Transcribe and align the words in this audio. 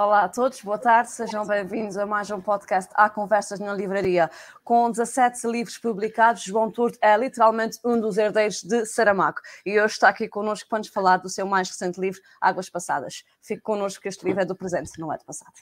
Olá 0.00 0.22
a 0.24 0.28
todos, 0.30 0.62
boa 0.62 0.78
tarde, 0.78 1.10
sejam 1.10 1.46
bem-vindos 1.46 1.98
a 1.98 2.06
mais 2.06 2.30
um 2.30 2.40
podcast 2.40 2.90
Há 2.94 3.10
Conversas 3.10 3.60
na 3.60 3.74
Livraria. 3.74 4.30
Com 4.64 4.90
17 4.90 5.46
livros 5.46 5.76
publicados, 5.76 6.42
João 6.42 6.70
Turto 6.70 6.98
é 7.02 7.14
literalmente 7.18 7.78
um 7.84 8.00
dos 8.00 8.16
herdeiros 8.16 8.62
de 8.62 8.86
Saramago 8.86 9.42
e 9.66 9.78
hoje 9.78 9.92
está 9.92 10.08
aqui 10.08 10.26
connosco 10.26 10.66
para 10.70 10.78
nos 10.78 10.88
falar 10.88 11.18
do 11.18 11.28
seu 11.28 11.46
mais 11.46 11.68
recente 11.68 12.00
livro, 12.00 12.18
Águas 12.40 12.70
Passadas. 12.70 13.24
Fique 13.42 13.60
connosco 13.60 14.00
que 14.00 14.08
este 14.08 14.24
livro 14.24 14.40
é 14.40 14.46
do 14.46 14.56
presente, 14.56 14.98
não 14.98 15.12
é 15.12 15.18
do 15.18 15.24
passado. 15.26 15.52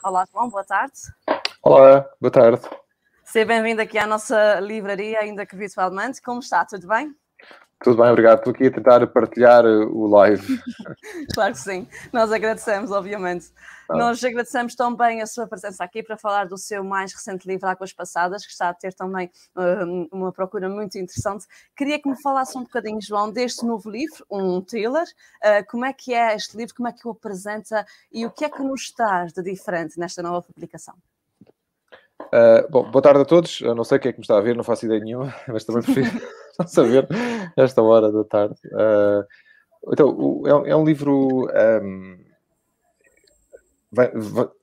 Olá, 0.00 0.24
João, 0.32 0.48
boa 0.48 0.62
tarde. 0.62 0.92
Olá, 1.68 2.08
boa 2.20 2.30
tarde. 2.30 2.62
Seja 3.24 3.44
bem-vindo 3.44 3.82
aqui 3.82 3.98
à 3.98 4.06
nossa 4.06 4.60
livraria, 4.60 5.18
ainda 5.18 5.44
que 5.44 5.56
virtualmente. 5.56 6.22
Como 6.22 6.38
está? 6.38 6.64
Tudo 6.64 6.86
bem? 6.86 7.12
Tudo 7.82 8.00
bem, 8.00 8.08
obrigado. 8.08 8.38
Estou 8.38 8.52
aqui 8.52 8.68
a 8.68 8.70
tentar 8.70 9.04
partilhar 9.08 9.64
o 9.64 10.06
live. 10.06 10.60
claro 11.34 11.54
que 11.54 11.58
sim. 11.58 11.88
Nós 12.12 12.30
agradecemos, 12.30 12.92
obviamente. 12.92 13.50
Ah. 13.90 13.96
Nós 13.96 14.22
agradecemos 14.22 14.76
também 14.76 15.20
a 15.20 15.26
sua 15.26 15.48
presença 15.48 15.82
aqui 15.82 16.04
para 16.04 16.16
falar 16.16 16.46
do 16.46 16.56
seu 16.56 16.84
mais 16.84 17.12
recente 17.12 17.48
livro, 17.48 17.68
Águas 17.68 17.92
Passadas, 17.92 18.46
que 18.46 18.52
está 18.52 18.68
a 18.68 18.74
ter 18.74 18.94
também 18.94 19.28
um, 19.56 20.08
uma 20.12 20.30
procura 20.30 20.68
muito 20.68 20.96
interessante. 20.96 21.46
Queria 21.76 22.00
que 22.00 22.08
me 22.08 22.22
falasse 22.22 22.56
um 22.56 22.62
bocadinho, 22.62 23.02
João, 23.02 23.32
deste 23.32 23.66
novo 23.66 23.90
livro, 23.90 24.24
um 24.30 24.60
thriller. 24.60 25.08
Uh, 25.42 25.66
como 25.68 25.84
é 25.84 25.92
que 25.92 26.14
é 26.14 26.36
este 26.36 26.56
livro? 26.56 26.76
Como 26.76 26.86
é 26.86 26.92
que 26.92 27.08
o 27.08 27.10
apresenta? 27.10 27.84
E 28.12 28.24
o 28.24 28.30
que 28.30 28.44
é 28.44 28.48
que 28.48 28.62
nos 28.62 28.92
traz 28.92 29.32
de 29.32 29.42
diferente 29.42 29.98
nesta 29.98 30.22
nova 30.22 30.40
publicação? 30.42 30.94
Uh, 32.20 32.68
bom, 32.70 32.90
boa 32.90 33.02
tarde 33.02 33.20
a 33.20 33.24
todos. 33.24 33.60
Eu 33.60 33.74
não 33.74 33.84
sei 33.84 33.98
quem 33.98 34.08
é 34.10 34.12
que 34.12 34.18
me 34.18 34.24
está 34.24 34.38
a 34.38 34.40
ver, 34.40 34.56
não 34.56 34.64
faço 34.64 34.86
ideia 34.86 35.00
nenhuma, 35.00 35.34
mas 35.48 35.64
também 35.64 35.82
prefiro 35.82 36.10
não 36.58 36.66
saber 36.66 37.06
esta 37.56 37.82
hora 37.82 38.10
da 38.10 38.24
tarde. 38.24 38.56
Uh, 38.66 39.24
então, 39.92 40.42
é, 40.46 40.70
é, 40.70 40.76
um 40.76 40.84
livro. 40.84 41.46
Um, 41.82 42.18
vem, 43.92 44.10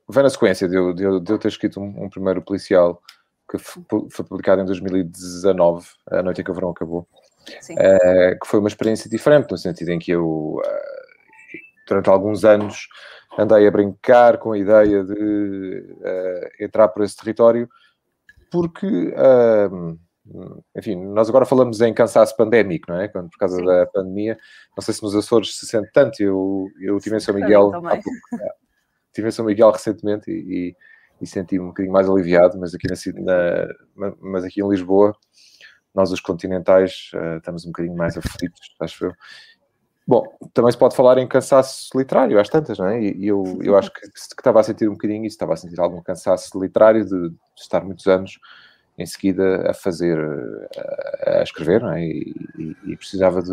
vem, 0.09 0.23
na 0.23 0.29
sequência 0.29 0.67
de 0.67 0.75
eu, 0.75 0.93
de 0.93 1.03
eu, 1.03 1.19
de 1.19 1.31
eu 1.31 1.39
ter 1.39 1.47
escrito 1.47 1.79
um, 1.79 2.03
um, 2.03 2.09
primeiro 2.09 2.41
policial 2.41 3.01
que 3.49 3.57
foi 3.57 4.25
publicado 4.25 4.61
em 4.61 4.65
2019, 4.65 5.87
a 6.09 6.23
noite 6.23 6.41
em 6.41 6.43
que 6.43 6.51
o 6.51 6.53
verão 6.53 6.71
acabou, 6.71 7.01
uh, 7.01 8.39
que 8.41 8.47
foi 8.47 8.59
uma 8.59 8.67
experiência 8.67 9.09
diferente, 9.09 9.51
no 9.51 9.57
sentido 9.57 9.89
em 9.89 9.99
que 9.99 10.11
eu, 10.11 10.59
durante 11.87 12.09
alguns 12.09 12.43
anos, 12.43 12.87
andei 13.37 13.67
a 13.67 13.71
brincar 13.71 14.37
com 14.37 14.51
a 14.51 14.57
ideia 14.57 15.03
de 15.03 15.13
uh, 15.13 16.63
entrar 16.63 16.87
por 16.89 17.03
esse 17.03 17.15
território, 17.15 17.67
porque, 18.51 18.85
uh, 18.87 19.99
enfim, 20.77 20.95
nós 20.95 21.29
agora 21.29 21.45
falamos 21.45 21.81
em 21.81 21.93
cansaço 21.93 22.35
pandémico, 22.37 22.91
não 22.91 22.99
é? 22.99 23.07
Quando, 23.07 23.29
por 23.29 23.37
causa 23.37 23.57
Sim. 23.57 23.65
da 23.65 23.85
pandemia, 23.87 24.37
não 24.77 24.83
sei 24.83 24.93
se 24.93 25.03
nos 25.03 25.15
Açores 25.15 25.57
se 25.57 25.65
sente 25.65 25.89
tanto, 25.91 26.21
eu, 26.21 26.67
eu 26.79 26.99
tive 26.99 27.17
em 27.17 27.19
São 27.19 27.33
Miguel 27.33 27.73
há 27.73 27.81
pouco, 27.81 28.09
tive 29.13 29.27
em 29.27 29.31
São 29.31 29.45
Miguel 29.45 29.71
recentemente 29.71 30.29
e, 30.29 30.69
e, 30.69 30.75
e 31.21 31.27
senti-me 31.27 31.63
um 31.63 31.67
bocadinho 31.69 31.93
mais 31.93 32.09
aliviado, 32.09 32.59
mas 32.59 32.73
aqui, 32.75 32.87
na, 33.19 33.67
na, 33.95 34.15
mas 34.19 34.43
aqui 34.43 34.61
em 34.61 34.69
Lisboa, 34.69 35.15
nós 35.93 36.11
os 36.11 36.19
continentais 36.19 37.11
uh, 37.13 37.37
estamos 37.37 37.65
um 37.65 37.69
bocadinho 37.69 37.95
mais 37.95 38.17
aflitos, 38.17 38.75
acho 38.79 39.05
eu. 39.05 39.13
Bom, 40.05 40.23
também 40.53 40.71
se 40.71 40.77
pode 40.77 40.95
falar 40.95 41.17
em 41.17 41.27
cansaço 41.27 41.89
literário, 41.97 42.39
às 42.39 42.49
tantas, 42.49 42.77
não 42.77 42.87
é? 42.87 43.01
E 43.01 43.27
eu, 43.27 43.59
eu 43.61 43.77
acho 43.77 43.91
que, 43.91 44.01
que 44.01 44.17
estava 44.17 44.59
a 44.59 44.63
sentir 44.63 44.89
um 44.89 44.93
bocadinho 44.93 45.25
isso, 45.25 45.35
estava 45.35 45.53
a 45.53 45.57
sentir 45.57 45.79
algum 45.79 46.01
cansaço 46.01 46.59
literário 46.61 47.05
de, 47.05 47.29
de 47.29 47.37
estar 47.57 47.83
muitos 47.83 48.05
anos 48.07 48.37
em 48.97 49.05
seguida 49.05 49.69
a 49.71 49.73
fazer, 49.73 50.17
a, 51.25 51.39
a 51.39 51.43
escrever, 51.43 51.81
não 51.81 51.91
é? 51.93 52.03
E, 52.03 52.35
e, 52.57 52.77
e, 52.91 52.97
precisava 52.97 53.41
de. 53.41 53.51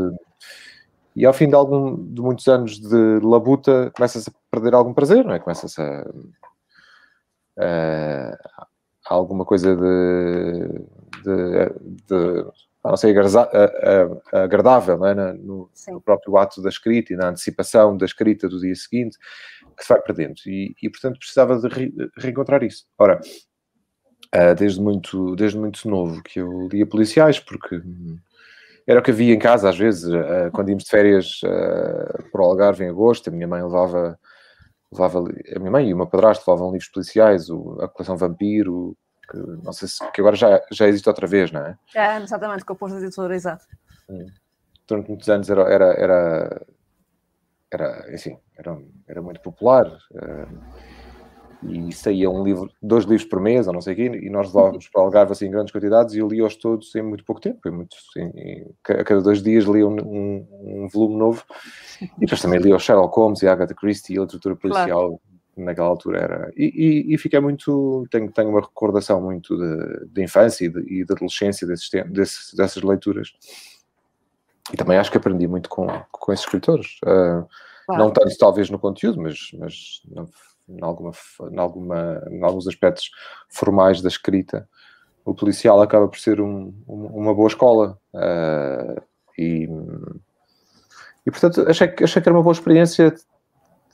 E 1.14 1.24
ao 1.24 1.32
fim 1.32 1.48
de, 1.48 1.54
algum, 1.54 1.96
de 2.12 2.20
muitos 2.20 2.46
anos 2.48 2.78
de 2.80 3.20
labuta, 3.22 3.90
começa-se 3.94 4.28
a 4.30 4.32
perder 4.50 4.74
algum 4.74 4.92
prazer, 4.92 5.24
não 5.24 5.34
é? 5.34 5.38
Começa-se 5.38 5.80
a, 5.80 6.04
a, 7.58 8.38
a, 8.58 9.14
alguma 9.14 9.44
coisa 9.44 9.76
de, 9.76 10.68
de, 11.22 12.04
de 12.06 12.44
não 12.88 12.96
ser 12.96 13.14
agradável 14.32 14.96
não 14.96 15.06
é? 15.06 15.14
no, 15.14 15.70
no, 15.88 16.00
próprio 16.00 16.36
ato 16.38 16.62
da 16.62 16.70
escrita 16.70 17.12
e 17.12 17.16
na 17.16 17.28
antecipação 17.28 17.96
da 17.96 18.06
escrita 18.06 18.48
do 18.48 18.58
dia 18.58 18.74
seguinte, 18.74 19.18
que 19.76 19.82
se 19.82 19.88
vai 19.88 20.00
perdendo. 20.00 20.36
E, 20.46 20.74
e 20.82 20.88
portanto, 20.88 21.18
precisava 21.18 21.58
de 21.58 21.68
re, 21.68 21.92
reencontrar 22.16 22.62
isso. 22.62 22.86
Ora, 22.98 23.20
uh, 24.34 24.54
desde, 24.56 24.80
muito, 24.80 25.36
desde 25.36 25.58
muito 25.58 25.88
novo 25.88 26.22
que 26.22 26.40
eu 26.40 26.68
lia 26.68 26.86
policiais, 26.86 27.38
porque 27.38 27.82
era 28.86 29.00
o 29.00 29.02
que 29.02 29.10
havia 29.10 29.34
em 29.34 29.38
casa, 29.38 29.68
às 29.68 29.78
vezes, 29.78 30.04
uh, 30.04 30.50
quando 30.52 30.70
íamos 30.70 30.84
de 30.84 30.90
férias 30.90 31.40
uh, 31.44 32.30
para 32.32 32.42
o 32.42 32.44
Algarve 32.44 32.84
em 32.84 32.88
agosto, 32.88 33.28
a 33.28 33.32
minha 33.32 33.46
mãe 33.46 33.62
levava, 33.62 34.18
levava 34.90 35.18
a 35.54 35.58
minha 35.58 35.70
mãe 35.70 35.88
e 35.88 35.94
o 35.94 35.96
meu 35.96 36.06
padrasto 36.06 36.50
levavam 36.50 36.72
livros 36.72 36.90
policiais, 36.90 37.50
o, 37.50 37.78
a 37.80 37.88
coleção 37.88 38.16
Vampiro, 38.16 38.96
que 39.30 39.36
não 39.36 39.72
sei 39.72 39.88
se 39.88 40.10
que 40.10 40.20
agora 40.20 40.36
já, 40.36 40.60
já 40.72 40.88
existe 40.88 41.08
outra 41.08 41.26
vez, 41.26 41.52
não 41.52 41.60
é? 41.60 41.78
É, 41.94 42.16
exatamente, 42.18 42.64
com 42.64 42.72
o 42.72 42.76
posto 42.76 42.98
de 42.98 43.04
editora, 43.04 43.34
exato. 43.34 43.64
Hum. 44.08 44.26
Durante 44.86 45.08
muitos 45.08 45.28
anos 45.28 45.48
era, 45.48 45.62
era, 45.62 45.84
era, 45.94 46.66
era, 47.70 48.14
enfim, 48.14 48.36
era, 48.56 48.76
era 49.06 49.22
muito 49.22 49.40
popular 49.40 49.86
uh, 49.86 50.58
e 51.62 51.92
saía 51.92 52.28
um 52.28 52.42
livro, 52.42 52.68
dois 52.82 53.04
livros 53.04 53.28
por 53.28 53.40
mês, 53.40 53.68
ou 53.68 53.72
não 53.72 53.80
sei 53.80 53.92
o 53.92 53.96
quê, 53.96 54.06
e 54.20 54.28
nós 54.28 54.48
levávamos 54.48 54.88
para 54.88 55.02
Algarve 55.02 55.32
assim, 55.32 55.46
em 55.46 55.50
grandes 55.50 55.72
quantidades 55.72 56.14
e 56.14 56.18
eu 56.18 56.26
lia-os 56.26 56.56
todos 56.56 56.92
em 56.96 57.02
muito 57.02 57.24
pouco 57.24 57.40
tempo, 57.40 57.68
em 57.68 57.70
muito, 57.70 57.96
em, 58.16 58.66
a 58.88 59.04
cada 59.04 59.20
dois 59.20 59.42
dias 59.42 59.64
lia 59.64 59.86
um, 59.86 59.96
um, 60.00 60.48
um, 60.84 60.88
volume 60.88 61.16
novo 61.16 61.44
e 62.00 62.20
depois 62.20 62.42
também 62.42 62.58
lia 62.58 62.74
o 62.74 62.80
Sherlock 62.80 63.14
Holmes 63.14 63.42
e 63.42 63.48
Agatha 63.48 63.74
Christie 63.74 64.16
e 64.16 64.18
a 64.18 64.22
literatura 64.22 64.56
policial 64.56 65.08
claro 65.08 65.29
naquela 65.64 65.88
altura 65.88 66.18
era. 66.18 66.52
E, 66.56 66.64
e, 67.10 67.14
e 67.14 67.18
fiquei 67.18 67.40
muito. 67.40 68.06
Tenho, 68.10 68.30
tenho 68.30 68.50
uma 68.50 68.60
recordação 68.60 69.20
muito 69.20 69.56
de, 70.06 70.22
infância 70.22 70.64
e 70.64 70.68
de, 70.68 70.80
e 70.80 71.04
de 71.04 71.12
adolescência 71.12 71.66
desses, 71.66 71.90
desses, 72.06 72.54
dessas 72.54 72.82
leituras. 72.82 73.32
E 74.72 74.76
também 74.76 74.98
acho 74.98 75.10
que 75.10 75.16
aprendi 75.16 75.46
muito 75.46 75.68
com, 75.68 75.86
com 76.10 76.32
esses 76.32 76.44
escritores. 76.44 76.98
Uh, 77.04 77.46
claro. 77.86 78.04
Não 78.04 78.10
tanto, 78.10 78.36
talvez, 78.38 78.70
no 78.70 78.78
conteúdo, 78.78 79.20
mas, 79.20 79.50
mas 79.58 80.02
em, 80.68 80.82
alguma, 80.82 81.10
em, 81.50 81.58
alguma, 81.58 82.22
em 82.30 82.42
alguns 82.42 82.68
aspectos 82.68 83.10
formais 83.48 84.00
da 84.00 84.08
escrita. 84.08 84.68
O 85.24 85.34
policial 85.34 85.82
acaba 85.82 86.08
por 86.08 86.18
ser 86.18 86.40
um, 86.40 86.72
um, 86.88 87.06
uma 87.06 87.34
boa 87.34 87.48
escola. 87.48 87.98
Uh, 88.14 89.02
e, 89.36 89.68
e, 91.26 91.30
portanto, 91.30 91.64
achei, 91.68 91.94
achei 92.02 92.22
que 92.22 92.28
era 92.28 92.36
uma 92.36 92.42
boa 92.42 92.52
experiência 92.52 93.14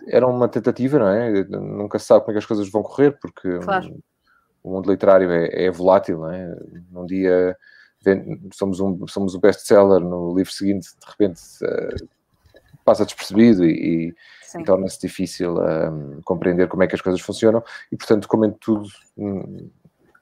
era 0.07 0.27
uma 0.27 0.49
tentativa, 0.49 0.99
não 0.99 1.09
é? 1.09 1.45
Nunca 1.45 1.99
se 1.99 2.07
sabe 2.07 2.21
como 2.21 2.31
é 2.31 2.35
que 2.35 2.39
as 2.39 2.47
coisas 2.47 2.71
vão 2.71 2.83
correr, 2.83 3.19
porque 3.21 3.59
claro. 3.59 3.99
o 4.63 4.71
mundo 4.71 4.91
literário 4.91 5.31
é, 5.31 5.67
é, 5.67 5.71
volátil, 5.71 6.21
não 6.21 6.33
é? 6.33 6.57
Num 6.91 7.07
dia 7.07 7.57
somos 8.53 8.79
um, 8.79 9.07
somos 9.09 9.35
um 9.35 9.41
best-seller, 9.41 10.01
no 10.01 10.35
livro 10.37 10.53
seguinte, 10.53 10.89
de 11.01 11.11
repente, 11.11 11.41
uh, 11.65 12.09
passa 12.85 13.05
despercebido 13.05 13.65
e, 13.65 14.15
e 14.59 14.65
torna-se 14.65 15.01
difícil 15.01 15.57
um, 15.59 16.21
compreender 16.25 16.69
como 16.69 16.85
é 16.85 16.87
que 16.87 16.95
as 16.95 17.01
coisas 17.01 17.21
funcionam. 17.21 17.63
E, 17.91 17.97
portanto, 17.97 18.29
como 18.29 18.45
em 18.45 18.53
tudo 18.53 18.89
hum, 19.17 19.69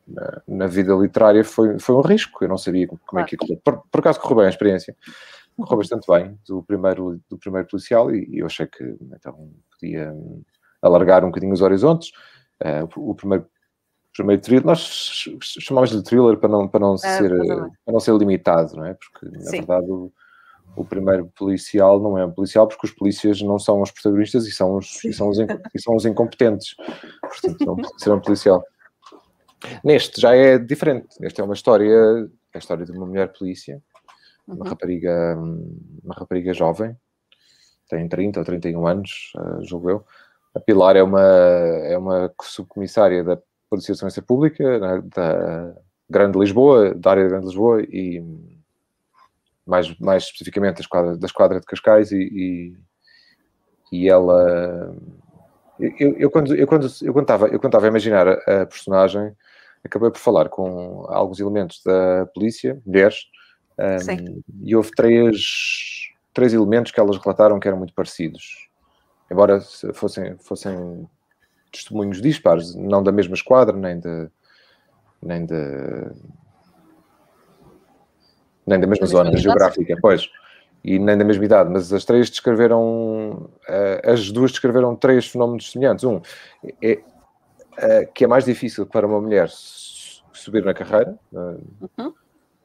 na, 0.09 0.43
na, 0.49 0.67
vida 0.67 0.95
literária, 0.95 1.45
foi, 1.45 1.79
foi 1.79 1.95
um 1.95 2.01
risco. 2.01 2.43
Eu 2.43 2.49
não 2.49 2.57
sabia 2.57 2.87
como 2.87 3.01
claro. 3.07 3.27
é 3.27 3.37
que 3.37 3.53
ia 3.53 3.59
Por, 3.63 3.83
por 3.91 4.01
acaso 4.01 4.19
correu 4.19 4.39
bem 4.39 4.47
a 4.47 4.51
experiência 4.51 4.97
correu 5.57 5.79
bastante 5.79 6.07
bem 6.09 6.39
do 6.47 6.63
primeiro, 6.63 7.21
do 7.29 7.39
primeiro 7.39 7.69
policial 7.69 8.15
e, 8.15 8.27
e 8.29 8.39
eu 8.39 8.47
achei 8.47 8.67
que 8.67 8.83
então 9.13 9.51
podia 9.71 10.15
alargar 10.83 11.25
um 11.25 11.29
bocadinho 11.29 11.53
os 11.53 11.63
horizontes. 11.63 12.11
Uh, 12.63 13.11
o 13.11 13.15
primeiro, 13.15 13.47
primeiro 14.15 14.43
thriller, 14.43 14.67
nós 14.67 14.81
chamamos 15.41 15.91
de 15.91 16.03
thriller 16.03 16.37
para 16.37 16.49
não, 16.49 16.69
para 16.69 16.81
não, 16.81 16.95
é, 16.95 16.99
ser, 16.99 17.31
para 17.85 17.93
não 17.93 18.01
ser 18.01 18.15
limitado, 18.15 18.77
não 18.77 18.85
é? 18.85 18.95
Porque 18.95 19.29
na 19.37 19.51
Sim. 19.51 19.59
verdade 19.59 19.91
o, 19.91 20.13
o 20.77 20.85
primeiro 20.85 21.31
policial 21.37 22.01
não 22.01 22.19
é 22.19 22.25
um 22.25 22.33
policial 22.33 22.67
porque 22.67 22.87
os 22.87 22.93
polícias 22.93 23.41
não 23.43 23.59
são 23.59 23.81
os 23.81 23.91
protagonistas 23.91 24.47
e 24.47 24.53
são 24.53 24.77
os, 24.77 25.05
e 25.05 25.13
são 25.13 25.29
os, 25.29 25.39
e 25.39 25.81
são 25.81 25.97
os 25.97 26.05
incompetentes. 26.05 26.75
Portanto, 27.21 27.65
não 27.65 27.77
ser 27.99 28.13
um 28.13 28.21
policial. 28.21 28.63
Neste 29.83 30.21
já 30.21 30.35
é 30.35 30.59
diferente. 30.59 31.17
Esta 31.23 31.41
é 31.41 31.45
uma 31.45 31.55
história, 31.55 31.89
é 31.89 32.57
a 32.57 32.59
história 32.59 32.85
de 32.85 32.93
uma 32.93 33.07
mulher 33.07 33.33
polícia 33.33 33.83
uma 34.47 34.65
uhum. 34.65 34.71
rapariga, 34.71 35.37
uma 36.03 36.15
rapariga 36.15 36.53
jovem, 36.53 36.97
tem 37.89 38.09
30 38.09 38.41
ou 38.41 38.45
31 38.45 38.87
anos, 38.87 39.33
uh, 39.37 39.63
julgo 39.65 39.91
eu. 39.91 40.05
A 40.55 40.61
Pilar 40.61 40.97
é 40.97 41.03
uma, 41.03 41.23
é 41.23 41.99
uma 41.99 42.33
subcomissária 42.43 43.25
da 43.25 43.39
Polícia 43.69 43.93
de 43.93 43.99
Segurança 43.99 44.23
Pública 44.23 44.79
né, 44.79 45.03
da 45.15 45.75
Grande 46.09 46.39
Lisboa, 46.39 46.95
da 46.95 47.11
área 47.11 47.25
da 47.25 47.29
Grande 47.31 47.47
Lisboa 47.47 47.83
e 47.83 48.23
mais, 49.67 49.99
mais 49.99 50.25
especificamente 50.25 50.77
da 50.77 50.83
esquadra, 50.83 51.17
da 51.17 51.27
esquadra 51.27 51.61
de 51.61 51.67
Cascais 51.67 52.13
e, 52.13 52.23
e, 52.23 52.77
e 53.91 54.09
ela... 54.09 54.95
Eu, 55.81 56.17
eu, 56.17 56.31
quando, 56.31 56.55
eu, 56.55 56.67
quando, 56.69 56.87
eu, 57.03 57.13
quando 57.13 57.25
estava, 57.25 57.47
eu 57.47 57.59
quando 57.59 57.71
estava 57.71 57.87
a 57.87 57.89
imaginar 57.89 58.29
a, 58.29 58.63
a 58.63 58.67
personagem, 58.67 59.35
acabei 59.83 60.11
por 60.11 60.21
falar 60.21 60.49
com 60.49 61.05
alguns 61.09 61.41
elementos 61.41 61.83
da 61.85 62.27
polícia, 62.33 62.81
mulheres, 62.87 63.25
um, 63.79 64.43
e 64.63 64.77
houve 64.77 64.91
três, 64.93 66.13
três 66.33 66.53
elementos 66.53 66.93
que 66.93 67.01
elas 67.01 67.17
relataram 67.19 67.59
que 67.59 67.69
eram 67.69 67.79
muito 67.79 67.95
parecidos. 67.95 68.69
Embora 69.31 69.61
fossem, 69.95 70.37
fossem 70.39 71.09
testemunhos 71.73 72.21
dispares, 72.21 72.75
não 72.75 73.03
da 73.03 73.11
mesma 73.11 73.35
esquadra, 73.35 73.77
nem 73.77 73.99
de. 73.99 74.29
Nem 75.23 75.47
de 75.47 75.55
nem 78.67 78.81
da 78.81 78.87
mesma 78.87 79.07
zona 79.07 79.37
geográfica, 79.37 79.97
pois, 80.01 80.31
e 80.83 80.99
nem 80.99 81.17
da 81.17 81.25
mesma 81.25 81.45
idade, 81.45 81.71
mas 81.71 81.93
as 81.93 82.05
três 82.05 82.31
descreveram, 82.31 83.51
eh, 83.69 84.03
as 84.05 84.31
duas 84.31 84.53
descreveram 84.53 84.97
três 84.97 85.27
fenómenos 85.27 85.71
semelhantes. 85.71 86.05
Um, 86.05 86.21
é, 86.83 87.01
é, 87.77 88.05
que 88.07 88.25
é 88.25 88.27
mais 88.27 88.45
difícil 88.45 88.87
para 88.87 89.07
uma 89.07 89.21
mulher 89.21 89.49
subir 89.51 90.65
na 90.65 90.75
carreira, 90.75 91.19
uhum. 91.33 92.15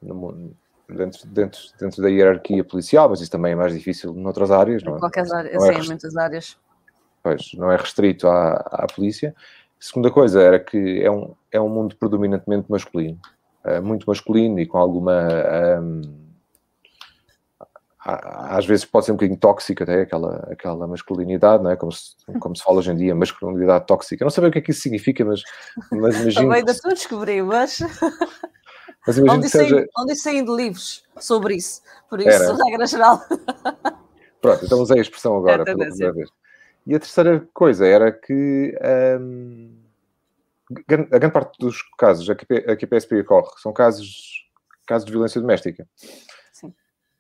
no, 0.02 0.52
dentro, 0.96 1.28
dentro, 1.28 1.60
dentro 1.80 2.02
da 2.02 2.10
hierarquia 2.10 2.64
policial, 2.64 3.10
mas 3.10 3.22
isso 3.22 3.32
também 3.32 3.54
é 3.54 3.56
mais 3.56 3.74
difícil 3.74 4.14
noutras 4.14 4.52
áreas, 4.52 4.84
não 4.84 4.96
é? 4.96 5.00
Qualquer 5.00 5.32
área, 5.32 5.54
não 5.54 5.66
é 5.66 5.82
sim, 5.82 5.88
muitas 5.88 6.16
áreas. 6.16 6.58
Pois, 7.22 7.52
não 7.56 7.72
é 7.72 7.76
restrito 7.76 8.28
à, 8.28 8.54
à 8.54 8.88
polícia. 8.88 9.36
A 9.80 9.84
segunda 9.84 10.12
coisa 10.12 10.42
era 10.42 10.60
que 10.60 11.02
é 11.02 11.10
um, 11.10 11.34
é 11.52 11.60
um 11.60 11.70
mundo 11.70 11.96
predominantemente 11.96 12.70
masculino, 12.70 13.20
é 13.64 13.80
muito 13.80 14.06
masculino 14.08 14.60
e 14.60 14.66
com 14.66 14.78
alguma. 14.78 15.28
Um, 15.82 16.30
às 18.02 18.66
vezes 18.66 18.86
pode 18.86 19.06
ser 19.06 19.12
um 19.12 19.16
bocadinho 19.16 19.38
tóxico 19.38 19.84
até 19.84 20.02
aquela, 20.02 20.48
aquela 20.50 20.88
masculinidade, 20.88 21.62
não 21.62 21.70
é? 21.70 21.76
Como 21.76 21.92
se, 21.92 22.16
como 22.40 22.56
se 22.56 22.64
fala 22.64 22.78
hoje 22.78 22.92
em 22.92 22.96
dia, 22.96 23.14
masculinidade 23.14 23.86
tóxica. 23.86 24.24
Eu 24.24 24.26
não 24.26 24.32
sei 24.32 24.48
o 24.48 24.52
que 24.52 24.60
é 24.60 24.62
que 24.62 24.72
isso 24.72 24.82
significa, 24.82 25.26
mas, 25.26 25.42
mas 25.92 26.16
imagino. 26.22 26.34
Também 26.46 26.60
ainda 26.60 26.74
tu 26.74 26.90
descobri, 26.90 27.42
mas. 27.42 27.80
Mas 29.10 29.18
imagino 29.18 29.40
onde, 29.40 29.50
seja... 29.50 29.88
onde 29.98 30.16
saem 30.16 30.46
de 30.46 30.52
livros 30.56 31.04
sobre 31.20 31.56
isso, 31.56 31.82
por 32.08 32.20
isso, 32.20 32.30
Era. 32.30 32.54
regra 32.64 32.86
geral. 32.86 33.20
Pronto, 34.40 34.64
então 34.64 34.80
usei 34.80 35.00
a 35.00 35.02
expressão 35.02 35.36
agora, 35.36 35.64
é 35.64 35.66
pela 35.66 35.88
primeira 35.88 36.14
vez. 36.14 36.30
E 36.86 36.94
a 36.94 37.00
terceira 37.00 37.48
coisa 37.52 37.88
era 37.88 38.12
que 38.12 38.78
hum, 39.20 39.76
a 41.12 41.18
grande 41.18 41.34
parte 41.34 41.58
dos 41.60 41.82
casos 41.98 42.30
a 42.30 42.36
que 42.36 42.86
a 42.86 42.88
PSP 42.88 43.22
ocorre 43.22 43.50
são 43.58 43.74
casos, 43.74 44.48
casos 44.86 45.08
de 45.08 45.12
violência 45.12 45.42
doméstica. 45.42 45.88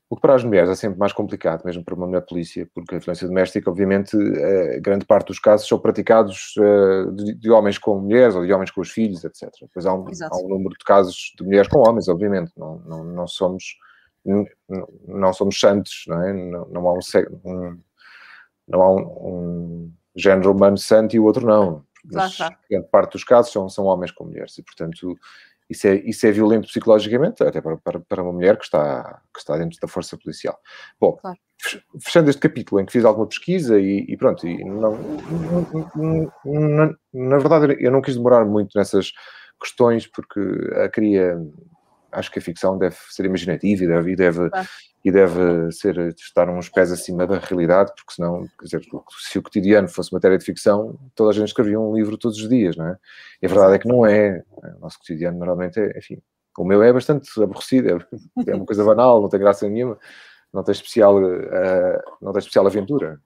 O 0.09 0.15
que 0.15 0.21
para 0.23 0.33
as 0.33 0.44
mulheres 0.44 0.69
é 0.71 0.75
sempre 0.75 0.97
mais 0.97 1.13
complicado, 1.13 1.63
mesmo 1.63 1.83
para 1.83 1.94
uma 1.94 2.07
mulher 2.07 2.21
polícia, 2.21 2.67
porque 2.73 2.95
a 2.95 3.00
violência 3.00 3.27
doméstica, 3.27 3.69
obviamente, 3.69 4.17
eh, 4.17 4.79
grande 4.79 5.06
parte 5.06 5.27
dos 5.27 5.38
casos 5.38 5.67
são 5.67 5.77
praticados 5.77 6.56
eh, 6.57 7.11
de, 7.11 7.35
de, 7.35 7.51
homens 7.51 7.77
com 7.77 8.00
mulheres 8.00 8.33
ou 8.33 8.44
de 8.44 8.51
homens 8.51 8.71
com 8.71 8.81
os 8.81 8.89
filhos, 8.89 9.23
etc. 9.23 9.51
Depois 9.61 9.85
há 9.85 9.94
um, 9.94 10.07
há 10.07 10.38
um 10.38 10.50
número 10.50 10.75
de 10.75 10.83
casos 10.83 11.31
de 11.38 11.44
mulheres 11.44 11.67
com 11.67 11.88
homens, 11.88 12.07
obviamente. 12.07 12.51
Não, 12.57 12.79
não, 12.79 13.03
não 13.03 13.27
somos 13.27 13.75
não, 15.07 15.33
somos 15.33 15.59
santos, 15.59 16.03
não 16.07 16.21
é? 16.21 16.33
Não, 16.33 16.67
não 16.69 16.88
há 16.88 16.94
um, 16.94 17.00
um 17.45 17.79
não 18.67 18.81
há 18.81 18.91
um, 18.91 19.00
um, 19.00 19.94
género 20.15 20.51
humano 20.51 20.77
santo 20.77 21.15
e 21.15 21.19
o 21.19 21.25
outro 21.25 21.45
não. 21.45 21.83
Mas 22.12 22.38
claro, 22.38 22.55
grande 22.69 22.88
parte 22.88 23.13
dos 23.13 23.23
casos 23.23 23.51
são, 23.51 23.67
são 23.67 23.85
homens 23.85 24.12
com 24.12 24.25
mulheres 24.25 24.57
e, 24.57 24.63
portanto, 24.63 25.17
isso 25.69 25.88
é, 25.88 25.95
isso 25.95 26.25
é 26.25 26.31
violento 26.31 26.68
psicologicamente, 26.68 27.44
até 27.44 27.62
para, 27.62 27.77
para, 27.77 28.00
para 28.00 28.24
uma 28.24 28.33
mulher 28.33 28.57
que 28.57 28.63
está, 28.63 29.21
que 29.33 29.39
está 29.39 29.57
dentro 29.57 29.77
da 29.80 29.88
força 29.88 30.18
policial. 30.18 30.57
Bom, 31.00 31.13
claro. 31.13 31.38
fechando 32.01 32.30
este 32.30 32.42
capítulo 32.42 32.81
em 32.81 32.86
que 32.86 32.92
fiz 32.92 33.06
alguma 33.06 33.27
pesquisa 33.27 33.80
e, 33.80 34.06
e 34.07 34.18
pronto, 34.18 34.48
e 34.48 34.63
não, 34.63 34.98
não, 35.95 36.27
não, 36.45 36.95
na 37.13 37.38
verdade 37.38 37.77
eu 37.80 37.92
não 37.92 38.01
quis 38.01 38.16
demorar 38.16 38.45
muito 38.45 38.77
nessas 38.77 39.12
questões 39.62 40.07
porque 40.07 40.39
a 40.83 40.89
queria 40.89 41.38
acho 42.11 42.31
que 42.31 42.39
a 42.39 42.41
ficção 42.41 42.77
deve 42.77 42.95
ser 43.09 43.25
imaginativa 43.25 43.83
e 43.83 43.88
deve, 43.88 44.11
e 44.11 44.15
deve, 44.15 44.50
claro. 44.50 44.67
e 45.06 45.11
deve 45.11 45.71
ser, 45.71 45.97
estar 46.17 46.50
uns 46.50 46.69
pés 46.69 46.91
acima 46.91 47.25
da 47.27 47.38
realidade, 47.38 47.91
porque 47.95 48.13
senão, 48.13 48.47
quer 48.59 48.65
dizer, 48.65 48.81
se 49.19 49.39
o 49.39 49.44
cotidiano 49.44 49.88
fosse 49.88 50.13
matéria 50.13 50.38
de 50.38 50.45
ficção, 50.45 51.00
toda 51.15 51.31
a 51.31 51.33
gente 51.33 51.47
escrevia 51.47 51.79
um 51.79 51.95
livro 51.95 52.17
todos 52.17 52.38
os 52.38 52.50
dias, 52.50 52.75
não 52.75 52.88
é? 52.88 52.97
E 53.41 53.45
a 53.45 53.50
verdade 53.50 53.75
é 53.75 53.79
que 53.79 53.88
não 53.88 54.06
é. 54.06 54.44
O 54.77 54.79
nosso 54.79 55.00
cotidiano 55.00 55.38
normalmente 55.38 55.79
é, 55.79 55.97
enfim, 55.97 56.21
o 56.57 56.65
meu 56.65 56.83
é 56.83 56.91
bastante 56.91 57.29
aborrecido, 57.41 57.89
é, 57.89 58.51
é 58.51 58.55
uma 58.55 58.65
coisa 58.65 58.83
banal, 58.83 59.21
não 59.21 59.29
tem 59.29 59.39
graça 59.39 59.67
nenhuma, 59.67 59.97
não 60.53 60.63
tem 60.63 60.73
especial, 60.73 61.17
uh, 61.17 62.01
não 62.21 62.31
tem 62.33 62.39
especial 62.39 62.67
aventura. 62.67 63.21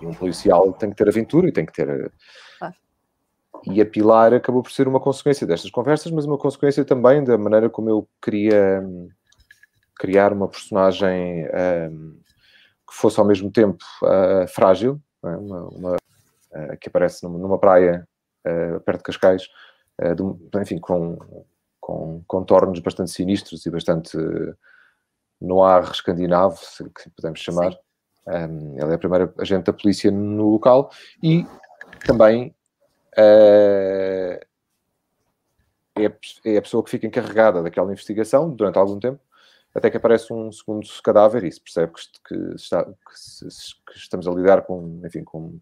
E 0.00 0.06
um 0.06 0.14
policial 0.14 0.72
tem 0.72 0.90
que 0.90 0.96
ter 0.96 1.08
aventura 1.08 1.48
e 1.48 1.52
tem 1.52 1.66
que 1.66 1.72
ter. 1.72 2.12
E 3.66 3.80
a 3.80 3.86
Pilar 3.86 4.32
acabou 4.32 4.62
por 4.62 4.70
ser 4.70 4.86
uma 4.86 5.00
consequência 5.00 5.46
destas 5.46 5.70
conversas, 5.70 6.12
mas 6.12 6.24
uma 6.24 6.38
consequência 6.38 6.84
também 6.84 7.22
da 7.24 7.36
maneira 7.36 7.68
como 7.68 7.90
eu 7.90 8.08
queria 8.22 8.80
hum, 8.82 9.08
criar 9.98 10.32
uma 10.32 10.48
personagem 10.48 11.46
um, 11.90 12.20
que 12.88 12.94
fosse 12.94 13.18
ao 13.20 13.26
mesmo 13.26 13.50
tempo 13.50 13.84
uh, 14.02 14.48
frágil, 14.48 15.00
é? 15.24 15.28
uma, 15.28 15.68
uma 15.68 15.96
uh, 15.96 16.78
que 16.80 16.88
aparece 16.88 17.22
numa, 17.24 17.38
numa 17.38 17.58
praia 17.58 18.06
uh, 18.46 18.80
perto 18.80 18.98
de 18.98 19.04
Cascais, 19.04 19.48
de, 20.00 20.60
enfim, 20.60 20.78
com, 20.78 21.18
com 21.80 22.22
contornos 22.28 22.78
bastante 22.78 23.10
sinistros 23.10 23.66
e 23.66 23.70
bastante 23.70 24.16
no 25.40 25.64
ar 25.64 25.90
escandinavo, 25.90 26.56
se, 26.56 26.84
que 26.84 27.10
podemos 27.10 27.40
chamar. 27.40 27.76
Um, 28.24 28.78
ela 28.78 28.92
é 28.92 28.94
a 28.94 28.98
primeira 28.98 29.34
agente 29.38 29.64
da 29.64 29.72
polícia 29.72 30.10
no 30.10 30.50
local 30.50 30.90
e 31.20 31.44
também 32.06 32.54
é, 33.16 34.40
é 36.44 36.56
a 36.56 36.62
pessoa 36.62 36.82
que 36.84 36.90
fica 36.90 37.06
encarregada 37.06 37.62
daquela 37.62 37.92
investigação 37.92 38.50
durante 38.50 38.78
algum 38.78 38.98
tempo, 38.98 39.20
até 39.74 39.90
que 39.90 39.96
aparece 39.96 40.32
um 40.32 40.50
segundo 40.50 40.86
cadáver 41.02 41.44
e 41.44 41.52
se 41.52 41.60
percebe 41.60 41.92
que, 41.92 42.34
que, 42.34 42.54
está, 42.54 42.84
que, 42.84 42.92
que, 43.92 43.98
estamos 43.98 44.26
a 44.26 44.32
lidar 44.32 44.62
com, 44.62 45.00
enfim, 45.04 45.24
com, 45.24 45.58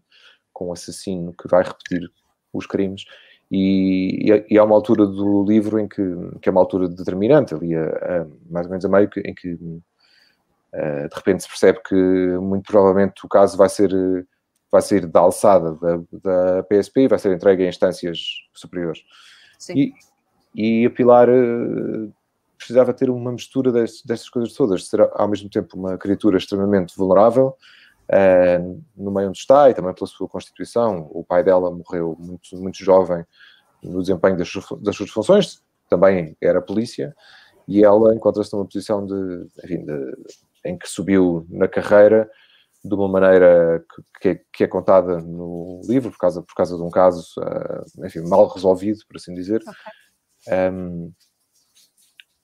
com 0.53 0.69
um 0.69 0.73
assassino 0.73 1.33
que 1.33 1.47
vai 1.47 1.63
repetir 1.63 2.09
os 2.53 2.65
crimes. 2.65 3.03
E, 3.49 4.31
e, 4.31 4.45
e 4.55 4.57
há 4.57 4.63
uma 4.63 4.75
altura 4.75 5.05
do 5.05 5.45
livro 5.45 5.79
em 5.79 5.87
que, 5.87 6.03
que 6.41 6.49
é 6.49 6.51
uma 6.51 6.61
altura 6.61 6.89
determinante, 6.89 7.53
ali 7.53 7.75
a, 7.75 7.83
a, 7.83 8.27
mais 8.49 8.65
ou 8.65 8.71
menos 8.71 8.85
a 8.85 8.89
meio, 8.89 9.09
em 9.23 9.33
que 9.33 9.53
uh, 9.53 11.09
de 11.09 11.15
repente 11.15 11.43
se 11.43 11.49
percebe 11.49 11.79
que 11.87 11.95
muito 11.95 12.65
provavelmente 12.65 13.25
o 13.25 13.29
caso 13.29 13.57
vai 13.57 13.69
ser 13.69 13.89
vai 14.71 14.81
sair 14.81 15.05
da 15.05 15.19
alçada 15.21 15.73
da, 15.75 15.97
da 16.11 16.63
PSP 16.63 17.01
e 17.01 17.07
vai 17.07 17.19
ser 17.19 17.33
entregue 17.33 17.63
a 17.63 17.69
instâncias 17.69 18.19
superiores. 18.53 19.01
Sim. 19.57 19.73
E, 20.55 20.83
e 20.83 20.85
a 20.85 20.89
Pilar 20.89 21.29
uh, 21.29 22.13
precisava 22.57 22.93
ter 22.93 23.09
uma 23.09 23.31
mistura 23.31 23.71
destas, 23.71 24.03
destas 24.03 24.29
coisas 24.29 24.53
todas, 24.53 24.87
ser 24.87 25.01
ao 25.13 25.27
mesmo 25.27 25.49
tempo 25.49 25.77
uma 25.77 25.97
criatura 25.97 26.37
extremamente 26.37 26.95
vulnerável 26.97 27.55
uh, 28.09 28.83
no 28.95 29.11
meio 29.11 29.29
onde 29.29 29.37
está 29.37 29.69
e 29.69 29.73
também 29.73 29.93
pela 29.93 30.07
sua 30.07 30.27
constituição. 30.27 31.07
O 31.11 31.23
pai 31.23 31.43
dela 31.43 31.71
morreu 31.71 32.15
muito, 32.19 32.55
muito 32.57 32.83
jovem 32.83 33.23
no 33.83 34.01
desempenho 34.01 34.37
das, 34.37 34.51
das 34.81 34.95
suas 34.95 35.09
funções, 35.09 35.61
também 35.89 36.35
era 36.41 36.61
polícia, 36.61 37.15
e 37.67 37.83
ela 37.83 38.15
encontra-se 38.15 38.51
numa 38.53 38.65
posição 38.65 39.05
de, 39.05 39.47
enfim, 39.63 39.85
de, 39.85 40.17
em 40.65 40.77
que 40.77 40.89
subiu 40.89 41.45
na 41.49 41.67
carreira 41.67 42.29
de 42.83 42.93
uma 42.93 43.07
maneira 43.07 43.83
que, 43.93 44.21
que, 44.21 44.29
é, 44.29 44.41
que, 44.53 44.63
é, 44.63 44.67
contada 44.67 45.19
no 45.19 45.81
livro, 45.85 46.11
por 46.11 46.17
causa, 46.17 46.41
por 46.41 46.53
causa 46.53 46.75
de 46.75 46.81
um 46.81 46.89
caso, 46.89 47.25
uh, 47.39 48.05
enfim, 48.05 48.21
mal 48.21 48.47
resolvido, 48.47 48.99
por 49.07 49.17
assim 49.17 49.33
dizer. 49.33 49.61
Okay. 49.61 50.69
Um, 50.71 51.11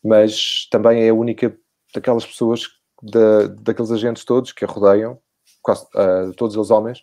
mas 0.04 0.68
também 0.70 1.04
é 1.04 1.10
a 1.10 1.14
única 1.14 1.56
daquelas 1.94 2.26
pessoas, 2.26 2.68
da, 3.02 3.48
daqueles 3.48 3.92
agentes 3.92 4.26
todos 4.26 4.52
que 4.52 4.66
a 4.66 4.68
rodeiam, 4.68 5.20
quase, 5.62 5.86
uh, 5.96 6.34
todos 6.36 6.58
os 6.58 6.72
homens, 6.72 7.02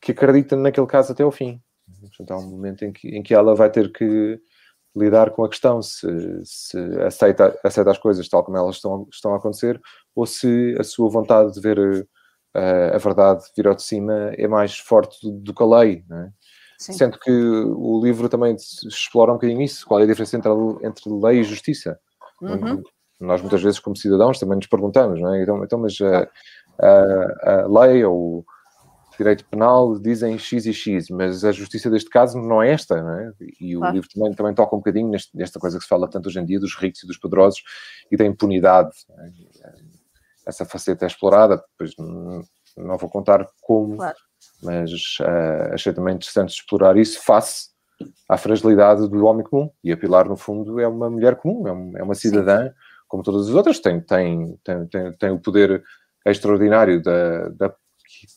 que 0.00 0.12
acreditam 0.12 0.58
naquele 0.58 0.86
caso 0.86 1.12
até 1.12 1.22
ao 1.22 1.32
fim. 1.32 1.60
Portanto, 2.00 2.30
há 2.30 2.38
um 2.38 2.48
momento 2.48 2.84
em 2.84 2.92
que, 2.92 3.08
em 3.08 3.22
que 3.22 3.34
ela 3.34 3.54
vai 3.54 3.70
ter 3.70 3.92
que 3.92 4.40
lidar 4.94 5.30
com 5.30 5.44
a 5.44 5.48
questão 5.48 5.82
se, 5.82 6.06
se 6.42 6.78
aceita, 7.00 7.58
aceita 7.62 7.90
as 7.90 7.98
coisas 7.98 8.28
tal 8.28 8.42
como 8.42 8.56
elas 8.56 8.76
estão, 8.76 9.06
estão 9.12 9.34
a 9.34 9.36
acontecer 9.36 9.80
ou 10.14 10.24
se 10.24 10.74
a 10.80 10.84
sua 10.84 11.10
vontade 11.10 11.52
de 11.52 11.60
ver 11.60 12.08
uh, 12.56 12.94
a 12.94 12.98
verdade 12.98 13.44
vir 13.56 13.66
ao 13.66 13.74
de 13.74 13.82
cima 13.82 14.32
é 14.36 14.48
mais 14.48 14.78
forte 14.78 15.18
do, 15.22 15.32
do 15.32 15.54
que 15.54 15.62
a 15.62 15.66
lei, 15.66 16.04
é? 16.10 16.28
Sendo 16.78 17.18
que 17.18 17.30
o 17.30 18.00
livro 18.02 18.28
também 18.28 18.54
explora 18.54 19.30
um 19.30 19.36
bocadinho 19.36 19.62
isso, 19.62 19.86
qual 19.86 20.00
é 20.00 20.02
a 20.02 20.06
diferença 20.06 20.36
entre, 20.36 20.50
a, 20.50 20.86
entre 20.86 21.10
lei 21.10 21.40
e 21.40 21.44
justiça. 21.44 21.98
Uhum. 22.42 22.82
Nós 23.18 23.40
muitas 23.40 23.62
vezes, 23.62 23.78
como 23.78 23.96
cidadãos, 23.96 24.38
também 24.38 24.56
nos 24.56 24.66
perguntamos, 24.66 25.18
é? 25.18 25.42
Então, 25.42 25.64
então 25.64 25.78
mas 25.78 25.96
a, 26.02 26.28
a, 26.78 27.60
a 27.62 27.66
lei 27.66 28.04
ou 28.04 28.40
o 28.40 28.44
direito 29.16 29.46
penal 29.46 29.98
dizem 29.98 30.38
X 30.38 30.66
e 30.66 30.74
X, 30.74 31.08
mas 31.08 31.42
a 31.44 31.50
justiça 31.50 31.88
deste 31.88 32.10
caso 32.10 32.38
não 32.38 32.62
é 32.62 32.70
esta, 32.72 33.02
não 33.02 33.14
é? 33.14 33.32
E 33.58 33.74
o 33.74 33.78
claro. 33.78 33.94
livro 33.94 34.08
também, 34.14 34.34
também 34.34 34.54
toca 34.54 34.76
um 34.76 34.80
bocadinho 34.80 35.08
neste, 35.08 35.34
nesta 35.34 35.58
coisa 35.58 35.78
que 35.78 35.84
se 35.84 35.88
fala 35.88 36.08
tanto 36.08 36.28
hoje 36.28 36.38
em 36.38 36.44
dia 36.44 36.60
dos 36.60 36.76
ricos 36.76 37.02
e 37.02 37.06
dos 37.06 37.16
poderosos 37.16 37.62
e 38.10 38.16
da 38.18 38.26
impunidade. 38.26 38.90
É? 39.18 39.30
Essa 40.46 40.64
faceta 40.64 41.04
é 41.04 41.08
explorada, 41.08 41.62
não, 41.98 42.42
não 42.76 42.96
vou 42.96 43.10
contar 43.10 43.46
como, 43.60 43.96
claro. 43.96 44.16
mas 44.62 44.90
uh, 45.20 45.74
achei 45.74 45.92
também 45.92 46.14
interessante 46.14 46.50
explorar 46.50 46.96
isso 46.96 47.22
face 47.22 47.70
à 48.28 48.36
fragilidade 48.36 49.08
do 49.08 49.24
homem 49.24 49.44
comum. 49.44 49.70
E 49.82 49.92
a 49.92 49.96
Pilar, 49.96 50.28
no 50.28 50.36
fundo, 50.36 50.78
é 50.78 50.86
uma 50.86 51.10
mulher 51.10 51.36
comum, 51.36 51.66
é, 51.66 51.72
um, 51.72 51.92
é 51.96 52.02
uma 52.02 52.14
cidadã, 52.14 52.68
Sim. 52.68 52.74
como 53.08 53.22
todas 53.22 53.48
as 53.48 53.54
outras, 53.54 53.80
tem, 53.80 54.00
tem, 54.00 54.56
tem, 54.62 54.86
tem, 54.86 55.12
tem 55.12 55.30
o 55.30 55.40
poder 55.40 55.82
extraordinário 56.24 57.02
da, 57.02 57.48
da 57.50 57.74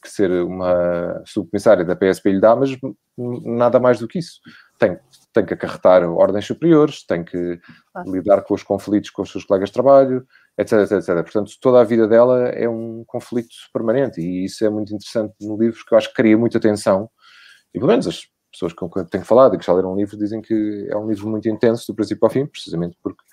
que 0.01 0.09
ser 0.09 0.31
uma 0.43 1.21
subcomissária 1.25 1.85
da 1.85 1.95
PSP 1.95 2.31
lhe 2.31 2.41
dá, 2.41 2.55
mas 2.55 2.71
nada 3.17 3.79
mais 3.79 3.99
do 3.99 4.07
que 4.07 4.19
isso. 4.19 4.39
Tem, 4.79 4.97
tem 5.33 5.45
que 5.45 5.53
acarretar 5.53 6.03
ordens 6.03 6.45
superiores, 6.45 7.05
tem 7.05 7.23
que 7.23 7.59
claro. 7.93 8.11
lidar 8.11 8.41
com 8.43 8.53
os 8.53 8.63
conflitos 8.63 9.09
com 9.09 9.21
os 9.21 9.31
seus 9.31 9.43
colegas 9.43 9.69
de 9.69 9.73
trabalho, 9.73 10.25
etc, 10.59 10.79
etc, 10.79 10.91
etc. 10.91 11.07
Portanto, 11.23 11.51
toda 11.61 11.79
a 11.79 11.83
vida 11.85 12.07
dela 12.07 12.49
é 12.49 12.67
um 12.67 13.03
conflito 13.07 13.55
permanente 13.73 14.19
e 14.19 14.43
isso 14.43 14.65
é 14.65 14.69
muito 14.69 14.93
interessante 14.93 15.33
no 15.41 15.57
livro, 15.57 15.79
que 15.87 15.93
eu 15.93 15.97
acho 15.97 16.09
que 16.09 16.15
cria 16.15 16.37
muita 16.37 16.59
tensão. 16.59 17.09
E 17.73 17.79
pelo 17.79 17.89
menos 17.89 18.07
as 18.07 18.23
pessoas 18.51 18.73
com 18.73 18.89
quem 18.89 19.05
tenho 19.05 19.23
falado 19.23 19.55
e 19.55 19.57
que 19.57 19.65
já 19.65 19.71
leram 19.71 19.93
o 19.93 19.95
livro 19.95 20.17
dizem 20.17 20.41
que 20.41 20.87
é 20.89 20.97
um 20.97 21.07
livro 21.07 21.29
muito 21.29 21.47
intenso 21.47 21.87
do 21.87 21.95
princípio 21.95 22.25
ao 22.25 22.29
fim, 22.29 22.45
precisamente 22.45 22.97
porque 23.01 23.23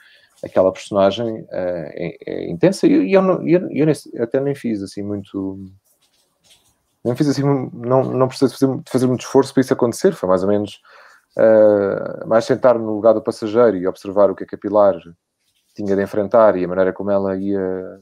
aquela 0.44 0.72
personagem 0.72 1.40
uh, 1.40 1.46
é, 1.50 2.16
é, 2.26 2.50
intensa 2.50 2.86
e 2.86 3.12
eu, 3.12 3.22
eu, 3.42 3.68
eu, 3.70 3.86
eu, 4.12 4.22
até 4.22 4.38
nem 4.38 4.54
fiz 4.54 4.82
assim 4.82 5.02
muito 5.02 5.58
não 7.02 7.16
fiz 7.16 7.28
assim, 7.28 7.42
não, 7.72 8.04
não 8.04 8.28
precisei 8.28 8.56
fazer, 8.56 8.82
fazer 8.86 9.06
muito 9.06 9.20
esforço 9.20 9.54
para 9.54 9.62
isso 9.62 9.72
acontecer, 9.72 10.12
foi 10.12 10.28
mais 10.28 10.42
ou 10.42 10.48
menos 10.48 10.80
uh, 11.38 12.26
mais 12.28 12.44
sentar 12.44 12.78
no 12.78 12.94
lugar 12.94 13.14
do 13.14 13.22
passageiro 13.22 13.76
e 13.76 13.86
observar 13.86 14.30
o 14.30 14.34
que 14.34 14.44
é 14.44 14.46
que 14.46 14.54
a 14.54 14.58
Pilar 14.58 15.00
tinha 15.76 15.94
de 15.94 16.02
enfrentar 16.02 16.56
e 16.56 16.64
a 16.64 16.68
maneira 16.68 16.92
como 16.92 17.10
ela 17.10 17.36
ia 17.36 18.00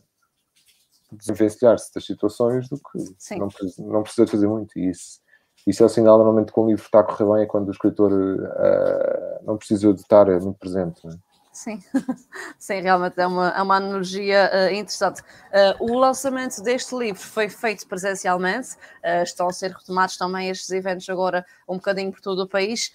desenvencilhar-se 1.12 1.92
das 1.92 2.04
situações 2.04 2.68
do 2.68 2.76
que 2.76 2.98
Sim. 3.18 3.38
não, 3.38 3.48
não 3.78 4.02
precisa 4.02 4.24
de 4.24 4.30
fazer 4.30 4.46
muito. 4.46 4.78
E 4.78 4.90
isso, 4.90 5.20
isso 5.66 5.82
é 5.82 5.86
o 5.86 5.88
sinal 5.88 6.16
normalmente 6.16 6.52
que 6.52 6.60
um 6.60 6.66
livro 6.66 6.84
está 6.84 7.00
a 7.00 7.04
correr 7.04 7.24
bem, 7.24 7.42
é 7.42 7.46
quando 7.46 7.68
o 7.68 7.72
escritor 7.72 8.12
uh, 8.12 9.44
não 9.44 9.56
precisa 9.56 9.92
de 9.92 10.00
estar 10.00 10.26
muito 10.26 10.58
presente. 10.58 11.06
É? 11.06 11.10
Sim, 11.54 11.80
sim, 12.58 12.80
realmente 12.80 13.20
é 13.20 13.26
uma, 13.28 13.48
é 13.50 13.62
uma 13.62 13.76
analogia 13.76 14.50
uh, 14.52 14.74
interessante. 14.74 15.20
Uh, 15.20 15.92
o 15.92 15.96
lançamento 15.96 16.60
deste 16.60 16.96
livro 16.96 17.22
foi 17.22 17.48
feito 17.48 17.86
presencialmente, 17.86 18.70
uh, 18.74 19.22
estão 19.22 19.46
a 19.46 19.52
ser 19.52 19.70
retomados 19.70 20.16
também 20.16 20.50
estes 20.50 20.68
eventos 20.72 21.08
agora 21.08 21.46
um 21.68 21.76
bocadinho 21.76 22.10
por 22.10 22.20
todo 22.20 22.40
o 22.40 22.48
país. 22.48 22.92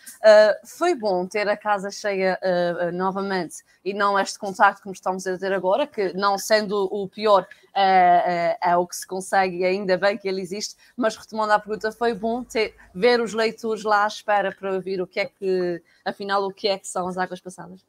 foi 0.66 0.94
bom 0.94 1.25
ter 1.25 1.48
a 1.48 1.56
casa 1.56 1.89
cheia 1.89 2.38
novamente 2.94 3.63
e 3.84 3.94
não 3.94 4.20
este 4.20 4.38
contacto 4.38 4.84
que 4.84 4.92
estamos 4.92 5.25
a 5.25 5.38
ter 5.38 5.51
agora, 5.54 5.88
que 5.88 6.13
não 6.13 6.38
sendo 6.38 6.88
o 6.92 7.08
pior, 7.08 7.48
é 7.74 8.78
o 8.78 8.86
que 8.86 8.96
se 8.96 9.08
consegue 9.08 9.58
e 9.60 9.66
ainda 9.66 9.98
bem 9.98 10.18
que 10.18 10.28
ele 10.28 10.42
existe, 10.42 10.75
mas 10.96 11.16
retomando 11.16 11.54
a 11.54 11.60
pergunta, 11.60 11.92
foi 11.92 12.13
bom 12.13 12.44
ter, 12.44 12.75
ver 12.94 13.22
os 13.22 13.34
leitores 13.34 13.84
lá 13.84 14.04
à 14.04 14.08
espera 14.08 14.51
para 14.51 14.74
ouvir 14.74 15.01
o 15.01 15.08
que 15.08 15.22
é 15.22 15.25
que, 15.25 15.82
afinal, 16.06 16.44
o 16.46 16.54
que 16.54 16.68
é 16.68 16.78
que 16.78 16.88
são 16.88 17.08
as 17.08 17.18
águas 17.18 17.42
passadas. 17.42 17.88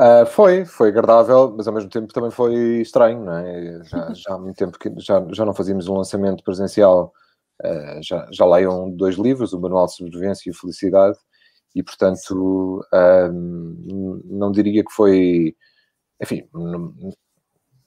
Uh, 0.00 0.24
foi, 0.26 0.64
foi 0.64 0.88
agradável, 0.88 1.52
mas 1.56 1.66
ao 1.66 1.74
mesmo 1.74 1.90
tempo 1.90 2.12
também 2.12 2.30
foi 2.30 2.80
estranho, 2.80 3.24
não 3.24 3.38
é? 3.38 3.82
Já, 3.84 4.14
já 4.14 4.34
há 4.34 4.38
muito 4.38 4.56
tempo 4.56 4.78
que 4.78 4.92
já, 4.98 5.24
já 5.32 5.44
não 5.44 5.52
fazíamos 5.52 5.88
um 5.88 5.96
lançamento 5.96 6.44
presencial, 6.44 7.12
uh, 7.64 8.02
já, 8.02 8.28
já 8.30 8.46
leiam 8.46 8.90
dois 8.90 9.16
livros, 9.16 9.52
o 9.52 9.60
Manual 9.60 9.86
de 9.86 9.96
Sobrevivência 9.96 10.50
e 10.50 10.54
Felicidade, 10.54 11.18
e 11.74 11.82
portanto 11.82 12.84
uh, 12.94 13.32
não 14.24 14.52
diria 14.52 14.84
que 14.84 14.92
foi, 14.92 15.56
enfim, 16.22 16.48
não, 16.54 16.94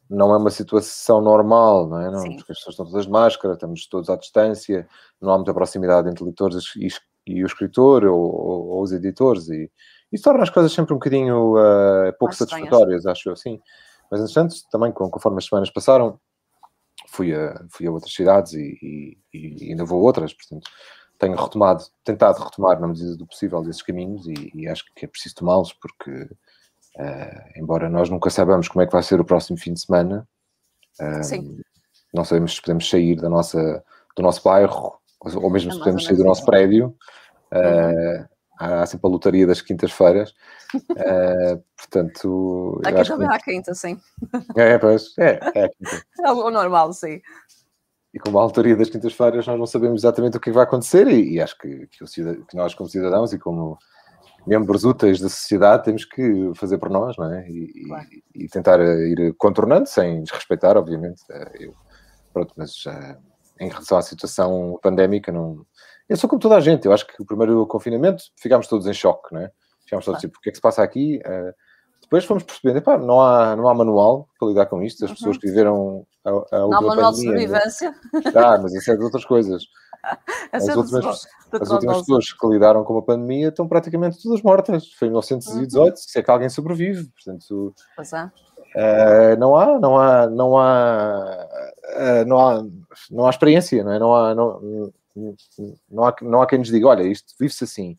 não, 0.10 0.34
é 0.34 0.38
uma 0.38 0.52
situação 0.52 1.22
normal, 1.22 1.88
não 1.88 2.00
é? 2.02 2.12
Não, 2.12 2.36
porque 2.36 2.52
as 2.52 2.58
pessoas 2.58 2.74
estão 2.74 2.86
todas 2.86 3.06
de 3.06 3.12
máscara, 3.12 3.54
estamos 3.54 3.88
todos 3.88 4.10
à 4.10 4.18
distância, 4.18 4.86
não 5.22 5.32
há 5.32 5.38
muita 5.38 5.54
proximidade 5.54 6.10
entre 6.10 6.26
leitores 6.26 6.76
e, 6.76 6.90
e 7.26 7.44
o 7.44 7.48
escritor 7.48 8.04
ou, 8.04 8.20
ou, 8.20 8.68
ou 8.68 8.82
os 8.84 8.92
editores, 8.92 9.48
e 9.50 9.72
isso 10.12 10.24
torna 10.24 10.44
as 10.44 10.50
coisas 10.50 10.72
sempre 10.72 10.94
um 10.94 10.98
bocadinho 10.98 11.56
uh, 11.56 12.14
pouco 12.20 12.36
satisfatórias, 12.36 13.06
acho 13.06 13.30
eu, 13.30 13.36
sim. 13.36 13.60
Mas, 14.12 14.20
entretanto, 14.20 14.56
também, 14.70 14.92
conforme 14.92 15.38
as 15.38 15.46
semanas 15.46 15.70
passaram, 15.70 16.20
fui 17.08 17.34
a, 17.34 17.64
fui 17.70 17.88
a 17.88 17.92
outras 17.92 18.14
cidades 18.14 18.54
e, 18.54 19.18
e, 19.34 19.66
e 19.66 19.72
ainda 19.72 19.86
vou 19.86 20.00
a 20.00 20.04
outras, 20.04 20.34
portanto, 20.34 20.70
tenho 21.18 21.36
retomado, 21.36 21.84
tentado 22.04 22.44
retomar 22.44 22.80
na 22.80 22.88
medida 22.88 23.16
do 23.16 23.28
possível 23.28 23.62
desses 23.62 23.82
caminhos 23.82 24.26
e, 24.28 24.52
e 24.56 24.68
acho 24.68 24.84
que 24.96 25.06
é 25.06 25.08
preciso 25.08 25.36
tomá-los 25.36 25.72
porque, 25.74 26.12
uh, 26.12 27.52
embora 27.56 27.90
nós 27.90 28.10
nunca 28.10 28.30
saibamos 28.30 28.68
como 28.68 28.82
é 28.82 28.88
que 28.88 28.92
vai 28.92 29.04
ser 29.04 29.22
o 29.22 29.26
próximo 29.26 29.58
fim 29.58 29.74
de 29.74 29.82
semana, 29.82 30.28
uh, 31.00 31.62
não 32.14 32.26
sabemos 32.26 32.56
se 32.56 32.62
podemos 32.62 32.90
sair 32.90 33.16
da 33.16 33.30
nossa, 33.30 33.84
do 34.18 34.24
nosso 34.24 34.44
bairro 34.44 35.00
ou 35.20 35.50
mesmo 35.52 35.72
se 35.72 35.80
podemos 35.80 36.04
sair 36.04 36.18
do 36.18 36.24
nosso 36.24 36.44
prédio. 36.44 36.96
Uh, 37.52 38.31
há 38.62 38.86
sempre 38.86 39.08
a 39.08 39.12
lotaria 39.12 39.48
das 39.48 39.62
quintas-feiras. 39.62 40.32
uh, 40.76 41.64
portanto. 41.76 42.82
Aqui 42.86 43.08
também 43.08 43.28
que... 43.28 43.34
há 43.34 43.40
quinta, 43.40 43.74
sim. 43.74 44.00
É, 44.56 44.78
pois, 44.78 45.18
é, 45.18 45.40
é 45.56 45.70
quinta. 45.70 46.06
É 46.24 46.32
o 46.32 46.52
normal, 46.52 46.94
sim. 46.94 47.22
E 48.14 48.20
como 48.20 48.38
a 48.40 48.44
lotaria 48.44 48.76
das 48.76 48.90
quintas-feiras, 48.90 49.48
nós 49.48 49.58
não 49.58 49.66
sabemos 49.66 50.02
exatamente 50.02 50.38
o 50.38 50.40
que 50.40 50.52
vai 50.52 50.64
acontecer, 50.64 51.08
e, 51.08 51.36
e 51.36 51.42
acho 51.42 51.58
que, 51.58 51.88
que, 51.88 52.06
que, 52.06 52.56
nós, 52.56 52.76
como 52.76 52.90
cidadãos 52.90 53.34
e 53.34 53.40
como 53.40 53.78
membros 54.46 54.84
úteis 54.84 55.20
da 55.20 55.30
sociedade, 55.30 55.86
temos 55.86 56.04
que 56.06 56.52
fazer 56.56 56.78
por 56.78 56.90
nós, 56.90 57.16
não 57.18 57.34
é? 57.34 57.48
E, 57.50 57.86
claro. 57.88 58.08
e, 58.36 58.44
e 58.44 58.50
tentar 58.50 58.80
ir 58.80 59.34
contornando, 59.38 59.88
sem 59.88 60.24
desrespeitar, 60.24 60.78
obviamente. 60.78 61.22
Eh, 61.32 61.52
eu, 61.62 61.76
pronto, 62.34 62.54
mas 62.58 62.86
uh, 62.86 63.18
em 63.60 63.70
relação 63.70 63.98
à 63.98 64.02
situação 64.02 64.78
pandémica, 64.82 65.32
não 65.32 65.66
eu 66.12 66.18
sou 66.18 66.30
como 66.30 66.42
toda 66.42 66.58
a 66.58 66.60
gente, 66.60 66.86
eu 66.86 66.92
acho 66.92 67.08
que 67.08 67.22
o 67.22 67.26
primeiro 67.26 67.66
confinamento 67.66 68.22
ficámos 68.38 68.68
todos 68.68 68.86
em 68.86 68.94
choque, 68.94 69.34
não 69.34 69.40
é? 69.40 69.52
Ficámos 69.86 70.04
todos 70.04 70.20
tipo, 70.20 70.38
o 70.38 70.42
que 70.42 70.50
é 70.50 70.52
que 70.52 70.58
se 70.58 70.62
passa 70.62 70.84
aqui? 70.84 71.22
Uh, 71.26 71.54
depois 72.02 72.26
fomos 72.26 72.44
percebendo, 72.44 72.80
epá, 72.80 72.98
não 72.98 73.22
há, 73.22 73.56
não 73.56 73.70
há 73.70 73.74
manual 73.74 74.28
para 74.38 74.50
lidar 74.50 74.66
com 74.66 74.84
isto, 74.84 75.06
as 75.06 75.12
uhum. 75.12 75.16
pessoas 75.16 75.38
que 75.38 75.48
viveram 75.48 76.06
a, 76.26 76.30
a 76.30 76.60
Não 76.60 76.74
há 76.74 76.82
manual 76.82 77.12
de 77.14 77.24
sobrevivência. 77.24 77.96
Ah, 78.36 78.58
mas 78.62 78.74
isso 78.74 78.92
é 78.92 78.98
de 78.98 79.04
outras 79.06 79.24
coisas. 79.24 79.64
as 80.52 80.68
é 80.68 80.76
últimas, 80.76 81.28
as 81.54 81.70
últimas 81.70 82.00
pessoas 82.00 82.34
que 82.34 82.48
lidaram 82.48 82.84
com 82.84 82.98
a 82.98 83.02
pandemia 83.02 83.48
estão 83.48 83.66
praticamente 83.66 84.22
todas 84.22 84.42
mortas. 84.42 84.92
Foi 84.92 85.08
em 85.08 85.12
1918, 85.12 85.92
uhum. 85.92 85.96
se 85.96 86.20
é 86.20 86.22
que 86.22 86.30
alguém 86.30 86.50
sobrevive. 86.50 87.10
Portanto, 87.12 87.74
pois 87.96 88.12
é. 88.12 88.30
Uh, 88.76 89.40
não 89.40 89.56
há, 89.56 89.80
não 89.80 89.98
há, 89.98 90.28
não 90.28 90.58
há, 90.58 91.48
uh, 91.96 92.26
não 92.26 92.40
há, 92.40 92.64
não 93.10 93.26
há 93.26 93.30
experiência, 93.30 93.82
não 93.82 93.92
é? 93.94 94.00
Não 94.00 94.14
há, 94.14 94.36
não, 94.36 94.92
não 95.90 96.06
há, 96.06 96.16
não 96.22 96.42
há 96.42 96.48
quem 96.48 96.60
nos 96.60 96.70
diga, 96.70 96.88
olha, 96.88 97.04
isto 97.04 97.34
vive-se 97.40 97.64
assim. 97.64 97.98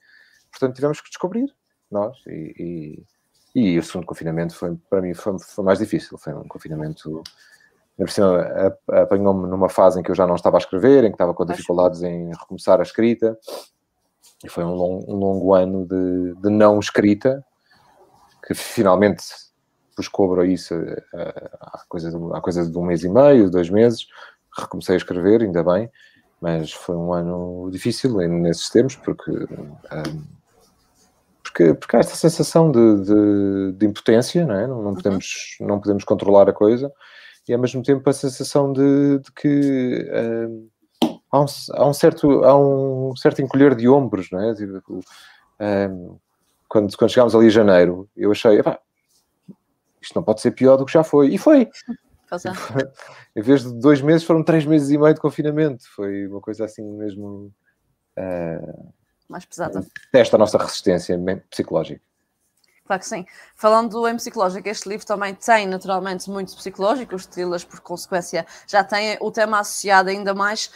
Portanto, 0.50 0.74
tivemos 0.74 1.00
que 1.00 1.08
descobrir, 1.08 1.52
nós, 1.90 2.16
e, 2.26 3.04
e, 3.54 3.62
e 3.74 3.78
o 3.78 3.82
segundo 3.82 4.06
confinamento 4.06 4.54
foi, 4.54 4.76
para 4.88 5.00
mim, 5.00 5.14
foi, 5.14 5.38
foi 5.38 5.64
mais 5.64 5.78
difícil. 5.78 6.18
Foi 6.18 6.32
um 6.34 6.48
confinamento, 6.48 7.22
apanhou-me 8.88 9.48
numa 9.48 9.68
fase 9.68 10.00
em 10.00 10.02
que 10.02 10.10
eu 10.10 10.14
já 10.14 10.26
não 10.26 10.34
estava 10.34 10.56
a 10.56 10.58
escrever, 10.58 11.04
em 11.04 11.08
que 11.08 11.14
estava 11.14 11.34
com 11.34 11.44
dificuldades 11.44 12.02
em 12.02 12.30
recomeçar 12.30 12.80
a 12.80 12.82
escrita, 12.82 13.38
e 14.44 14.48
foi 14.48 14.64
um, 14.64 14.74
long, 14.74 15.04
um 15.06 15.14
longo 15.14 15.54
ano 15.54 15.86
de, 15.86 16.34
de 16.40 16.50
não 16.50 16.80
escrita, 16.80 17.44
que 18.46 18.54
finalmente 18.54 19.22
vos 19.96 20.08
cobro 20.08 20.44
isso 20.44 20.74
há 21.60 21.84
coisa, 21.88 22.10
de, 22.10 22.16
há 22.34 22.40
coisa 22.40 22.68
de 22.68 22.76
um 22.76 22.84
mês 22.84 23.04
e 23.04 23.08
meio, 23.08 23.50
dois 23.50 23.70
meses, 23.70 24.06
recomecei 24.58 24.94
a 24.94 24.98
escrever, 24.98 25.42
ainda 25.42 25.62
bem, 25.62 25.90
mas 26.42 26.72
foi 26.72 26.96
um 26.96 27.12
ano 27.12 27.70
difícil 27.70 28.16
nesses 28.16 28.68
termos, 28.68 28.96
porque, 28.96 29.30
um, 29.30 30.24
porque, 31.40 31.72
porque 31.74 31.96
há 31.96 32.00
esta 32.00 32.16
sensação 32.16 32.72
de, 32.72 33.04
de, 33.04 33.72
de 33.78 33.86
impotência, 33.86 34.44
não 34.44 34.54
é? 34.56 34.66
Não, 34.66 34.82
não, 34.82 34.88
uhum. 34.88 34.94
podemos, 34.96 35.56
não 35.60 35.80
podemos 35.80 36.02
controlar 36.02 36.48
a 36.48 36.52
coisa, 36.52 36.92
e 37.48 37.54
ao 37.54 37.60
mesmo 37.60 37.80
tempo 37.80 38.10
a 38.10 38.12
sensação 38.12 38.72
de, 38.72 39.20
de 39.20 39.32
que 39.32 40.10
um, 40.12 40.68
há, 41.30 41.40
um, 41.42 41.46
há, 41.74 41.88
um, 41.88 41.94
certo, 41.94 42.42
há 42.42 42.58
um 42.58 43.14
certo 43.14 43.40
encolher 43.40 43.76
de 43.76 43.88
ombros, 43.88 44.28
não 44.32 44.42
é? 44.42 44.52
Tipo, 44.52 45.00
um, 45.60 46.18
quando, 46.68 46.96
quando 46.96 47.10
chegámos 47.10 47.36
ali 47.36 47.46
em 47.46 47.50
janeiro, 47.50 48.08
eu 48.16 48.32
achei, 48.32 48.58
isto 50.00 50.16
não 50.16 50.24
pode 50.24 50.40
ser 50.40 50.50
pior 50.50 50.76
do 50.76 50.84
que 50.84 50.92
já 50.92 51.04
foi, 51.04 51.28
e 51.28 51.38
foi. 51.38 51.68
em 53.36 53.42
vez 53.42 53.62
de 53.62 53.72
dois 53.74 54.00
meses, 54.00 54.24
foram 54.26 54.42
três 54.42 54.64
meses 54.64 54.90
e 54.90 54.98
meio 54.98 55.14
de 55.14 55.20
confinamento. 55.20 55.84
Foi 55.94 56.26
uma 56.26 56.40
coisa 56.40 56.64
assim 56.64 56.82
mesmo. 56.82 57.52
Uh, 58.18 58.92
Mais 59.28 59.44
pesada. 59.44 59.86
Testa 60.10 60.36
a 60.36 60.38
nossa 60.38 60.58
resistência 60.58 61.18
psicológica. 61.50 62.00
Claro 62.84 63.00
que 63.00 63.08
sim. 63.08 63.24
Falando 63.54 64.06
em 64.08 64.16
psicológico, 64.16 64.68
este 64.68 64.88
livro 64.88 65.06
também 65.06 65.34
tem 65.34 65.66
naturalmente 65.66 66.28
muito 66.28 66.54
psicológico, 66.54 67.14
os 67.14 67.26
thrillers, 67.26 67.64
por 67.64 67.80
consequência, 67.80 68.44
já 68.66 68.82
têm 68.82 69.16
o 69.20 69.30
tema 69.30 69.60
associado 69.60 70.10
ainda 70.10 70.34
mais. 70.34 70.70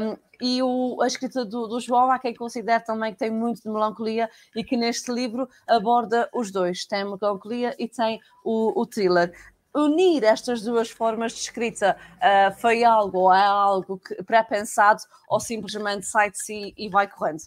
Um, 0.00 0.16
e 0.40 0.62
o, 0.62 1.02
a 1.02 1.06
escrita 1.06 1.44
do, 1.44 1.68
do, 1.68 1.78
João, 1.78 2.10
há 2.10 2.18
quem 2.18 2.34
considere 2.34 2.82
também 2.82 3.12
que 3.12 3.18
tem 3.18 3.30
muito 3.30 3.62
de 3.62 3.68
melancolia 3.68 4.30
e 4.56 4.64
que 4.64 4.76
neste 4.76 5.12
livro 5.12 5.48
aborda 5.68 6.30
os 6.34 6.50
dois: 6.50 6.86
tem 6.86 7.02
a 7.02 7.04
melancolia 7.04 7.74
e 7.78 7.86
tem 7.86 8.18
o, 8.42 8.80
o 8.80 8.86
thriller 8.86 9.32
unir 9.74 10.24
estas 10.24 10.62
duas 10.62 10.90
formas 10.90 11.32
de 11.32 11.40
escrita 11.40 11.96
uh, 12.16 12.54
foi 12.58 12.84
algo 12.84 13.18
ou 13.18 13.32
é 13.32 13.44
algo 13.44 14.00
pré-pensado 14.26 15.00
ou 15.28 15.38
simplesmente 15.38 16.06
sai 16.06 16.30
de 16.30 16.42
si 16.42 16.74
e 16.76 16.88
vai 16.88 17.08
correndo? 17.08 17.42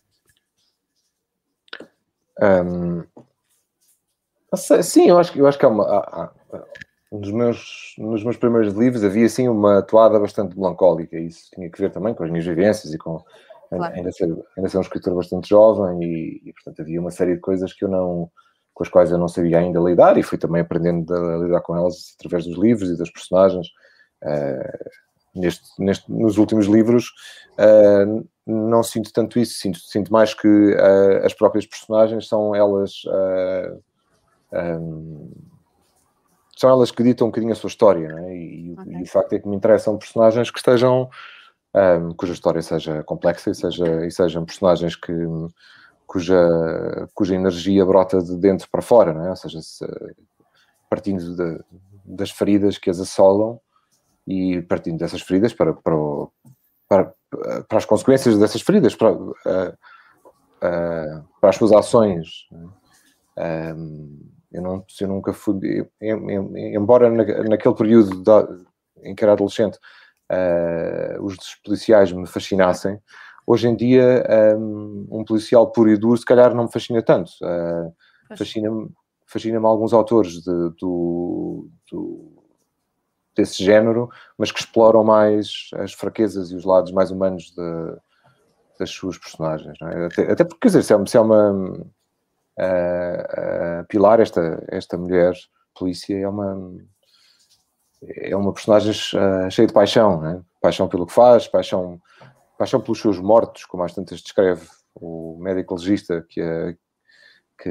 Um, 2.41 3.03
sim, 4.81 5.09
eu 5.09 5.19
acho, 5.19 5.37
eu 5.37 5.47
acho 5.47 5.59
que 5.59 5.65
há 5.65 5.69
uma. 5.69 5.83
Há, 5.85 6.23
há, 6.23 6.31
um 7.13 7.19
dos 7.19 7.31
meus, 7.31 7.93
nos 7.99 8.23
meus 8.23 8.37
primeiros 8.37 8.73
livros 8.73 9.03
havia 9.03 9.27
assim 9.27 9.47
uma 9.47 9.83
toada 9.83 10.19
bastante 10.19 10.57
melancólica. 10.57 11.15
Isso 11.15 11.51
tinha 11.53 11.69
que 11.69 11.79
ver 11.79 11.91
também 11.91 12.15
com 12.15 12.23
as 12.23 12.31
minhas 12.31 12.45
vivências 12.45 12.91
e 12.91 12.97
com 12.97 13.23
claro. 13.69 13.93
ainda, 13.93 14.11
ser, 14.11 14.35
ainda 14.57 14.67
ser 14.67 14.77
um 14.79 14.81
escritor 14.81 15.13
bastante 15.13 15.49
jovem 15.49 16.03
e, 16.03 16.41
e, 16.43 16.53
portanto 16.53 16.81
havia 16.81 16.99
uma 16.99 17.11
série 17.11 17.35
de 17.35 17.39
coisas 17.39 17.71
que 17.71 17.85
eu 17.85 17.89
não 17.89 18.31
com 18.73 18.83
as 18.83 18.89
quais 18.89 19.11
eu 19.11 19.17
não 19.17 19.27
sabia 19.27 19.59
ainda 19.59 19.79
lidar 19.79 20.17
e 20.17 20.23
fui 20.23 20.37
também 20.37 20.61
aprendendo 20.61 21.13
a 21.13 21.37
lidar 21.37 21.61
com 21.61 21.75
elas 21.75 22.15
através 22.17 22.45
dos 22.45 22.57
livros 22.57 22.89
e 22.89 22.97
das 22.97 23.11
personagens. 23.11 23.67
Uh, 24.23 24.89
neste, 25.35 25.63
neste, 25.79 26.11
nos 26.11 26.37
últimos 26.37 26.67
livros 26.67 27.11
uh, 27.59 28.27
não 28.45 28.83
sinto 28.83 29.11
tanto 29.11 29.39
isso, 29.39 29.59
sinto, 29.59 29.79
sinto 29.79 30.13
mais 30.13 30.33
que 30.33 30.47
uh, 30.47 31.25
as 31.25 31.33
próprias 31.33 31.65
personagens 31.65 32.27
são 32.27 32.55
elas 32.55 33.03
um, 34.53 35.31
são 36.55 36.69
elas 36.69 36.91
que 36.91 37.03
ditam 37.03 37.27
um 37.27 37.29
bocadinho 37.31 37.51
a 37.51 37.55
sua 37.55 37.67
história, 37.67 38.07
é? 38.07 38.35
e, 38.35 38.75
okay. 38.77 38.93
e, 38.93 39.01
o 39.01 39.05
facto 39.07 39.33
é 39.33 39.39
que 39.39 39.47
me 39.47 39.55
interessam 39.55 39.97
personagens 39.97 40.51
que 40.51 40.59
estejam, 40.59 41.09
um, 41.75 42.13
cuja 42.13 42.33
história 42.33 42.61
seja 42.61 43.03
complexa 43.03 43.49
e, 43.49 43.55
seja, 43.55 44.05
e 44.05 44.11
sejam 44.11 44.45
personagens 44.45 44.95
que, 44.95 45.11
cuja, 46.13 47.09
cuja 47.15 47.33
energia 47.33 47.83
brota 47.83 48.21
de 48.21 48.37
dentro 48.37 48.69
para 48.69 48.83
fora, 48.83 49.11
não 49.11 49.25
é? 49.25 49.29
ou 49.31 49.35
seja, 49.35 49.59
se, 49.63 49.83
partindo 50.87 51.35
de, 51.35 51.59
das 52.05 52.29
feridas 52.29 52.77
que 52.77 52.87
as 52.87 52.99
assolam 52.99 53.59
e 54.27 54.61
partindo 54.61 54.99
dessas 54.99 55.23
feridas 55.23 55.55
para, 55.55 55.73
para, 55.73 55.95
para, 56.87 57.13
para 57.67 57.77
as 57.79 57.85
consequências 57.85 58.37
dessas 58.37 58.61
feridas, 58.61 58.95
para, 58.95 59.11
uh, 59.11 59.29
uh, 60.61 61.27
para 61.41 61.49
as 61.49 61.55
suas 61.55 61.71
ações. 61.71 62.47
É? 63.35 63.73
Um, 63.73 64.29
eu, 64.51 64.61
não, 64.61 64.85
eu 65.01 65.07
nunca 65.07 65.33
fui, 65.33 65.89
embora 65.99 67.09
naquele 67.09 67.73
período 67.73 68.23
da, 68.23 68.47
em 69.01 69.15
que 69.15 69.23
era 69.23 69.33
adolescente 69.33 69.79
uh, 70.31 71.23
os 71.23 71.55
policiais 71.65 72.11
me 72.11 72.27
fascinassem, 72.27 73.01
hoje 73.45 73.67
em 73.67 73.75
dia 73.75 74.25
um, 74.57 75.07
um, 75.11 75.25
policial 75.25 75.71
puro 75.71 75.89
e 75.89 75.97
duro 75.97 76.17
se 76.17 76.25
calhar 76.25 76.53
não 76.53 76.63
me 76.63 76.71
fascina 76.71 77.01
tanto. 77.01 77.31
Uh, 77.41 77.93
fascina-me 78.37 78.89
fascina 79.33 79.59
alguns 79.67 79.93
autores 79.93 80.43
de, 80.43 80.69
do, 80.79 81.67
do, 81.91 82.31
desse 83.35 83.63
género, 83.63 84.07
mas 84.37 84.51
que 84.51 84.59
exploram 84.59 85.03
mais 85.03 85.69
as 85.75 85.93
fraquezas 85.93 86.51
e 86.51 86.55
os 86.55 86.63
lados 86.63 86.91
mais 86.91 87.09
humanos 87.09 87.51
de, 87.55 87.95
das 88.79 88.91
suas 88.91 89.17
personagens. 89.17 89.75
É? 89.81 90.05
Até, 90.05 90.31
até, 90.31 90.43
porque, 90.43 90.59
quer 90.61 90.67
dizer, 90.67 90.83
se 90.83 90.93
é, 90.93 91.05
se 91.05 91.17
é 91.17 91.19
uma 91.19 91.51
uh, 91.51 91.91
Pilar, 93.87 94.19
esta, 94.19 94.63
esta 94.69 94.95
mulher 94.97 95.33
polícia, 95.75 96.15
é 96.15 96.27
uma, 96.27 96.71
é 98.03 98.35
uma 98.35 98.53
personagem 98.53 98.93
cheia 99.49 99.67
de 99.67 99.73
paixão, 99.73 100.21
né? 100.21 100.41
paixão 100.61 100.87
pelo 100.87 101.07
que 101.07 101.13
faz, 101.13 101.47
paixão, 101.47 101.99
paixão 102.63 102.79
pelos 102.79 103.01
seus 103.01 103.19
mortos, 103.19 103.65
como 103.65 103.83
às 103.83 103.93
tantas 103.93 104.21
descreve 104.21 104.65
o 104.95 105.37
médico 105.39 105.75
legista 105.75 106.25
que, 106.29 106.39
é, 106.39 106.73
que, 107.61 107.69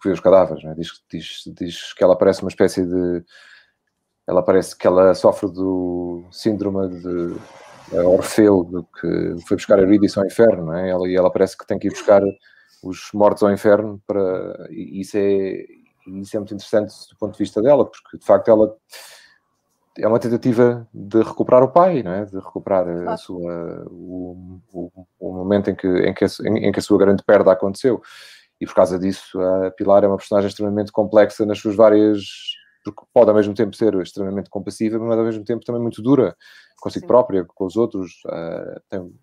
que 0.00 0.08
vê 0.08 0.12
os 0.12 0.20
cadáveres. 0.20 0.62
Né? 0.62 0.74
Diz, 0.78 1.02
diz, 1.10 1.42
diz 1.46 1.92
que 1.92 2.04
ela 2.04 2.16
parece 2.16 2.42
uma 2.42 2.48
espécie 2.48 2.86
de. 2.86 3.24
Ela 4.24 4.42
parece 4.42 4.76
que 4.78 4.86
ela 4.86 5.12
sofre 5.14 5.50
do 5.50 6.24
síndrome 6.30 6.88
de 7.00 7.96
Orfeu, 8.06 8.62
do 8.62 8.84
que 8.84 9.44
foi 9.48 9.56
buscar 9.56 9.80
a 9.80 9.82
Eurídice 9.82 10.16
ao 10.16 10.24
inferno, 10.24 10.66
né? 10.66 10.88
ela, 10.88 11.08
e 11.08 11.16
ela 11.16 11.30
parece 11.30 11.58
que 11.58 11.66
tem 11.66 11.76
que 11.76 11.88
ir 11.88 11.90
buscar 11.90 12.22
os 12.84 13.10
mortos 13.12 13.42
ao 13.42 13.52
inferno 13.52 14.00
para 14.06 14.68
e 14.70 15.00
isso 15.00 15.16
é 15.16 15.66
isso 16.06 16.36
é 16.36 16.40
muito 16.40 16.54
interessante 16.54 16.92
do 17.10 17.16
ponto 17.16 17.32
de 17.32 17.38
vista 17.38 17.60
dela 17.62 17.84
porque 17.84 18.18
de 18.18 18.24
facto 18.24 18.48
ela 18.48 18.74
é 19.98 20.06
uma 20.06 20.18
tentativa 20.18 20.88
de 20.92 21.22
recuperar 21.22 21.62
o 21.62 21.68
pai, 21.68 22.02
não 22.02 22.12
é? 22.12 22.24
De 22.24 22.36
recuperar 22.36 22.84
claro. 22.84 23.10
a 23.10 23.16
sua, 23.16 23.86
o, 23.90 24.60
o, 24.72 25.06
o, 25.18 25.32
momento 25.34 25.70
em 25.70 25.74
que, 25.74 25.86
em, 25.86 26.14
que 26.14 26.24
a, 26.24 26.28
em 26.46 26.72
que 26.72 26.78
a 26.78 26.82
sua 26.82 26.98
grande 26.98 27.22
perda 27.22 27.52
aconteceu. 27.52 28.00
E 28.60 28.66
por 28.66 28.74
causa 28.74 28.98
disso, 28.98 29.40
a 29.40 29.70
Pilar 29.72 30.04
é 30.04 30.06
uma 30.06 30.16
personagem 30.16 30.48
extremamente 30.48 30.92
complexa 30.92 31.44
nas 31.44 31.58
suas 31.58 31.74
várias. 31.74 32.20
Porque 32.84 33.02
pode 33.12 33.30
ao 33.30 33.36
mesmo 33.36 33.54
tempo 33.54 33.76
ser 33.76 33.94
extremamente 34.00 34.50
compassiva, 34.50 34.98
mas 34.98 35.18
ao 35.18 35.24
mesmo 35.24 35.44
tempo 35.44 35.64
também 35.64 35.80
muito 35.80 36.02
dura 36.02 36.34
consigo 36.80 37.04
Sim. 37.04 37.06
própria, 37.06 37.44
com 37.44 37.64
os 37.64 37.76
outros. 37.76 38.10
Uh, 38.26 38.80
tem, 38.90 39.14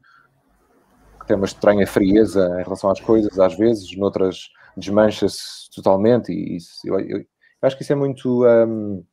tem 1.27 1.35
uma 1.35 1.45
estranha 1.45 1.85
frieza 1.85 2.45
em 2.59 2.63
relação 2.63 2.89
às 2.89 3.01
coisas, 3.01 3.37
às 3.37 3.55
vezes, 3.57 3.95
noutras 3.97 4.49
desmancha-se 4.77 5.69
totalmente, 5.75 6.31
e 6.31 6.57
eu, 6.85 6.99
eu, 6.99 7.17
eu, 7.17 7.25
acho 7.61 7.75
que 7.75 7.83
isso 7.83 7.91
é 7.91 7.95
muito. 7.95 8.45
Um, 8.45 9.03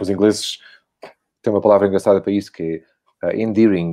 os 0.00 0.08
ingleses 0.08 0.58
têm 1.42 1.52
uma 1.52 1.60
palavra 1.60 1.86
engraçada 1.86 2.20
para 2.20 2.32
isso 2.32 2.52
que 2.52 2.82
é 3.22 3.26
uh, 3.26 3.36
endearing. 3.36 3.92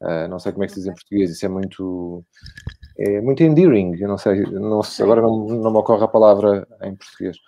Uh, 0.00 0.28
não 0.28 0.38
sei 0.38 0.52
como 0.52 0.64
é 0.64 0.66
que 0.66 0.74
se 0.74 0.80
diz 0.80 0.88
em 0.88 0.94
português, 0.94 1.30
isso 1.30 1.46
é 1.46 1.48
muito. 1.48 2.24
É 2.98 3.20
muito 3.20 3.42
endearing, 3.42 3.96
eu 3.98 4.08
não 4.08 4.18
sei, 4.18 4.42
não 4.42 4.82
sei 4.82 5.04
agora 5.04 5.22
não, 5.22 5.46
não 5.46 5.70
me 5.70 5.78
ocorre 5.78 6.04
a 6.04 6.08
palavra 6.08 6.66
em 6.82 6.94
português. 6.94 7.38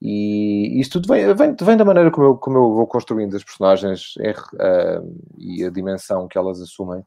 E 0.00 0.80
isso 0.80 0.92
tudo 0.92 1.08
vem, 1.08 1.34
vem, 1.34 1.56
vem 1.60 1.76
da 1.76 1.84
maneira 1.84 2.10
como 2.12 2.26
eu, 2.28 2.36
como 2.36 2.58
eu 2.58 2.72
vou 2.74 2.86
construindo 2.86 3.36
as 3.36 3.42
personagens 3.42 4.14
uh, 4.16 5.18
e 5.36 5.64
a 5.64 5.70
dimensão 5.70 6.28
que 6.28 6.38
elas 6.38 6.60
assumem 6.60 7.04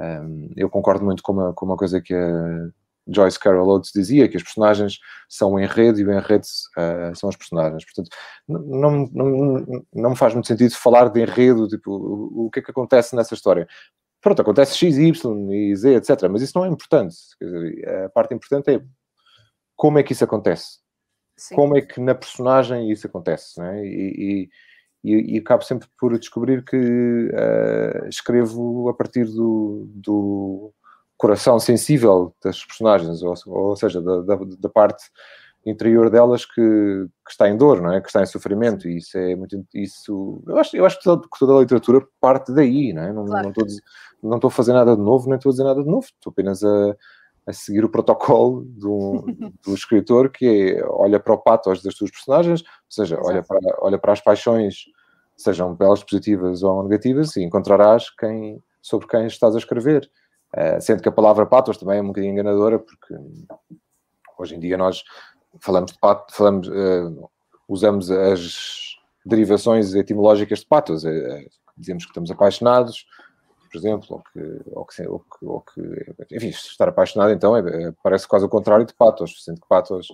um, 0.00 0.50
eu 0.56 0.68
concordo 0.68 1.04
muito 1.04 1.22
com 1.22 1.32
uma, 1.32 1.52
com 1.52 1.66
uma 1.66 1.76
coisa 1.76 2.00
que 2.00 2.14
a 2.14 2.68
Joyce 3.06 3.38
Carol 3.38 3.68
Oates 3.68 3.90
dizia, 3.94 4.28
que 4.28 4.36
os 4.36 4.42
personagens 4.42 4.98
são 5.28 5.52
o 5.52 5.60
enredo 5.60 6.00
e 6.00 6.04
o 6.04 6.12
enredo 6.12 6.44
uh, 6.78 7.14
são 7.14 7.28
os 7.28 7.36
personagens. 7.36 7.84
Portanto, 7.84 8.08
não, 8.48 9.08
não, 9.12 9.84
não 9.92 10.10
me 10.10 10.16
faz 10.16 10.34
muito 10.34 10.46
sentido 10.46 10.74
falar 10.74 11.08
de 11.08 11.20
enredo, 11.20 11.68
tipo, 11.68 11.90
o, 11.90 12.46
o 12.46 12.50
que 12.50 12.60
é 12.60 12.62
que 12.62 12.70
acontece 12.70 13.14
nessa 13.14 13.34
história. 13.34 13.66
Pronto, 14.20 14.40
acontece 14.40 14.76
X, 14.76 14.96
Y 14.96 15.52
e 15.52 15.76
Z, 15.76 15.96
etc. 15.96 16.28
Mas 16.30 16.42
isso 16.42 16.56
não 16.56 16.64
é 16.64 16.68
importante. 16.68 17.16
Dizer, 17.40 18.04
a 18.06 18.08
parte 18.08 18.34
importante 18.34 18.70
é 18.70 18.80
como 19.76 19.98
é 19.98 20.02
que 20.02 20.12
isso 20.12 20.24
acontece. 20.24 20.78
Sim. 21.36 21.54
Como 21.54 21.76
é 21.76 21.82
que 21.82 22.00
na 22.00 22.14
personagem 22.14 22.90
isso 22.90 23.06
acontece. 23.06 23.60
Né? 23.60 23.84
E, 23.84 24.44
e 24.44 24.48
e, 25.04 25.34
e 25.34 25.38
acabo 25.38 25.62
sempre 25.62 25.86
por 25.98 26.18
descobrir 26.18 26.64
que 26.64 26.76
uh, 26.76 28.08
escrevo 28.08 28.88
a 28.88 28.94
partir 28.94 29.26
do, 29.26 29.86
do, 29.94 30.72
coração 31.24 31.58
sensível 31.58 32.34
das 32.44 32.62
personagens, 32.62 33.22
ou, 33.22 33.34
ou 33.46 33.76
seja, 33.76 34.02
da, 34.02 34.20
da, 34.20 34.38
da, 34.58 34.68
parte 34.68 35.02
interior 35.64 36.10
delas 36.10 36.44
que, 36.44 36.60
que, 37.24 37.30
está 37.30 37.48
em 37.48 37.56
dor, 37.56 37.80
não 37.80 37.94
é? 37.94 38.00
Que 38.02 38.08
está 38.08 38.22
em 38.22 38.26
sofrimento, 38.26 38.86
e 38.86 38.98
isso 38.98 39.16
é 39.16 39.34
muito. 39.34 39.58
Isso, 39.72 40.42
eu, 40.46 40.58
acho, 40.58 40.76
eu 40.76 40.84
acho 40.84 40.98
que 40.98 41.04
toda, 41.04 41.26
toda 41.38 41.56
a 41.56 41.60
literatura 41.60 42.06
parte 42.20 42.52
daí, 42.52 42.92
não 42.92 43.02
é? 43.02 43.10
Não, 43.10 43.24
claro. 43.24 43.42
não, 43.44 43.50
estou, 43.50 43.66
não 44.22 44.36
estou 44.36 44.48
a 44.48 44.50
fazer 44.50 44.74
nada 44.74 44.94
de 44.94 45.00
novo, 45.00 45.26
nem 45.26 45.36
estou 45.36 45.48
a 45.48 45.52
dizer 45.54 45.64
nada 45.64 45.82
de 45.82 45.88
novo, 45.88 46.04
estou 46.04 46.30
apenas 46.30 46.62
a, 46.62 46.94
a 47.46 47.52
seguir 47.54 47.86
o 47.86 47.88
protocolo 47.88 48.66
do, 48.66 49.24
do 49.64 49.72
escritor, 49.72 50.28
que 50.28 50.76
é 50.76 50.84
olha 50.86 51.18
para 51.18 51.32
o 51.32 51.38
patos 51.38 51.82
das 51.82 51.94
suas 51.94 52.10
personagens, 52.10 52.60
ou 52.60 52.66
seja, 52.90 53.18
olha 53.22 53.42
para, 53.42 53.60
olha 53.78 53.98
para 53.98 54.12
as 54.12 54.20
paixões, 54.20 54.84
sejam 55.38 55.74
belas 55.74 56.04
positivas 56.04 56.62
ou 56.62 56.82
negativas, 56.82 57.34
e 57.36 57.42
encontrarás 57.42 58.10
quem, 58.10 58.62
sobre 58.82 59.08
quem 59.08 59.24
estás 59.24 59.54
a 59.54 59.58
escrever. 59.58 60.06
Uh, 60.56 60.80
sendo 60.80 61.02
que 61.02 61.08
a 61.08 61.12
palavra 61.12 61.44
patos 61.44 61.76
também 61.76 61.98
é 61.98 62.02
um 62.02 62.06
bocadinho 62.06 62.32
enganadora, 62.32 62.78
porque 62.78 63.14
hoje 64.38 64.54
em 64.54 64.60
dia 64.60 64.78
nós 64.78 65.02
falamos 65.60 65.92
de 65.92 65.98
pato, 65.98 66.32
falamos, 66.32 66.68
uh, 66.68 67.30
usamos 67.68 68.08
as 68.10 68.96
derivações 69.26 69.94
etimológicas 69.94 70.60
de 70.60 70.66
patos, 70.66 71.02
uh, 71.04 71.08
dizemos 71.76 72.04
que 72.04 72.10
estamos 72.10 72.30
apaixonados, 72.30 73.04
por 73.74 73.78
exemplo, 73.78 74.06
ou 74.10 74.22
que, 74.22 74.70
ou 74.70 74.84
que, 74.86 75.08
ou 75.08 75.20
que, 75.20 75.44
ou 75.44 75.60
que 75.60 76.36
enfim, 76.36 76.48
estar 76.50 76.88
apaixonado 76.88 77.32
então 77.32 77.56
é, 77.56 77.88
é, 77.88 77.92
parece 78.04 78.28
quase 78.28 78.44
o 78.44 78.48
contrário 78.48 78.86
de 78.86 78.94
patos, 78.94 79.42
sendo 79.44 79.60
que 79.60 79.66
patos 79.66 80.06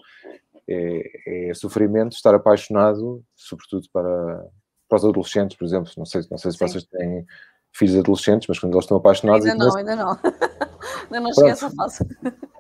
é, 0.66 1.48
é, 1.50 1.55
sofrimento, 1.55 2.12
estar 2.12 2.35
apaixonado, 2.35 3.22
sobretudo 3.37 3.87
para, 3.92 4.46
para 4.88 4.96
os 4.96 5.05
adolescentes, 5.05 5.59
por 5.59 5.66
exemplo, 5.66 5.92
não 5.98 6.07
sei, 6.07 6.22
não 6.31 6.38
sei 6.38 6.53
se 6.53 6.57
Sim. 6.57 6.66
vocês 6.66 6.85
têm 6.85 7.26
filhos 7.73 7.97
adolescentes, 7.97 8.49
mas 8.49 8.59
quando 8.59 8.75
eles 8.75 8.85
estão 8.85 8.97
apaixonados... 8.97 9.47
Ainda 9.47 9.65
não, 9.65 9.77
ainda 9.77 9.97
não. 9.97 10.11
ainda 11.05 11.21
não 11.21 11.33
cheguei 11.33 11.51
a 11.51 11.53
essa 11.53 11.71
fase. 11.71 12.05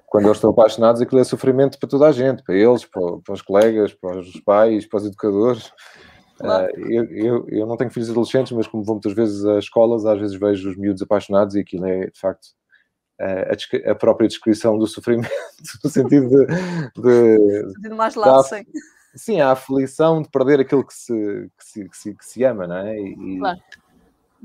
Quando 0.06 0.24
eles 0.24 0.36
estão 0.36 0.50
apaixonados, 0.50 1.00
aquilo 1.00 1.20
é 1.20 1.24
sofrimento 1.24 1.78
para 1.78 1.88
toda 1.88 2.08
a 2.08 2.12
gente, 2.12 2.42
para 2.42 2.54
eles, 2.54 2.84
para, 2.84 3.18
para 3.18 3.34
os 3.34 3.42
colegas, 3.42 3.94
para 3.94 4.18
os 4.18 4.40
pais, 4.40 4.86
para 4.86 4.98
os 4.98 5.06
educadores. 5.06 5.72
Claro. 6.36 6.72
Uh, 6.74 6.92
eu, 6.92 7.04
eu, 7.04 7.46
eu, 7.48 7.66
não 7.66 7.76
tenho 7.76 7.90
filhos 7.90 8.10
adolescentes, 8.10 8.52
mas 8.52 8.66
como 8.66 8.82
vou 8.82 8.96
muitas 8.96 9.12
vezes 9.12 9.44
a 9.44 9.58
escolas, 9.58 10.06
às 10.06 10.18
vezes 10.18 10.36
vejo 10.36 10.70
os 10.70 10.76
miúdos 10.76 11.02
apaixonados 11.02 11.54
e 11.54 11.60
aquilo 11.60 11.86
é, 11.86 12.06
de 12.06 12.18
facto, 12.18 12.48
a, 13.20 13.90
a, 13.90 13.94
própria 13.94 14.26
descrição 14.26 14.78
do 14.78 14.86
sofrimento, 14.86 15.30
no 15.84 15.90
sentido 15.90 16.28
de... 16.28 16.46
de, 17.00 17.72
de 17.80 17.88
mais 17.90 18.14
lado, 18.14 18.42
sim. 18.44 18.64
Sim, 19.14 19.40
a 19.40 19.52
aflição 19.52 20.22
de 20.22 20.28
perder 20.28 20.60
aquilo 20.60 20.86
que 20.86 20.94
se, 20.94 21.12
que 21.58 21.64
se, 21.64 21.88
que 21.88 21.96
se, 21.96 22.14
que 22.14 22.24
se 22.24 22.44
ama, 22.44 22.66
não 22.66 22.76
é? 22.76 22.98
E, 22.98 23.38
claro. 23.38 23.58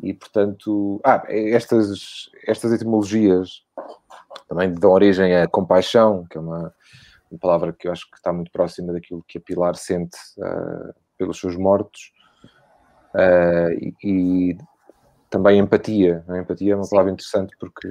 E 0.01 0.13
portanto, 0.13 0.99
ah, 1.03 1.23
estas, 1.29 2.29
estas 2.45 2.71
etimologias 2.73 3.63
também 4.47 4.73
dão 4.73 4.91
origem 4.91 5.35
à 5.35 5.47
compaixão, 5.47 6.25
que 6.29 6.37
é 6.37 6.41
uma, 6.41 6.73
uma 7.31 7.39
palavra 7.39 7.73
que 7.73 7.87
eu 7.87 7.91
acho 7.91 8.09
que 8.09 8.17
está 8.17 8.31
muito 8.31 8.51
próxima 8.51 8.93
daquilo 8.93 9.23
que 9.27 9.37
a 9.37 9.41
Pilar 9.41 9.75
sente 9.75 10.17
uh, 10.37 10.93
pelos 11.17 11.39
seus 11.39 11.55
mortos, 11.55 12.13
uh, 13.13 13.71
e, 13.71 13.95
e, 14.03 14.57
também 15.29 15.59
empatia. 15.59 16.23
A 16.27 16.37
empatia 16.37 16.73
é 16.73 16.75
uma 16.75 16.87
palavra 16.87 17.11
interessante 17.11 17.55
porque 17.59 17.89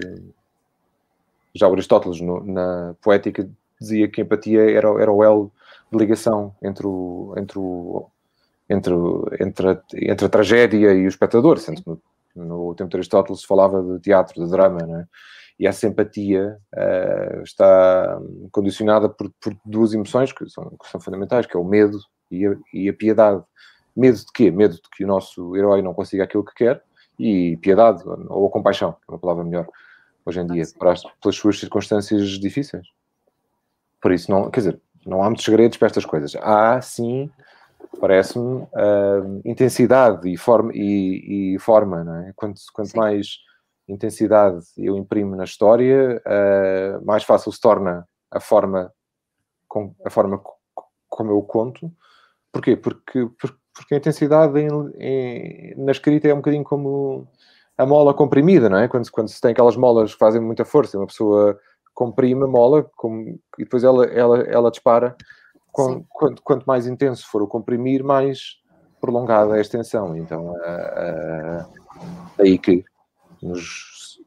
já 1.55 1.69
Aristóteles, 1.69 2.21
no, 2.21 2.45
na 2.45 2.95
poética, 3.03 3.49
dizia 3.81 4.09
que 4.09 4.21
a 4.21 4.25
empatia 4.25 4.71
era, 4.71 4.89
era 5.01 5.13
o 5.13 5.23
elo 5.23 5.53
de 5.91 5.99
ligação 5.99 6.55
entre 6.63 6.87
o, 6.87 7.35
entre 7.37 7.59
o, 7.59 8.09
entre, 8.69 8.95
entre, 9.41 9.69
a, 9.69 9.83
entre 9.95 10.27
a 10.27 10.29
tragédia 10.29 10.93
e 10.93 11.05
o 11.05 11.09
espectador, 11.09 11.59
sendo 11.59 11.83
que 11.83 11.89
no, 11.89 12.01
no 12.69 12.75
tempo 12.75 12.91
de 12.91 12.97
Aristóteles 12.97 13.41
se 13.41 13.47
falava 13.47 13.83
de 13.83 14.01
teatro, 14.01 14.45
de 14.45 14.51
drama, 14.51 14.87
né? 14.87 15.07
e 15.59 15.67
essa 15.67 15.87
empatia 15.87 16.59
uh, 16.75 17.43
está 17.43 18.21
condicionada 18.51 19.09
por, 19.09 19.31
por, 19.41 19.57
duas 19.65 19.93
emoções 19.93 20.33
que 20.33 20.49
são, 20.49 20.71
que 20.71 20.89
são 20.89 21.01
fundamentais, 21.01 21.47
que 21.47 21.57
é 21.57 21.61
o 21.61 21.65
medo 21.65 21.99
e 22.31 22.47
a, 22.47 22.57
e 22.73 22.89
a, 22.89 22.93
piedade. 22.93 23.43
Medo 23.97 24.19
de 24.19 24.33
quê? 24.35 24.51
Medo 24.51 24.75
de 24.75 24.83
que 24.97 25.05
o 25.05 25.07
nosso 25.07 25.57
herói 25.57 25.81
não 25.81 25.95
consiga 25.95 26.25
aquilo 26.25 26.45
que 26.45 26.55
quer 26.55 26.83
e 27.19 27.57
piedade, 27.59 28.03
ou 28.29 28.49
a 28.49 28.51
compaixão, 28.51 28.93
que 28.93 29.05
é 29.09 29.13
uma 29.13 29.19
palavra 29.19 29.45
melhor 29.45 29.69
hoje 30.27 30.41
em 30.41 30.47
dia, 30.47 30.65
para 30.79 30.93
as, 30.93 31.03
pelas 31.21 31.37
suas 31.37 31.61
circunstâncias 31.61 32.31
difíceis. 32.41 32.89
Por 34.01 34.11
isso, 34.13 34.31
não, 34.31 34.51
quer 34.51 34.61
dizer, 34.61 34.81
não 35.07 35.23
há 35.23 35.27
muitos 35.27 35.45
segredos 35.45 35.79
para 35.79 35.87
estas 35.87 36.05
coisas. 36.05 36.35
Há, 36.37 36.81
sim, 36.81 37.31
parece-me, 37.99 38.63
uh, 38.63 39.41
intensidade 39.45 40.29
e 40.29 40.37
forma, 40.37 40.73
e, 40.75 41.55
e 41.55 41.59
forma 41.59 42.05
não 42.05 42.17
é? 42.17 42.33
Quanto, 42.35 42.61
quanto 42.73 42.97
mais 42.97 43.39
intensidade 43.89 44.65
eu 44.77 44.97
imprimo 44.97 45.37
na 45.37 45.45
história, 45.45 46.23
uh, 46.27 47.05
mais 47.05 47.25
fácil 47.25 47.53
se 47.53 47.61
torna 47.61 48.07
a 48.31 48.41
forma, 48.41 48.93
com, 49.69 49.95
a 50.05 50.11
forma 50.11 50.41
como 51.09 51.31
eu 51.31 51.43
conto. 51.43 51.93
Porquê? 52.53 52.77
Porque, 52.77 53.29
porque 53.75 53.95
a 53.95 53.99
intensidade 53.99 54.59
em, 54.59 54.69
em, 54.99 55.75
na 55.77 55.93
escrita 55.93 56.29
é 56.29 56.33
um 56.33 56.39
bocadinho 56.39 56.65
como 56.65 57.29
a 57.77 57.85
mola 57.85 58.15
comprimida, 58.15 58.69
não 58.69 58.79
é? 58.79 58.89
Quando, 58.89 59.11
quando 59.11 59.29
se 59.29 59.41
tem 59.41 59.51
aquelas 59.53 59.77
molas 59.77 60.13
que 60.13 60.19
fazem 60.19 60.41
muita 60.41 60.65
força, 60.65 60.99
uma 60.99 61.07
pessoa 61.07 61.59
comprime 61.93 62.45
a 62.45 62.47
mola 62.47 62.89
com, 62.97 63.39
e 63.59 63.65
depois 63.65 63.85
ela, 63.85 64.05
ela, 64.07 64.41
ela 64.43 64.71
dispara. 64.71 65.17
Com, 65.75 66.05
quanto, 66.09 66.43
quanto, 66.43 66.65
mais 66.65 66.87
intenso 66.87 67.27
for 67.27 67.43
o 67.43 67.49
comprimir, 67.49 68.05
mais 68.05 68.59
prolongada 69.01 69.55
é 69.55 69.59
a 69.59 69.61
extensão. 69.61 70.17
Então, 70.17 70.47
uh, 70.47 71.63
uh, 71.63 72.41
aí 72.41 72.57
que 72.57 72.85
nos, 73.43 74.19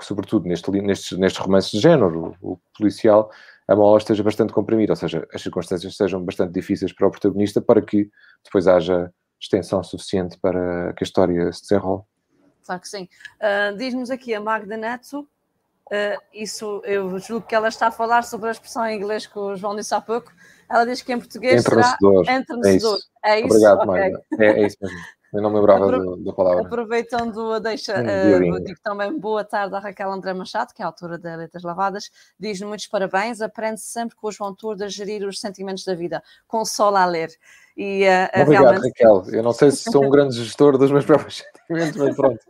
sobretudo 0.00 0.48
neste, 0.48 0.70
nestes, 0.70 1.18
nestes 1.18 1.42
romances 1.42 1.70
de 1.70 1.80
género, 1.80 2.36
o, 2.40 2.52
o 2.52 2.60
policial, 2.76 3.30
a 3.68 3.76
mola 3.76 3.98
esteja 3.98 4.22
bastante 4.22 4.52
comprimida, 4.52 4.92
ou 4.92 4.96
seja, 4.96 5.26
as 5.32 5.42
circunstâncias 5.42 5.96
sejam 5.96 6.22
bastante 6.24 6.52
difíceis 6.52 6.92
para 6.92 7.06
o 7.06 7.10
protagonista 7.10 7.60
para 7.60 7.82
que 7.82 8.10
depois 8.44 8.66
haja 8.66 9.12
extensão 9.40 9.82
suficiente 9.82 10.38
para 10.38 10.92
que 10.94 11.02
a 11.02 11.06
história 11.06 11.52
se 11.52 11.62
desenrole. 11.62 12.02
Claro 12.64 12.80
que 12.80 12.88
sim. 12.88 13.08
Uh, 13.40 13.76
Diz-nos 13.76 14.10
aqui 14.10 14.34
a 14.34 14.40
Magda 14.40 14.76
Neto, 14.76 15.20
uh, 15.20 16.22
isso 16.32 16.80
eu 16.84 17.18
julgo 17.18 17.46
que 17.46 17.54
ela 17.54 17.68
está 17.68 17.88
a 17.88 17.90
falar 17.90 18.22
sobre 18.22 18.48
a 18.48 18.52
expressão 18.52 18.86
em 18.86 18.96
inglês 18.96 19.26
que 19.26 19.38
o 19.38 19.56
João 19.56 19.74
disse 19.74 19.94
há 19.94 20.00
pouco. 20.00 20.32
Ela 20.72 20.86
diz 20.86 21.02
que 21.02 21.12
em 21.12 21.18
português 21.18 21.60
entrenecedor. 21.60 22.24
será 22.24 22.38
entrenecedor. 22.38 22.94
É 22.96 22.96
isso. 22.96 23.08
É 23.24 23.40
isso? 23.40 23.46
Obrigado, 23.46 23.76
okay. 23.76 23.86
Magda. 23.86 24.22
É, 24.38 24.46
é 24.46 24.66
isso 24.66 24.76
mesmo. 24.80 24.98
Eu 25.32 25.40
não 25.40 25.50
me 25.50 25.56
lembrava 25.56 25.86
Apro 25.86 26.16
da 26.16 26.32
palavra. 26.32 26.62
Aproveitando 26.62 27.52
a 27.52 27.58
deixa, 27.58 27.94
uh, 27.94 28.60
digo 28.62 28.78
também 28.82 29.18
boa 29.18 29.42
tarde 29.42 29.74
à 29.74 29.78
Raquel 29.78 30.12
André 30.12 30.34
Machado, 30.34 30.74
que 30.74 30.82
é 30.82 30.84
a 30.84 30.88
autora 30.88 31.18
de 31.18 31.36
Letras 31.36 31.62
Lavadas. 31.62 32.10
Diz 32.38 32.60
muitos 32.60 32.86
parabéns, 32.86 33.40
aprende-se 33.40 33.86
sempre 33.86 34.14
com 34.14 34.28
o 34.28 34.32
João 34.32 34.54
Tour 34.54 34.76
a 34.82 34.88
gerir 34.88 35.26
os 35.26 35.40
sentimentos 35.40 35.84
da 35.84 35.94
vida. 35.94 36.22
Consola 36.46 37.02
a 37.02 37.06
ler. 37.06 37.30
E, 37.74 38.04
uh, 38.04 38.42
Obrigado, 38.42 38.64
realmente... 38.64 38.88
Raquel. 38.88 39.24
Eu 39.32 39.42
não 39.42 39.52
sei 39.54 39.70
se 39.70 39.90
sou 39.90 40.04
um 40.04 40.10
grande 40.12 40.34
gestor 40.36 40.76
dos 40.76 40.92
meus 40.92 41.06
próprios 41.06 41.42
sentimentos, 41.42 41.96
mas 41.96 42.14
pronto. 42.14 42.40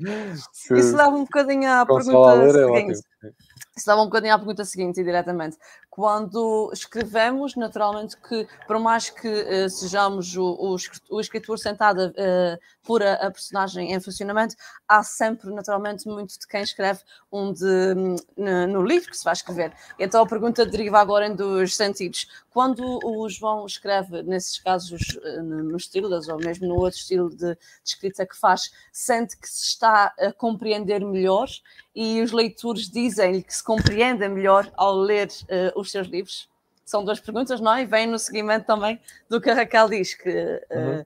Se 0.53 0.75
Isso 0.75 0.97
dava 0.97 1.15
um 1.15 1.23
bocadinho 1.23 1.71
à 1.71 1.87
pergunta 1.87 2.19
a 2.19 2.35
ler, 2.35 2.49
é 2.49 2.67
seguinte. 2.67 3.01
É 3.23 3.53
isso 3.77 3.87
dava 3.87 4.03
um 4.03 4.07
bocadinho 4.07 4.35
à 4.35 4.39
pergunta 4.39 4.65
seguinte, 4.65 5.03
diretamente. 5.03 5.57
Quando 5.95 6.71
escrevemos, 6.73 7.55
naturalmente 7.55 8.17
que, 8.17 8.49
por 8.67 8.79
mais 8.79 9.11
que 9.11 9.29
uh, 9.29 9.69
sejamos 9.69 10.35
o, 10.39 10.79
o, 11.11 11.21
escritor 11.21 11.59
sentado 11.59 12.07
uh, 12.07 12.59
por 12.83 13.03
a, 13.03 13.13
a, 13.17 13.31
personagem 13.31 13.93
em 13.93 14.01
funcionamento, 14.01 14.57
há 14.89 15.03
sempre, 15.03 15.51
naturalmente, 15.51 16.09
muito 16.09 16.31
de 16.41 16.49
quem 16.49 16.63
escreve 16.63 17.01
um 17.31 17.53
de, 17.53 17.95
no, 18.35 18.67
no, 18.69 18.83
livro 18.83 19.11
que 19.11 19.19
se 19.19 19.23
vai 19.23 19.35
escrever. 19.35 19.71
Então 19.99 20.23
a 20.23 20.27
pergunta 20.27 20.65
deriva 20.65 20.99
agora 20.99 21.27
em 21.27 21.35
dos 21.35 21.77
sentidos. 21.77 22.27
Quando 22.49 22.99
o 23.05 23.29
João 23.29 23.67
escreve, 23.67 24.23
nesses 24.23 24.59
casos, 24.61 25.03
uh, 25.23 25.43
no, 25.43 25.77
estilo, 25.77 26.09
ou 26.11 26.39
mesmo 26.39 26.69
no 26.69 26.77
outro 26.77 26.99
estilo 26.99 27.29
de, 27.29 27.55
de 27.55 27.59
escrita 27.85 28.25
que 28.25 28.35
faz, 28.35 28.73
sente 28.91 29.37
que 29.37 29.47
se 29.47 29.67
está 29.67 30.15
a 30.19 30.33
compreender 30.33 31.05
melhor 31.05 31.49
e 31.95 32.23
os 32.23 32.33
leitores 32.33 32.89
dizem-lhe 32.89 33.43
que 33.43 33.55
se 33.55 33.63
compreendem 33.63 34.29
melhor 34.29 34.71
ao 34.77 34.97
ler 34.97 35.29
uh, 35.29 35.79
os 35.83 35.91
seus 35.91 36.07
livros? 36.07 36.49
São 36.85 37.05
duas 37.05 37.21
perguntas, 37.21 37.61
não 37.61 37.75
é? 37.75 37.83
E 37.83 37.87
vem 37.87 38.07
no 38.07 38.19
seguimento 38.19 38.67
também 38.67 39.01
do 39.29 39.41
que 39.41 39.51
a 39.51 39.55
Raquel 39.55 39.89
diz, 39.89 40.15
que 40.15 40.29
uh, 40.29 40.97
uhum. 40.99 41.05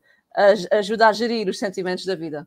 ajuda 0.72 1.08
a 1.08 1.12
gerir 1.12 1.48
os 1.48 1.58
sentimentos 1.58 2.06
da 2.06 2.14
vida. 2.14 2.46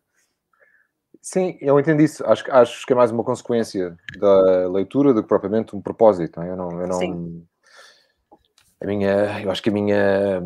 Sim, 1.21 1.57
eu 1.61 1.79
entendo 1.79 2.01
isso. 2.01 2.25
Acho, 2.25 2.49
acho 2.51 2.85
que 2.85 2.93
é 2.93 2.95
mais 2.95 3.11
uma 3.11 3.23
consequência 3.23 3.97
da 4.17 4.67
leitura 4.69 5.13
do 5.13 5.21
que 5.21 5.27
propriamente 5.27 5.75
um 5.75 5.81
propósito. 5.81 6.41
É? 6.41 6.49
Eu 6.49 6.55
não, 6.55 6.81
eu 6.81 6.87
não 6.87 6.97
Sim. 6.97 7.45
a 8.81 8.85
minha, 8.85 9.41
eu 9.41 9.51
acho 9.51 9.61
que 9.61 9.69
a 9.69 9.73
minha 9.73 10.41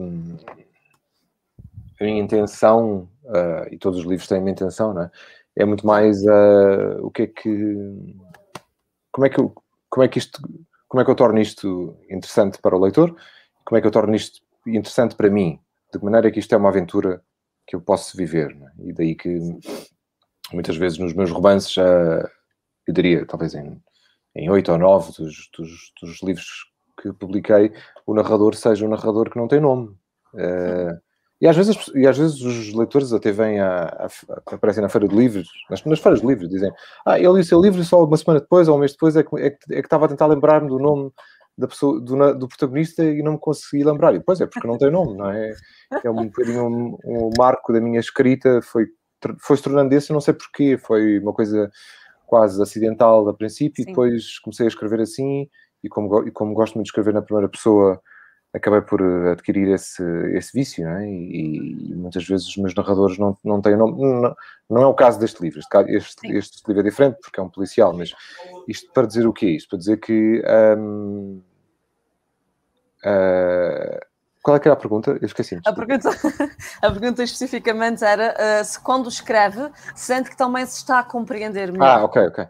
a 2.00 2.04
minha 2.04 2.22
intenção 2.22 3.08
uh, 3.24 3.72
e 3.72 3.78
todos 3.78 4.00
os 4.00 4.06
livros 4.06 4.28
têm 4.28 4.40
uma 4.40 4.50
intenção, 4.50 4.94
não 4.94 5.04
é? 5.04 5.12
é 5.56 5.66
muito 5.66 5.86
mais 5.86 6.24
uh, 6.24 7.00
o 7.02 7.12
que 7.12 7.24
é 7.24 7.28
que 7.28 8.16
como 9.12 9.26
é 9.26 9.30
que 9.30 9.40
eu, 9.40 9.54
como 9.90 10.04
é 10.04 10.08
que 10.08 10.18
isto 10.18 10.42
como 10.94 11.02
é 11.02 11.06
que 11.06 11.10
eu 11.10 11.16
torno 11.16 11.42
isto 11.42 11.98
interessante 12.08 12.60
para 12.62 12.76
o 12.76 12.80
leitor? 12.80 13.16
Como 13.66 13.76
é 13.76 13.82
que 13.82 13.88
eu 13.88 13.92
torno 13.92 14.16
isto 14.16 14.44
interessante 14.68 15.16
para 15.16 15.28
mim? 15.28 15.60
De 15.92 15.98
que 15.98 16.06
maneira 16.06 16.30
que 16.30 16.40
isto 16.40 16.54
é 16.54 16.58
uma 16.58 16.70
aventura 16.70 17.20
que 17.66 17.76
eu 17.76 17.82
posso 17.82 18.16
viver 18.16 18.56
né? 18.56 18.72
e 18.78 18.94
daí 18.94 19.16
que 19.16 19.40
muitas 20.54 20.78
vezes 20.78 21.00
nos 21.00 21.16
meus 21.16 21.32
romances 21.32 21.76
eu 21.78 22.94
diria 22.94 23.26
talvez 23.26 23.56
em 23.56 23.82
em 24.36 24.52
oito 24.52 24.72
ou 24.72 24.78
nove 24.78 25.14
dos, 25.14 25.50
dos, 25.58 25.92
dos, 26.00 26.22
livros 26.22 26.72
que 27.02 27.12
publiquei 27.12 27.74
o 28.06 28.14
narrador 28.14 28.54
seja 28.54 28.86
um 28.86 28.90
narrador 28.90 29.32
que 29.32 29.38
não 29.38 29.48
tem 29.48 29.60
nome. 29.60 29.98
Uh, 30.36 31.02
e 31.44 31.48
às 31.50 31.58
vezes, 31.58 31.92
e 31.94 32.08
às 32.08 32.18
vezes 32.18 32.42
os 32.42 32.74
leitores 32.74 33.12
até 33.12 33.30
vêm 33.34 33.60
a, 33.60 33.84
a, 33.84 34.08
aparecem 34.56 34.82
na 34.82 34.88
feira 34.88 35.10
de 35.10 35.14
livros, 35.14 35.50
nas, 35.70 35.84
nas 35.84 36.00
feiras 36.00 36.22
de 36.22 36.26
livros, 36.26 36.48
dizem 36.48 36.72
ah, 37.06 37.20
ele 37.20 37.34
li 37.34 37.42
o 37.42 37.44
seu 37.44 37.62
livro 37.62 37.82
e 37.82 37.84
só 37.84 38.02
uma 38.02 38.16
semana 38.16 38.40
depois 38.40 38.70
ou 38.70 38.78
um 38.78 38.80
mês 38.80 38.94
depois 38.94 39.18
é 39.18 39.24
que, 39.24 39.36
é 39.36 39.50
que, 39.50 39.74
é 39.74 39.82
que 39.82 39.86
estava 39.86 40.06
a 40.06 40.08
tentar 40.08 40.26
lembrar-me 40.28 40.70
do 40.70 40.80
nome 40.80 41.12
da 41.58 41.68
pessoa, 41.68 42.00
do, 42.00 42.34
do, 42.36 42.48
protagonista 42.48 43.04
e 43.04 43.22
não 43.22 43.34
me 43.34 43.40
consegui 43.40 43.84
lembrar. 43.84 44.16
E 44.16 44.20
depois 44.20 44.40
é 44.40 44.48
porque 44.48 44.66
não 44.66 44.78
tem 44.78 44.90
nome, 44.90 45.18
não 45.18 45.30
é? 45.30 45.54
É 46.02 46.10
um 46.10 46.28
bocadinho 46.28 46.66
um, 46.66 46.98
um 47.04 47.30
marco 47.38 47.74
da 47.74 47.82
minha 47.82 48.00
escrita, 48.00 48.62
foi, 48.64 48.88
foi 49.42 49.58
se 49.58 49.64
tornando 49.64 49.94
esse, 49.94 50.14
não 50.14 50.22
sei 50.22 50.34
porquê, 50.34 50.78
foi 50.78 51.20
uma 51.20 51.34
coisa 51.34 51.70
quase 52.26 52.62
acidental 52.62 53.28
a 53.28 53.34
princípio 53.34 53.84
Sim. 53.84 53.90
e 53.90 53.92
depois 53.92 54.40
comecei 54.40 54.66
a 54.66 54.70
escrever 54.70 55.02
assim 55.02 55.50
e 55.84 55.90
como, 55.90 56.26
e 56.26 56.32
como 56.32 56.54
gosto 56.54 56.76
muito 56.76 56.86
de 56.86 56.92
escrever 56.92 57.14
na 57.14 57.22
primeira 57.22 57.50
pessoa 57.50 58.02
acabei 58.54 58.82
por 58.82 59.02
eh, 59.02 59.32
adquirir 59.32 59.68
esse, 59.70 60.04
esse 60.36 60.54
vício, 60.54 60.88
é? 60.88 61.08
e, 61.08 61.90
e, 61.90 61.96
muitas 61.96 62.26
vezes 62.26 62.48
os 62.48 62.58
meus 62.58 62.76
narradores 62.76 63.18
não, 63.18 63.36
não 63.44 63.60
têm 63.60 63.76
nome. 63.76 64.00
Não, 64.00 64.36
não 64.70 64.82
é 64.84 64.86
o 64.86 64.94
caso 64.94 65.20
deste 65.20 65.42
livro, 65.42 65.60
este, 65.88 66.28
este, 66.38 66.62
livro 66.68 66.82
é 66.82 66.90
diferente 66.90 67.18
porque 67.20 67.40
é 67.40 67.44
um 67.44 67.50
policial, 67.50 67.94
mas 67.94 68.14
isto 68.68 68.92
para 68.94 69.08
dizer 69.08 69.26
o 69.26 69.34
quê? 69.34 69.48
Isto 69.48 69.70
para 69.70 69.80
dizer 69.80 69.98
que. 69.98 70.44
Um, 70.78 71.42
uh, 73.04 74.14
qual 74.44 74.58
é 74.58 74.60
que 74.60 74.68
era 74.68 74.74
a 74.74 74.80
pergunta? 74.80 75.18
Eu 75.22 75.26
esqueci. 75.26 75.60
A 75.66 75.74
pergunta, 75.74 76.10
a 76.82 76.92
pergunta 76.92 77.24
especificamente 77.24 78.04
era 78.04 78.36
uh, 78.36 78.64
se 78.64 78.80
quando 78.80 79.08
escreve 79.08 79.72
sente 79.96 80.30
que 80.30 80.38
também 80.38 80.66
se 80.66 80.78
está 80.78 81.00
a 81.00 81.04
compreender 81.04 81.72
melhor. 81.72 82.00
Ah, 82.00 82.04
ok, 82.04 82.28
ok. 82.28 82.48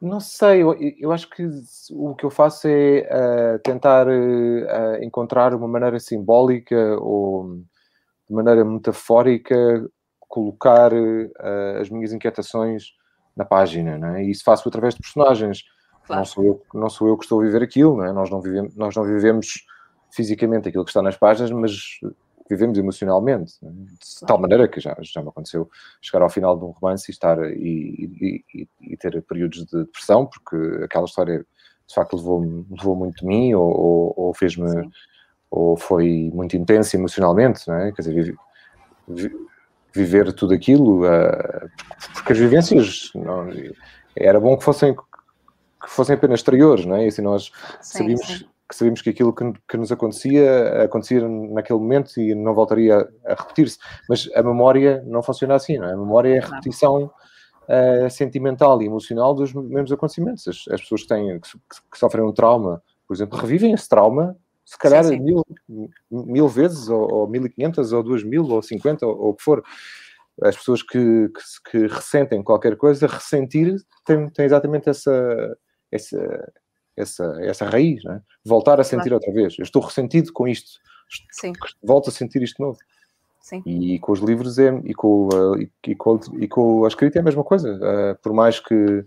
Não 0.00 0.20
sei, 0.20 0.62
eu, 0.62 0.74
eu 0.98 1.12
acho 1.12 1.30
que 1.30 1.48
o 1.92 2.14
que 2.14 2.24
eu 2.24 2.30
faço 2.30 2.68
é 2.68 3.08
uh, 3.56 3.58
tentar 3.60 4.06
uh, 4.06 5.02
encontrar 5.02 5.54
uma 5.54 5.68
maneira 5.68 5.98
simbólica 5.98 6.98
ou 7.00 7.62
de 8.28 8.34
maneira 8.34 8.64
metafórica 8.64 9.56
colocar 10.28 10.92
uh, 10.92 11.80
as 11.80 11.88
minhas 11.88 12.12
inquietações 12.12 12.88
na 13.36 13.44
página, 13.44 13.96
não 13.96 14.08
é? 14.08 14.24
E 14.24 14.30
isso 14.30 14.44
faço 14.44 14.68
através 14.68 14.94
de 14.94 15.00
personagens. 15.00 15.62
Claro. 16.06 16.20
Não, 16.20 16.24
sou 16.24 16.44
eu, 16.44 16.62
não 16.74 16.90
sou 16.90 17.08
eu 17.08 17.16
que 17.16 17.24
estou 17.24 17.40
a 17.40 17.44
viver 17.44 17.62
aquilo, 17.62 17.96
não 17.96 18.04
é? 18.04 18.12
Nós 18.12 18.30
não 18.30 18.40
vivemos, 18.40 18.74
nós 18.76 18.94
não 18.94 19.04
vivemos 19.04 19.64
fisicamente 20.10 20.68
aquilo 20.68 20.84
que 20.84 20.90
está 20.90 21.02
nas 21.02 21.16
páginas, 21.16 21.50
mas 21.50 21.72
vivemos 22.48 22.78
emocionalmente, 22.78 23.54
né? 23.62 23.70
de 23.70 24.26
tal 24.26 24.38
maneira 24.38 24.68
que 24.68 24.80
já, 24.80 24.96
já 25.00 25.22
me 25.22 25.28
aconteceu 25.28 25.68
chegar 26.00 26.22
ao 26.22 26.30
final 26.30 26.56
de 26.58 26.64
um 26.64 26.70
romance 26.70 27.10
e 27.10 27.12
estar 27.12 27.38
e, 27.52 28.42
e, 28.52 28.68
e, 28.80 28.96
ter 28.96 29.22
períodos 29.22 29.64
de 29.64 29.84
depressão, 29.84 30.26
porque 30.26 30.84
aquela 30.84 31.06
história 31.06 31.44
de 31.86 31.94
facto 31.94 32.16
levou, 32.16 32.66
levou 32.70 32.96
muito 32.96 33.20
de 33.20 33.26
mim 33.26 33.54
ou, 33.54 34.14
ou, 34.16 34.34
fez-me 34.34 34.90
ou 35.50 35.76
foi 35.76 36.30
muito 36.32 36.56
intenso 36.56 36.96
emocionalmente, 36.96 37.66
não 37.68 37.76
é? 37.76 37.92
Quer 37.92 38.02
dizer, 38.02 38.36
viver 39.94 40.32
tudo 40.32 40.54
aquilo, 40.54 41.04
uh, 41.04 41.70
porque 42.14 42.32
as 42.32 42.38
vivências 42.38 43.10
não, 43.14 43.48
era 44.16 44.40
bom 44.40 44.56
que 44.56 44.64
fossem 44.64 44.94
que 44.94 45.90
fossem 45.90 46.14
apenas 46.14 46.40
exteriores, 46.40 46.86
não 46.86 46.96
é? 46.96 47.04
E 47.04 47.08
assim 47.08 47.22
nós 47.22 47.52
sim, 47.80 47.98
sabíamos 47.98 48.26
sim. 48.26 48.46
Que 48.68 48.74
sabíamos 48.74 49.02
que 49.02 49.10
aquilo 49.10 49.34
que, 49.34 49.52
que, 49.68 49.76
nos 49.76 49.92
acontecia 49.92 50.84
acontecia 50.84 51.26
naquele 51.28 51.78
momento 51.78 52.18
e 52.18 52.34
não 52.34 52.54
voltaria 52.54 53.08
a, 53.26 53.34
repetir-se. 53.34 53.78
Mas 54.08 54.28
a 54.34 54.42
memória 54.42 55.02
não 55.06 55.22
funciona 55.22 55.54
assim, 55.54 55.78
não 55.78 55.88
é? 55.88 55.92
A 55.92 55.96
memória 55.96 56.34
é 56.34 56.38
a 56.38 56.46
repetição 56.46 57.10
uh, 57.68 58.10
sentimental 58.10 58.80
e 58.80 58.86
emocional 58.86 59.34
dos 59.34 59.52
mesmos 59.52 59.92
acontecimentos. 59.92 60.48
As, 60.48 60.64
as 60.70 60.80
pessoas 60.80 61.02
que 61.02 61.08
têm 61.08 61.40
que, 61.40 61.50
que, 61.92 61.98
sofrem 61.98 62.24
um 62.24 62.32
trauma, 62.32 62.82
por 63.06 63.14
exemplo, 63.14 63.38
revivem 63.38 63.72
esse 63.72 63.88
trauma 63.88 64.36
se 64.64 64.78
calhar 64.78 65.04
sim, 65.04 65.18
sim. 65.18 65.20
Mil, 65.20 65.44
mil 66.10 66.48
vezes, 66.48 66.88
ou, 66.88 67.12
ou 67.12 67.28
1500, 67.28 67.92
ou 67.92 68.02
2000, 68.02 68.44
ou 68.44 68.62
50, 68.62 69.06
ou, 69.06 69.18
ou 69.18 69.28
o 69.30 69.34
que 69.34 69.42
for. 69.42 69.62
As 70.42 70.56
pessoas 70.56 70.82
que, 70.82 71.28
que, 71.28 71.70
que 71.70 71.86
ressentem 71.86 72.42
qualquer 72.42 72.76
coisa, 72.76 73.06
ressentir 73.06 73.76
tem, 74.04 74.28
tem 74.30 74.46
exatamente 74.46 74.88
essa, 74.88 75.56
essa, 75.92 76.52
essa, 76.96 77.24
essa 77.42 77.64
raiz, 77.66 78.04
é? 78.04 78.20
voltar 78.44 78.80
a 78.80 78.84
sentir 78.84 79.08
claro. 79.08 79.16
outra 79.16 79.32
vez. 79.32 79.56
Eu 79.58 79.64
estou 79.64 79.82
ressentido 79.82 80.32
com 80.32 80.46
isto, 80.46 80.80
Sim. 81.30 81.52
volto 81.82 82.08
a 82.08 82.12
sentir 82.12 82.42
isto 82.42 82.62
novo. 82.62 82.78
Sim. 83.40 83.62
E 83.66 83.98
com 83.98 84.12
os 84.12 84.20
livros 84.20 84.58
é, 84.58 84.74
e, 84.84 84.94
com, 84.94 85.28
uh, 85.28 85.60
e, 85.60 85.70
e, 85.88 85.94
com, 85.94 86.18
e 86.40 86.48
com 86.48 86.84
a 86.84 86.88
escrita 86.88 87.18
é 87.18 87.20
a 87.20 87.24
mesma 87.24 87.44
coisa. 87.44 87.74
Uh, 87.74 88.22
por 88.22 88.32
mais 88.32 88.58
que 88.58 89.04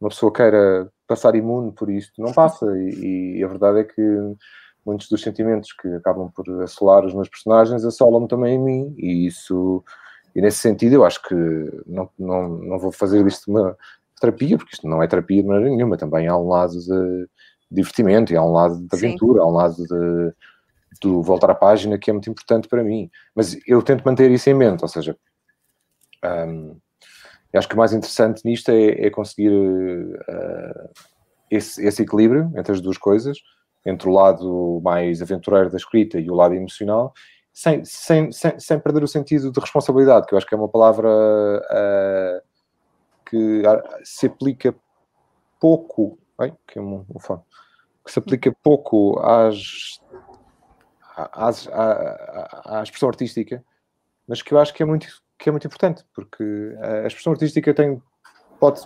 uma 0.00 0.10
pessoa 0.10 0.32
queira 0.32 0.90
passar 1.06 1.34
imune 1.34 1.72
por 1.72 1.88
isto, 1.88 2.20
não 2.20 2.32
passa. 2.32 2.66
E, 2.76 3.38
e 3.38 3.44
a 3.44 3.48
verdade 3.48 3.80
é 3.80 3.84
que 3.84 4.02
muitos 4.84 5.08
dos 5.08 5.22
sentimentos 5.22 5.72
que 5.72 5.86
acabam 5.94 6.30
por 6.30 6.44
assolar 6.62 7.04
os 7.04 7.14
meus 7.14 7.28
personagens 7.28 7.84
assolam-me 7.84 8.26
também 8.26 8.54
em 8.54 8.58
mim, 8.58 8.94
e 8.96 9.26
isso, 9.26 9.84
e 10.34 10.40
nesse 10.40 10.58
sentido, 10.58 10.94
eu 10.94 11.04
acho 11.04 11.22
que 11.22 11.34
não, 11.86 12.08
não, 12.18 12.48
não 12.48 12.78
vou 12.78 12.90
fazer 12.90 13.26
isto 13.26 13.50
uma 13.50 13.76
terapia, 14.20 14.56
porque 14.56 14.74
isto 14.74 14.88
não 14.88 15.02
é 15.02 15.06
terapia 15.06 15.42
de 15.42 15.48
maneira 15.48 15.70
nenhuma, 15.70 15.96
também 15.96 16.26
há 16.26 16.36
um 16.36 16.48
lado 16.48 16.72
de 16.72 17.28
divertimento, 17.70 18.32
e 18.32 18.36
há 18.36 18.42
um 18.42 18.52
lado 18.52 18.78
de 18.78 18.88
aventura, 18.92 19.40
Sim. 19.40 19.44
há 19.44 19.46
um 19.46 19.54
lado 19.54 19.76
de, 19.76 20.32
de 21.02 21.08
voltar 21.22 21.50
à 21.50 21.54
página 21.54 21.98
que 21.98 22.10
é 22.10 22.12
muito 22.12 22.30
importante 22.30 22.68
para 22.68 22.82
mim, 22.82 23.10
mas 23.34 23.58
eu 23.66 23.82
tento 23.82 24.04
manter 24.04 24.30
isso 24.30 24.48
em 24.48 24.54
mente, 24.54 24.82
ou 24.82 24.88
seja, 24.88 25.16
um, 26.24 26.76
acho 27.54 27.68
que 27.68 27.74
o 27.74 27.78
mais 27.78 27.92
interessante 27.92 28.42
nisto 28.44 28.70
é, 28.70 29.06
é 29.06 29.10
conseguir 29.10 29.50
uh, 29.50 30.90
esse, 31.50 31.84
esse 31.84 32.02
equilíbrio 32.02 32.52
entre 32.56 32.72
as 32.72 32.80
duas 32.80 32.98
coisas, 32.98 33.38
entre 33.86 34.08
o 34.08 34.12
lado 34.12 34.80
mais 34.82 35.22
aventureiro 35.22 35.70
da 35.70 35.76
escrita 35.76 36.18
e 36.18 36.30
o 36.30 36.34
lado 36.34 36.54
emocional, 36.54 37.12
sem, 37.52 37.84
sem, 37.84 38.30
sem, 38.30 38.58
sem 38.58 38.78
perder 38.78 39.02
o 39.02 39.08
sentido 39.08 39.50
de 39.50 39.60
responsabilidade, 39.60 40.26
que 40.26 40.34
eu 40.34 40.38
acho 40.38 40.46
que 40.46 40.54
é 40.54 40.58
uma 40.58 40.68
palavra 40.68 41.08
uh, 41.08 42.47
que 43.28 43.62
se 44.04 44.26
aplica 44.26 44.74
pouco, 45.60 46.18
ai, 46.38 46.52
que, 46.66 46.78
é 46.78 46.82
um, 46.82 47.04
um 47.08 47.38
que 48.04 48.12
se 48.12 48.18
aplica 48.18 48.54
pouco 48.62 49.20
às, 49.20 50.00
às, 51.14 51.68
à, 51.68 52.78
à 52.78 52.82
expressão 52.82 53.08
artística, 53.08 53.62
mas 54.26 54.40
que 54.40 54.52
eu 54.52 54.58
acho 54.58 54.72
que 54.72 54.82
é 54.82 54.86
muito, 54.86 55.06
que 55.38 55.48
é 55.48 55.52
muito 55.52 55.66
importante, 55.66 56.04
porque 56.14 56.44
a 56.80 57.06
expressão 57.06 57.32
artística 57.32 57.74
tem, 57.74 58.02
pode, 58.58 58.80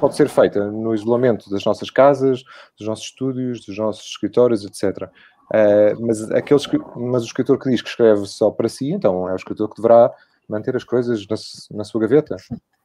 pode 0.00 0.16
ser 0.16 0.28
feita 0.28 0.70
no 0.70 0.94
isolamento 0.94 1.48
das 1.48 1.64
nossas 1.64 1.90
casas, 1.90 2.42
dos 2.78 2.86
nossos 2.86 3.06
estúdios, 3.06 3.64
dos 3.64 3.78
nossos 3.78 4.04
escritórios, 4.04 4.64
etc. 4.64 5.08
Uh, 5.50 6.00
mas, 6.00 6.30
aqueles, 6.30 6.66
mas 6.96 7.22
o 7.22 7.26
escritor 7.26 7.58
que 7.58 7.70
diz 7.70 7.82
que 7.82 7.88
escreve 7.88 8.26
só 8.26 8.50
para 8.50 8.68
si, 8.68 8.90
então 8.90 9.28
é 9.28 9.32
o 9.32 9.36
escritor 9.36 9.68
que 9.68 9.76
deverá 9.76 10.12
manter 10.48 10.76
as 10.76 10.84
coisas 10.84 11.26
na, 11.26 11.36
na 11.78 11.84
sua 11.84 12.00
gaveta. 12.02 12.36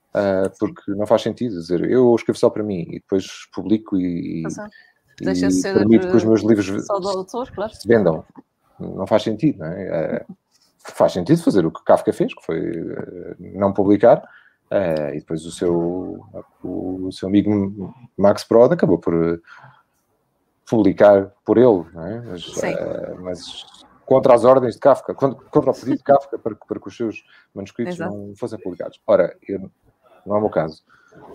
Uh, 0.09 0.49
porque 0.59 0.91
não 0.93 1.05
faz 1.05 1.21
sentido 1.21 1.51
dizer 1.53 1.87
eu 1.87 2.15
escrevo 2.15 2.39
só 2.39 2.49
para 2.49 2.63
mim 2.63 2.81
e 2.89 2.93
depois 2.93 3.27
publico 3.53 3.95
e, 3.95 4.41
e, 4.41 4.43
Deixa 5.23 5.47
e 5.47 5.61
permito 5.61 6.09
que 6.09 6.15
os 6.15 6.23
meus 6.23 6.41
livros 6.41 6.87
só 6.87 6.97
do 6.99 7.09
autor, 7.09 7.51
claro. 7.51 7.71
se 7.75 7.87
vendam. 7.87 8.25
Não 8.79 9.05
faz 9.05 9.21
sentido, 9.21 9.59
não 9.59 9.67
é? 9.67 10.25
Uh, 10.27 10.35
faz 10.79 11.11
sentido 11.13 11.43
fazer 11.43 11.65
o 11.65 11.71
que 11.71 11.83
Kafka 11.83 12.11
fez, 12.11 12.33
que 12.33 12.43
foi 12.43 12.83
não 13.37 13.73
publicar, 13.73 14.23
Uh, 14.71 15.15
e 15.15 15.19
depois 15.19 15.43
o 15.45 15.51
seu, 15.51 16.23
o, 16.63 17.07
o, 17.07 17.11
seu 17.11 17.27
amigo 17.27 17.91
Max 18.15 18.45
Brod 18.47 18.71
acabou 18.71 18.99
por 18.99 19.15
eh, 19.15 19.39
publicar 20.69 21.33
por 21.43 21.57
ele, 21.57 21.85
é? 21.95 22.21
mas, 22.21 22.45
uh, 22.45 23.19
mas, 23.19 23.65
contra 24.05 24.35
as 24.35 24.45
ordens 24.45 24.75
de 24.75 24.79
Kafka, 24.79 25.15
contra, 25.15 25.43
contra 25.49 25.71
o 25.71 25.73
pedido 25.73 25.97
de 25.97 26.03
Kafka 26.03 26.37
para, 26.37 26.53
para 26.53 26.79
que 26.79 26.87
os 26.87 26.95
seus 26.95 27.23
manuscritos 27.51 27.95
Exato. 27.95 28.15
não 28.15 28.35
fossem 28.35 28.59
publicados. 28.59 29.01
Ora, 29.07 29.35
eu, 29.47 29.71
não 30.25 30.35
é 30.35 30.37
o 30.39 30.41
meu 30.41 30.49
caso. 30.49 30.83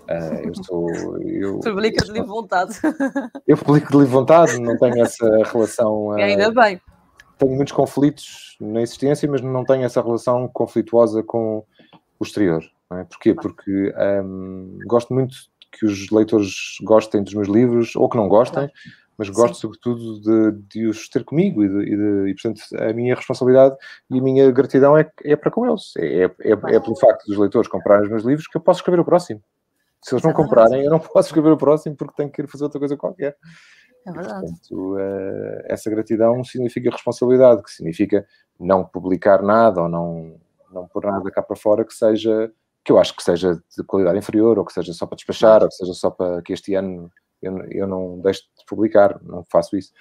Uh, 0.09 0.47
eu 0.47 0.65
sou. 0.65 1.19
Eu, 1.23 1.61
Publica 1.65 2.05
de 2.05 2.13
livre 2.13 2.29
vontade. 2.29 2.75
Eu 3.47 3.57
publico 3.57 3.91
de 3.91 3.99
livre 3.99 4.13
vontade, 4.13 4.59
não 4.59 4.77
tenho 4.79 5.03
essa 5.03 5.27
relação. 5.45 6.09
Uh, 6.09 6.19
e 6.19 6.23
ainda 6.23 6.51
bem. 6.51 6.81
Tenho 7.39 7.53
muitos 7.53 7.73
conflitos 7.73 8.57
na 8.61 8.83
existência, 8.83 9.29
mas 9.31 9.41
não 9.41 9.65
tenho 9.65 9.85
essa 9.85 10.01
relação 10.01 10.49
conflituosa 10.49 11.23
com 11.23 11.65
o 12.19 12.25
exterior. 12.25 12.63
Não 12.91 12.99
é? 12.99 13.05
Porquê? 13.05 13.35
Porque 13.35 13.93
um, 14.23 14.79
gosto 14.87 15.13
muito 15.13 15.35
que 15.73 15.85
os 15.85 16.11
leitores 16.11 16.77
gostem 16.83 17.23
dos 17.23 17.35
meus 17.35 17.49
livros, 17.49 17.97
ou 17.97 18.09
que 18.09 18.17
não 18.17 18.29
gostem, 18.29 18.71
mas 19.17 19.29
gosto 19.29 19.55
Sim. 19.55 19.61
sobretudo 19.61 20.21
de, 20.21 20.63
de, 20.69 20.87
os 20.87 21.09
ter 21.09 21.25
comigo 21.25 21.63
e, 21.63 21.69
de, 21.69 21.83
e, 21.83 21.97
de, 21.97 22.31
e, 22.31 22.35
portanto, 22.35 22.61
a 22.79 22.93
minha 22.93 23.15
responsabilidade 23.15 23.77
e 24.11 24.19
a 24.19 24.23
minha 24.23 24.51
gratidão 24.51 24.97
é, 24.97 25.11
é 25.25 25.37
para 25.37 25.51
com 25.51 25.67
eles. 25.67 25.93
É, 25.99 26.25
é, 26.25 26.25
é, 26.25 26.51
é 26.51 26.81
pelo 26.81 26.97
facto 26.97 27.27
dos 27.27 27.39
leitores 27.39 27.69
comprarem 27.69 28.05
os 28.05 28.11
meus 28.11 28.25
livros 28.25 28.47
que 28.47 28.57
eu 28.57 28.61
posso 28.61 28.81
escrever 28.81 29.01
o 29.01 29.05
próximo. 29.05 29.41
Se 30.03 30.15
eles 30.15 30.25
não 30.25 30.33
comprarem, 30.33 30.85
eu 30.85 30.91
não 30.91 30.99
posso 30.99 31.29
escrever 31.29 31.51
o 31.51 31.57
próximo 31.57 31.97
porque 31.97 32.15
tenho 32.17 32.31
que 32.31 32.43
ir 32.43 32.49
fazer 32.49 32.65
outra 32.65 32.79
coisa 32.79 32.97
qualquer. 32.97 33.37
É 34.07 34.13
verdade. 34.13 34.41
Portanto, 34.41 34.97
uh, 34.97 35.63
essa 35.65 35.89
gratidão 35.89 36.45
significa 36.45 36.91
responsabilidade, 36.91 37.63
que 37.63 37.71
significa 37.71 38.27
não 38.61 38.85
publicar 38.85 39.43
nada 39.43 39.83
ou 39.83 39.89
não, 39.89 40.37
não 40.71 40.87
pôr 40.87 41.07
nada 41.07 41.31
cá 41.31 41.43
para 41.43 41.57
fora 41.57 41.85
que 41.85 41.95
seja 41.95 42.53
que 42.85 42.93
eu 42.93 42.99
acho 42.99 43.17
que 43.17 43.23
seja 43.23 43.55
de 43.55 43.83
qualidade 43.85 44.19
inferior, 44.19 44.59
ou 44.59 44.65
que 44.65 44.73
seja 44.73 44.93
só 44.93 45.07
para 45.07 45.17
despachar, 45.17 45.63
ou 45.63 45.69
que 45.69 45.75
seja 45.75 45.95
só 45.95 46.11
para 46.11 46.43
que 46.43 46.53
este 46.53 46.75
ano 46.75 47.11
eu, 47.45 47.65
eu 47.71 47.87
não 47.87 48.21
deixe 48.21 48.43
de 48.59 48.65
publicar, 48.67 49.21
não 49.23 49.45
faço 49.45 49.77
isso. 49.77 49.93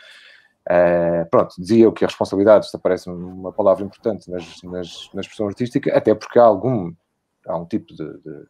Uh, 0.63 1.29
pronto, 1.29 1.53
dizia 1.57 1.83
eu 1.83 1.91
que 1.91 2.05
a 2.05 2.07
responsabilidade, 2.07 2.65
esta 2.65 2.79
parece-me 2.79 3.15
uma 3.15 3.51
palavra 3.51 3.83
importante 3.83 4.31
nas, 4.31 4.61
nas, 4.63 5.09
na 5.13 5.21
expressão 5.21 5.47
artística, 5.47 5.95
até 5.95 6.15
porque 6.15 6.39
há 6.39 6.43
algum, 6.43 6.93
há 7.45 7.57
um 7.57 7.65
tipo 7.65 7.93
de, 7.93 8.17
de 8.19 8.47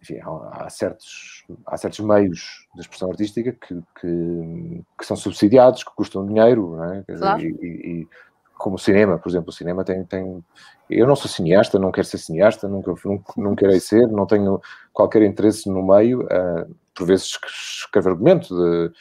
enfim, 0.00 0.20
há, 0.20 0.64
há, 0.64 0.70
certos, 0.70 1.44
há 1.66 1.76
certos 1.76 2.00
meios 2.00 2.66
de 2.74 2.80
expressão 2.82 3.10
artística 3.10 3.52
que, 3.52 3.74
que, 4.00 4.84
que 4.98 5.06
são 5.06 5.16
subsidiados, 5.16 5.82
que 5.82 5.94
custam 5.94 6.26
dinheiro, 6.26 6.80
é? 6.84 7.02
Claro. 7.16 7.42
e, 7.42 7.48
e, 7.62 8.08
como 8.56 8.76
o 8.76 8.78
cinema, 8.78 9.18
por 9.18 9.28
exemplo, 9.28 9.50
o 9.50 9.52
cinema 9.52 9.84
tem, 9.84 10.04
tem 10.04 10.42
eu 10.88 11.06
não 11.06 11.16
sou 11.16 11.30
cineasta, 11.30 11.78
não 11.78 11.92
quero 11.92 12.06
ser 12.06 12.18
cineasta, 12.18 12.68
nunca, 12.68 12.94
nunca, 13.04 13.32
nunca 13.36 13.56
querei 13.56 13.80
ser, 13.80 14.06
não 14.08 14.26
tenho 14.26 14.60
qualquer 14.92 15.22
interesse 15.22 15.68
no 15.68 15.86
meio, 15.86 16.22
uh, 16.22 16.74
por 16.96 17.06
vezes 17.06 17.38
escrevo 17.46 18.08
argumento, 18.08 18.54
de, 18.54 18.92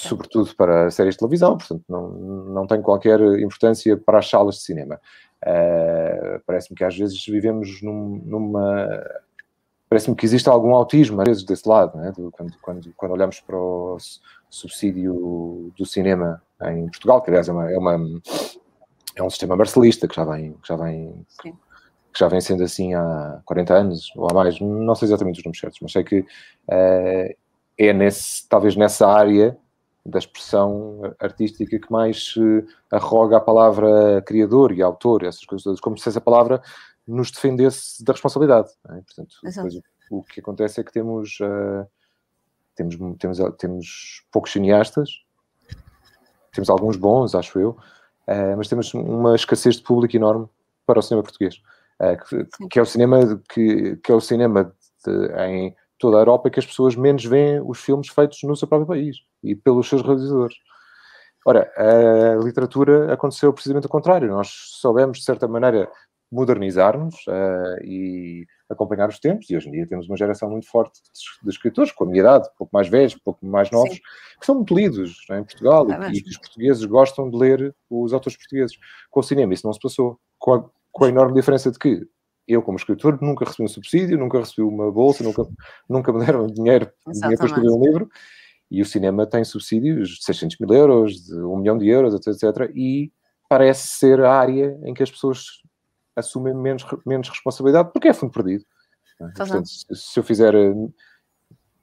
sobretudo 0.00 0.54
para 0.54 0.90
séries 0.90 1.14
de 1.14 1.18
televisão, 1.18 1.56
portanto 1.56 1.84
não, 1.88 2.08
não 2.10 2.66
tenho 2.66 2.82
qualquer 2.82 3.20
importância 3.40 3.96
para 3.96 4.18
as 4.18 4.28
salas 4.28 4.56
de 4.56 4.62
cinema. 4.62 5.00
Uh, 5.42 6.40
Parece-me 6.46 6.76
que 6.76 6.84
às 6.84 6.96
vezes 6.96 7.24
vivemos 7.26 7.82
num, 7.82 8.20
numa... 8.24 8.86
Parece-me 9.88 10.14
que 10.14 10.24
existe 10.24 10.48
algum 10.48 10.74
autismo, 10.74 11.20
às 11.20 11.28
vezes, 11.28 11.42
desse 11.42 11.68
lado, 11.68 11.98
né? 11.98 12.12
quando, 12.32 12.54
quando, 12.62 12.92
quando 12.96 13.12
olhamos 13.12 13.40
para 13.40 13.56
o 13.56 13.96
subsídio 14.48 15.72
do 15.76 15.84
cinema 15.84 16.40
em 16.62 16.86
Portugal, 16.86 17.20
que 17.22 17.30
aliás 17.30 17.48
é 17.48 17.52
uma, 17.52 17.70
é 17.70 17.76
uma 17.76 17.98
é 19.16 19.22
um 19.22 19.30
sistema 19.30 19.56
marcelista 19.56 20.06
que 20.06 20.14
já 20.14 20.24
vem, 20.24 20.52
que 20.52 20.68
já 20.68 20.76
vem, 20.76 21.26
que 22.12 22.18
já 22.18 22.28
vem 22.28 22.40
sendo 22.40 22.64
assim 22.64 22.94
há 22.94 23.40
40 23.44 23.74
anos 23.74 24.12
ou 24.16 24.28
há 24.30 24.34
mais, 24.34 24.60
não 24.60 24.94
sei 24.94 25.06
exatamente 25.06 25.38
os 25.38 25.44
números 25.44 25.60
certos, 25.60 25.80
mas 25.80 25.92
sei 25.92 26.04
que 26.04 26.20
uh, 26.20 27.36
é 27.78 27.92
nesse, 27.92 28.48
talvez 28.48 28.76
nessa 28.76 29.06
área 29.06 29.56
da 30.04 30.18
expressão 30.18 31.14
artística 31.18 31.78
que 31.78 31.92
mais 31.92 32.34
uh, 32.36 32.66
arroga 32.90 33.36
a 33.36 33.40
palavra 33.40 34.22
criador 34.22 34.72
e 34.72 34.82
autor, 34.82 35.24
essas 35.24 35.44
coisas 35.44 35.64
todas, 35.64 35.80
como 35.80 35.96
se 35.98 36.08
essa 36.08 36.20
palavra 36.20 36.62
nos 37.06 37.30
defendesse 37.30 38.04
da 38.04 38.12
responsabilidade. 38.12 38.68
É? 38.88 39.00
Portanto, 39.00 39.36
depois, 39.42 39.80
o 40.10 40.22
que 40.22 40.40
acontece 40.40 40.80
é 40.80 40.84
que 40.84 40.92
temos, 40.92 41.38
uh, 41.40 41.86
temos, 42.74 42.96
temos, 43.18 43.38
temos 43.58 44.24
poucos 44.32 44.52
cineastas, 44.52 45.22
temos 46.52 46.68
alguns 46.70 46.96
bons, 46.96 47.34
acho 47.34 47.58
eu, 47.58 47.70
uh, 47.70 48.56
mas 48.56 48.68
temos 48.68 48.92
uma 48.94 49.34
escassez 49.34 49.76
de 49.76 49.82
público 49.82 50.16
enorme 50.16 50.48
para 50.86 50.98
o 50.98 51.02
cinema 51.02 51.22
português, 51.22 51.62
que, 52.28 52.68
que, 52.70 52.78
é 52.78 52.82
o 52.82 52.86
cinema 52.86 53.42
que, 53.52 53.96
que 53.96 54.12
é 54.12 54.14
o 54.14 54.20
cinema 54.20 54.72
de, 55.04 55.26
em 55.46 55.74
toda 55.98 56.16
a 56.16 56.20
Europa 56.20 56.50
que 56.50 56.58
as 56.58 56.66
pessoas 56.66 56.96
menos 56.96 57.24
veem 57.24 57.60
os 57.60 57.78
filmes 57.80 58.08
feitos 58.08 58.38
no 58.42 58.56
seu 58.56 58.66
próprio 58.66 58.88
país 58.88 59.18
e 59.42 59.54
pelos 59.54 59.88
seus 59.88 60.02
realizadores. 60.02 60.56
Ora, 61.46 61.70
a 61.76 62.42
literatura 62.42 63.12
aconteceu 63.12 63.52
precisamente 63.52 63.86
o 63.86 63.90
contrário. 63.90 64.28
Nós 64.28 64.48
soubemos, 64.80 65.18
de 65.18 65.24
certa 65.24 65.48
maneira, 65.48 65.90
modernizar-nos 66.30 67.14
uh, 67.26 67.82
e 67.84 68.46
acompanhar 68.68 69.08
os 69.08 69.18
tempos, 69.18 69.50
e 69.50 69.56
hoje 69.56 69.68
em 69.68 69.72
dia 69.72 69.86
temos 69.86 70.06
uma 70.06 70.16
geração 70.16 70.48
muito 70.48 70.68
forte 70.68 71.00
de, 71.02 71.10
de 71.44 71.50
escritores, 71.50 71.90
com 71.90 72.04
a 72.04 72.06
minha 72.06 72.20
idade, 72.20 72.48
um 72.48 72.56
pouco 72.56 72.72
mais 72.72 72.88
velhos, 72.88 73.16
um 73.16 73.20
pouco 73.24 73.44
mais 73.44 73.68
novos, 73.70 73.94
Sim. 73.94 74.00
que 74.38 74.46
são 74.46 74.54
muito 74.54 74.72
lidos 74.72 75.26
é, 75.30 75.38
em 75.38 75.44
Portugal 75.44 75.90
é 75.90 76.10
e 76.12 76.22
que 76.22 76.30
os 76.30 76.38
portugueses 76.38 76.84
gostam 76.84 77.28
de 77.28 77.36
ler 77.36 77.74
os 77.88 78.12
autores 78.12 78.38
portugueses. 78.38 78.76
Com 79.10 79.20
o 79.20 79.24
cinema 79.24 79.52
isso 79.52 79.66
não 79.66 79.72
se 79.72 79.80
passou, 79.80 80.20
com 80.38 80.54
a, 80.54 80.64
com 80.92 81.04
a 81.04 81.08
enorme 81.08 81.34
diferença 81.34 81.70
de 81.70 81.78
que 81.78 82.06
eu, 82.46 82.62
como 82.62 82.76
escritor, 82.76 83.18
nunca 83.22 83.44
recebi 83.44 83.64
um 83.64 83.68
subsídio, 83.68 84.18
nunca 84.18 84.38
recebi 84.40 84.62
uma 84.62 84.90
bolsa, 84.90 85.22
nunca, 85.22 85.46
nunca 85.88 86.12
me 86.12 86.18
deram 86.26 86.46
dinheiro, 86.46 86.90
dinheiro 87.06 87.36
para 87.36 87.46
escrever 87.46 87.70
um 87.70 87.84
livro, 87.84 88.10
e 88.70 88.82
o 88.82 88.84
cinema 88.84 89.26
tem 89.26 89.44
subsídios 89.44 90.10
de 90.10 90.24
600 90.24 90.58
mil 90.58 90.72
euros, 90.72 91.24
de 91.24 91.34
1 91.34 91.56
milhão 91.56 91.78
de 91.78 91.88
euros, 91.88 92.14
etc, 92.14 92.28
etc, 92.28 92.70
e 92.74 93.12
parece 93.48 93.88
ser 93.88 94.20
a 94.20 94.32
área 94.32 94.78
em 94.84 94.94
que 94.94 95.02
as 95.02 95.10
pessoas 95.10 95.62
assumem 96.14 96.54
menos, 96.54 96.84
menos 97.06 97.28
responsabilidade, 97.28 97.90
porque 97.92 98.08
é 98.08 98.12
fundo 98.12 98.32
perdido. 98.32 98.64
É? 99.20 99.24
Portanto, 99.36 99.68
se, 99.68 99.84
se, 99.92 100.18
eu 100.18 100.22
fizer, 100.22 100.54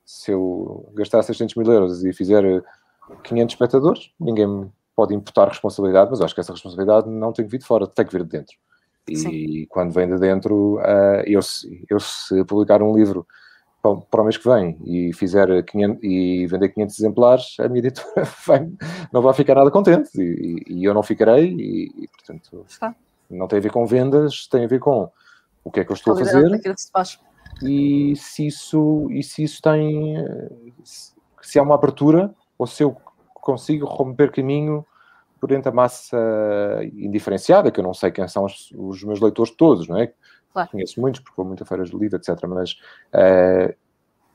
se 0.05 0.31
eu 0.31 0.91
gastar 0.95 1.23
600 1.23 1.55
mil 1.55 1.71
euros 1.71 2.03
e 2.03 2.13
fizer 2.13 2.63
500 3.23 3.53
espectadores, 3.53 4.11
ninguém 4.19 4.47
me 4.47 4.71
pode 4.95 5.13
imputar 5.13 5.47
responsabilidade, 5.47 6.09
mas 6.09 6.19
eu 6.19 6.25
acho 6.25 6.33
que 6.33 6.41
essa 6.41 6.53
responsabilidade 6.53 7.09
não 7.09 7.31
tem 7.31 7.45
que 7.45 7.51
vir 7.51 7.59
de 7.59 7.65
fora, 7.65 7.85
tem 7.85 8.05
que 8.05 8.11
vir 8.11 8.23
de 8.23 8.29
dentro. 8.29 8.57
E 9.07 9.15
Sim. 9.15 9.65
quando 9.69 9.93
vem 9.93 10.07
de 10.07 10.19
dentro, 10.19 10.75
uh, 10.75 11.21
eu, 11.25 11.39
eu 11.89 11.99
se 11.99 12.43
publicar 12.45 12.81
um 12.81 12.95
livro 12.95 13.25
para, 13.81 14.21
o 14.21 14.23
mês 14.23 14.37
que 14.37 14.47
vem 14.47 14.77
e 14.85 15.13
fizer 15.13 15.63
500, 15.63 16.03
e 16.03 16.45
vender 16.47 16.69
500 16.69 16.99
exemplares, 16.99 17.55
a 17.59 17.67
minha 17.69 17.79
editora 17.79 18.27
vai, 18.45 18.69
não 19.13 19.21
vai 19.21 19.33
ficar 19.33 19.55
nada 19.55 19.71
contente. 19.71 20.09
E, 20.19 20.63
e 20.67 20.83
eu 20.83 20.93
não 20.93 21.03
ficarei 21.03 21.53
e, 21.53 22.03
e 22.03 22.07
portanto... 22.07 22.65
Está. 22.67 22.93
não 23.29 23.47
tem 23.47 23.59
a 23.59 23.61
ver 23.61 23.71
com 23.71 23.85
vendas, 23.85 24.47
tem 24.47 24.65
a 24.65 24.67
ver 24.67 24.79
com 24.79 25.09
o 25.63 25.71
que 25.71 25.79
é 25.79 25.85
que 25.85 25.91
eu 25.91 25.95
estou 25.95 26.13
a 26.13 26.17
fazer 26.17 26.49
e 27.61 28.15
se 28.15 28.47
isso 28.47 29.07
e 29.09 29.23
se 29.23 29.43
isso 29.43 29.61
tem 29.61 30.15
se 31.41 31.57
há 31.57 31.63
uma 31.63 31.75
abertura 31.75 32.33
ou 32.57 32.67
se 32.67 32.83
eu 32.83 32.95
consigo 33.33 33.85
romper 33.85 34.31
caminho 34.31 34.85
por 35.39 35.47
dentro 35.47 35.71
da 35.71 35.75
massa 35.75 36.17
indiferenciada, 36.93 37.71
que 37.71 37.79
eu 37.79 37.83
não 37.83 37.93
sei 37.93 38.11
quem 38.11 38.27
são 38.27 38.45
os, 38.45 38.71
os 38.75 39.03
meus 39.03 39.19
leitores 39.19 39.51
todos, 39.51 39.87
não 39.87 39.97
é? 39.97 40.11
Claro. 40.51 40.69
Conheço 40.69 40.99
muitos, 40.99 41.21
porque 41.21 41.35
vou 41.37 41.45
muito 41.45 41.63
a 41.63 41.65
feiras 41.65 41.89
de 41.89 41.97
livro, 41.97 42.17
etc. 42.17 42.35
Mas 42.47 42.79
uh, 43.13 43.73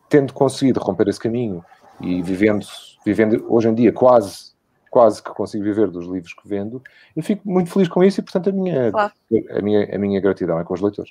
tendo 0.08 0.32
conseguido 0.32 0.80
romper 0.80 1.08
esse 1.08 1.18
caminho 1.18 1.64
e 2.00 2.22
vivendo, 2.22 2.66
vivendo 3.04 3.44
hoje 3.48 3.68
em 3.68 3.74
dia 3.74 3.92
quase 3.92 4.52
quase 4.92 5.22
que 5.22 5.30
consigo 5.30 5.64
viver 5.64 5.88
dos 5.88 6.06
livros 6.06 6.34
que 6.34 6.46
vendo, 6.46 6.82
e 7.16 7.22
fico 7.22 7.48
muito 7.50 7.70
feliz 7.70 7.88
com 7.88 8.04
isso 8.04 8.20
e, 8.20 8.22
portanto, 8.22 8.50
a 8.50 8.52
minha, 8.52 8.92
claro. 8.92 9.12
a 9.56 9.62
minha, 9.62 9.96
a 9.96 9.98
minha 9.98 10.20
gratidão 10.20 10.60
é 10.60 10.64
com 10.64 10.74
os 10.74 10.82
leitores. 10.82 11.10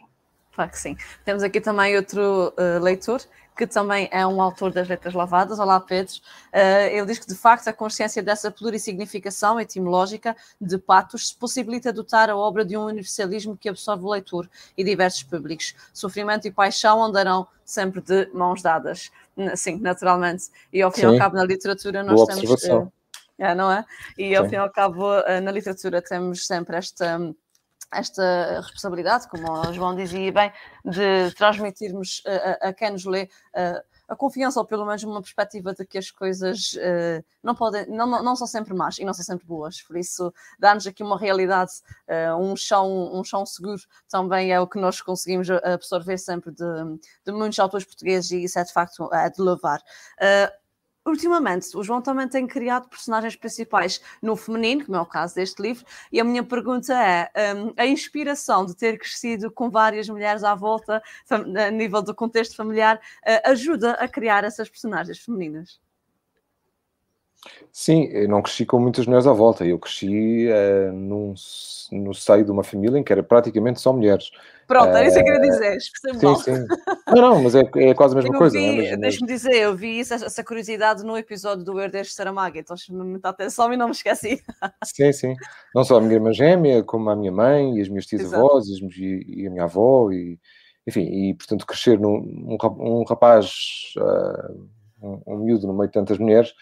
Claro 0.53 0.69
que 0.69 0.77
sim. 0.77 0.95
Temos 1.25 1.41
aqui 1.41 1.59
também 1.59 1.95
outro 1.95 2.53
uh, 2.59 2.79
leitor, 2.79 3.21
que 3.55 3.67
também 3.67 4.07
é 4.11 4.25
um 4.25 4.41
autor 4.41 4.71
das 4.71 4.87
letras 4.87 5.13
lavadas. 5.13 5.59
Olá, 5.59 5.79
Pedro. 5.79 6.15
Uh, 6.53 6.87
ele 6.89 7.05
diz 7.05 7.19
que, 7.19 7.27
de 7.27 7.35
facto, 7.35 7.67
a 7.67 7.73
consciência 7.73 8.23
dessa 8.23 8.49
plurisignificação 8.49 9.59
etimológica 9.59 10.35
de 10.59 10.77
patos 10.77 11.31
possibilita 11.31 11.91
dotar 11.91 12.29
a 12.29 12.35
obra 12.35 12.65
de 12.65 12.77
um 12.77 12.85
universalismo 12.85 13.57
que 13.57 13.69
absorve 13.69 14.03
o 14.03 14.09
leitor 14.09 14.49
e 14.77 14.83
diversos 14.83 15.23
públicos. 15.23 15.75
Sofrimento 15.93 16.47
e 16.47 16.51
paixão 16.51 17.03
andarão 17.03 17.47
sempre 17.63 18.01
de 18.01 18.29
mãos 18.33 18.61
dadas. 18.61 19.11
Sim, 19.55 19.79
naturalmente. 19.79 20.49
E, 20.71 20.81
ao 20.81 20.91
fim 20.91 21.01
e 21.01 21.05
ao 21.05 21.17
cabo, 21.17 21.35
na 21.35 21.43
literatura, 21.43 22.03
nós 22.03 22.15
Boa 22.15 22.27
temos... 22.27 22.63
Uh, 22.63 22.91
é, 23.37 23.55
não 23.55 23.71
é? 23.71 23.83
E 24.17 24.35
ao 24.35 24.43
Sim. 24.43 24.49
fim 24.51 24.55
e 24.55 24.59
ao 24.59 24.69
cabo, 24.69 25.15
eh, 25.21 25.41
na 25.41 25.51
literatura 25.51 25.99
temos 25.99 26.45
sempre 26.45 26.77
esta 26.77 27.33
esta 27.91 28.61
responsabilidade, 28.61 29.27
como 29.27 29.51
o 29.51 29.73
João 29.73 29.95
dizia 29.95 30.31
bem, 30.31 30.51
de 30.85 31.33
transmitirmos 31.35 32.21
eh, 32.25 32.59
a, 32.61 32.69
a 32.69 32.73
quem 32.73 32.91
nos 32.91 33.05
lê 33.05 33.29
a, 33.53 33.83
a 34.11 34.15
confiança, 34.15 34.59
ou 34.59 34.65
pelo 34.65 34.85
menos 34.85 35.03
uma 35.03 35.21
perspectiva 35.21 35.73
de 35.73 35.85
que 35.85 35.97
as 35.97 36.11
coisas 36.11 36.73
uh, 36.73 37.23
não, 37.41 37.55
podem, 37.55 37.85
não, 37.87 38.05
não 38.21 38.35
são 38.35 38.45
sempre 38.45 38.73
más 38.73 38.99
e 38.99 39.05
não 39.05 39.13
são 39.13 39.23
sempre 39.23 39.45
boas. 39.45 39.81
Por 39.81 39.95
isso, 39.95 40.33
dar-nos 40.59 40.85
aqui 40.85 41.01
uma 41.01 41.17
realidade, 41.17 41.71
uh, 42.09 42.35
um, 42.35 42.53
chão, 42.55 43.09
um 43.13 43.23
chão 43.23 43.45
seguro, 43.45 43.81
também 44.09 44.51
é 44.51 44.59
o 44.59 44.67
que 44.67 44.77
nós 44.77 44.99
conseguimos 44.99 45.49
absorver 45.49 46.17
sempre 46.17 46.51
de, 46.51 46.65
de 47.25 47.31
muitos 47.31 47.57
autores 47.59 47.85
portugueses 47.85 48.31
e 48.31 48.43
isso 48.43 48.59
é 48.59 48.63
de 48.65 48.73
facto 48.73 49.09
é 49.13 49.29
de 49.29 49.41
levar. 49.41 49.79
Uh, 50.19 50.60
Ultimamente, 51.05 51.75
o 51.75 51.83
João 51.83 51.99
também 51.99 52.27
tem 52.27 52.45
criado 52.45 52.87
personagens 52.87 53.35
principais 53.35 53.99
no 54.21 54.35
feminino, 54.35 54.85
como 54.85 54.97
é 54.97 55.01
o 55.01 55.05
caso 55.05 55.33
deste 55.33 55.59
livro, 55.59 55.83
e 56.11 56.19
a 56.19 56.23
minha 56.23 56.43
pergunta 56.43 56.93
é: 56.93 57.55
um, 57.55 57.73
a 57.75 57.87
inspiração 57.87 58.65
de 58.65 58.75
ter 58.75 58.99
crescido 58.99 59.51
com 59.51 59.69
várias 59.69 60.07
mulheres 60.07 60.43
à 60.43 60.53
volta, 60.53 61.01
a 61.29 61.71
nível 61.71 62.03
do 62.03 62.13
contexto 62.13 62.55
familiar, 62.55 62.97
uh, 62.97 63.49
ajuda 63.49 63.93
a 63.93 64.07
criar 64.07 64.43
essas 64.43 64.69
personagens 64.69 65.17
femininas? 65.19 65.79
Sim, 67.71 68.05
eu 68.11 68.27
não 68.27 68.41
cresci 68.41 68.65
com 68.65 68.79
muitas 68.79 69.05
mulheres 69.05 69.25
à 69.25 69.33
volta, 69.33 69.65
eu 69.65 69.79
cresci 69.79 70.47
uh, 70.47 70.91
num, 70.93 71.33
no 71.91 72.13
seio 72.13 72.45
de 72.45 72.51
uma 72.51 72.63
família 72.63 72.99
em 72.99 73.03
que 73.03 73.11
era 73.11 73.23
praticamente 73.23 73.79
só 73.79 73.91
mulheres. 73.93 74.29
Pronto, 74.67 74.89
era 74.89 75.05
isso 75.05 75.15
que 75.15 75.21
eu 75.21 75.25
queria 75.25 75.39
eh, 75.39 75.49
dizer. 75.49 75.77
Sim, 75.81 76.35
sim. 76.35 76.67
Não, 77.07 77.15
não, 77.15 77.43
mas 77.43 77.55
é, 77.55 77.61
é 77.75 77.93
quase 77.93 78.13
a 78.13 78.21
mesma 78.21 78.37
coisa. 78.37 78.57
É? 78.57 78.95
Deixa-me 78.95 79.27
dizer, 79.27 79.53
eu 79.55 79.75
vi 79.75 79.99
isso, 79.99 80.13
essa 80.13 80.43
curiosidade 80.43 81.03
no 81.03 81.17
episódio 81.17 81.65
do 81.65 81.79
Herdeiros 81.79 82.09
de 82.09 82.15
Saramago, 82.15 82.57
então 82.57 82.77
chamei 82.77 83.05
muita 83.05 83.29
atenção 83.29 83.73
e 83.73 83.77
não 83.77 83.87
me 83.87 83.91
esqueci. 83.91 84.41
Sim, 84.83 85.11
sim. 85.11 85.35
Não 85.75 85.83
só 85.83 85.97
a 85.97 86.01
minha 86.01 86.13
irmã 86.13 86.31
gêmea, 86.31 86.83
como 86.83 87.09
a 87.09 87.15
minha 87.15 87.31
mãe 87.31 87.77
e 87.77 87.81
as 87.81 87.89
minhas 87.89 88.05
tias-avós 88.05 88.67
e, 88.67 89.25
e, 89.27 89.47
a 89.47 89.49
minha 89.49 89.63
avó, 89.63 90.11
e, 90.11 90.39
enfim, 90.87 91.01
e 91.01 91.33
portanto 91.33 91.65
crescer 91.65 91.99
num 91.99 92.15
um, 92.15 92.57
um 92.79 93.03
rapaz, 93.03 93.93
uh, 93.97 94.67
um, 95.01 95.21
um 95.27 95.37
miúdo 95.37 95.67
no 95.67 95.73
meio 95.73 95.87
de 95.87 95.93
tantas 95.93 96.17
mulheres, 96.17 96.53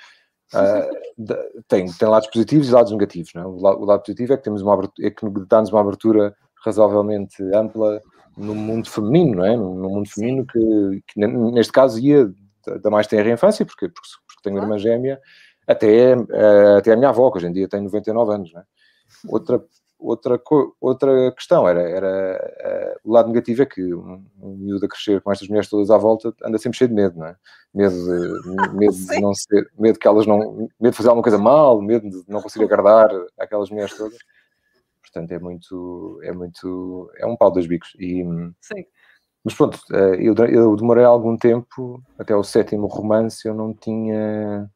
Uh, 0.53 1.63
tem, 1.67 1.85
tem 1.91 2.07
lados 2.07 2.29
positivos 2.29 2.69
e 2.69 2.71
lados 2.71 2.91
negativos. 2.91 3.33
Não 3.33 3.41
é? 3.41 3.45
o, 3.45 3.61
lado, 3.61 3.81
o, 3.81 3.85
lado, 3.85 4.01
positivo 4.01 4.33
é 4.33 4.37
que, 4.37 4.43
temos 4.43 4.61
uma 4.61 4.73
abertura, 4.73 5.07
é 5.07 5.11
que 5.11 5.25
dá-nos 5.47 5.71
uma 5.71 5.81
abertura 5.81 6.35
razoavelmente 6.65 7.41
ampla 7.53 8.01
no 8.37 8.55
mundo 8.55 8.89
feminino, 8.89 9.37
não 9.37 9.45
é? 9.45 9.55
no, 9.55 9.89
mundo 9.89 10.09
feminino 10.09 10.45
que, 10.45 11.03
que, 11.07 11.19
neste 11.19 11.73
caso 11.73 11.99
ia 11.99 12.31
da 12.81 12.89
mais 12.89 13.07
tenra 13.07 13.31
infância, 13.31 13.65
porque, 13.65 13.89
porque, 13.89 14.09
porque 14.27 14.41
tenho 14.43 14.55
uma 14.55 14.63
irmã 14.63 14.77
gêmea, 14.77 15.19
até, 15.67 16.15
uh, 16.15 16.77
até 16.77 16.93
a 16.93 16.95
minha 16.95 17.09
avó, 17.09 17.29
que 17.31 17.37
hoje 17.37 17.47
em 17.47 17.51
dia 17.51 17.67
tem 17.67 17.81
99 17.81 18.33
anos. 18.33 18.53
Não 18.53 18.61
é? 18.61 18.63
Outra 19.27 19.63
outra, 19.99 20.41
outra 20.79 21.31
questão 21.33 21.67
era, 21.67 21.81
era 21.81 22.95
uh, 23.03 23.09
o 23.09 23.13
lado 23.13 23.27
negativo 23.27 23.61
é 23.61 23.65
que 23.65 23.93
um, 23.93 24.25
um 24.41 24.55
miúdo 24.55 24.85
a 24.85 24.89
crescer 24.89 25.21
com 25.21 25.31
estas 25.31 25.47
mulheres 25.47 25.69
todas 25.69 25.91
à 25.91 25.97
volta 25.97 26.33
anda 26.43 26.57
sempre 26.57 26.77
cheio 26.77 26.87
de 26.87 26.95
medo, 26.95 27.19
não 27.19 27.27
é? 27.27 27.35
Medo 27.73 27.95
de, 27.95 28.47
medo 28.73 28.93
de 28.95 29.21
não 29.21 29.33
ser, 29.33 29.69
medo 29.77 29.99
que 29.99 30.07
elas 30.07 30.25
não, 30.25 30.69
medo 30.79 30.91
de 30.91 30.97
fazer 30.97 31.09
alguma 31.09 31.23
coisa 31.23 31.37
mal, 31.37 31.81
medo 31.81 32.09
de 32.09 32.23
não 32.27 32.41
conseguir 32.41 32.65
agradar 32.65 33.09
aquelas 33.37 33.69
mulheres 33.69 33.95
todas. 33.95 34.17
Portanto, 35.01 35.31
é 35.31 35.39
muito, 35.39 36.19
é 36.23 36.31
muito, 36.31 37.11
é 37.17 37.25
um 37.25 37.35
pau 37.35 37.51
dos 37.51 37.67
bicos. 37.67 37.93
E, 37.99 38.23
Sim. 38.61 38.85
Mas 39.43 39.53
pronto, 39.53 39.79
uh, 39.91 40.15
eu, 40.15 40.35
eu 40.35 40.75
demorei 40.75 41.03
algum 41.03 41.37
tempo, 41.37 42.03
até 42.17 42.35
o 42.35 42.43
sétimo 42.43 42.87
romance, 42.87 43.47
eu 43.47 43.53
não 43.53 43.73
tinha 43.73 44.69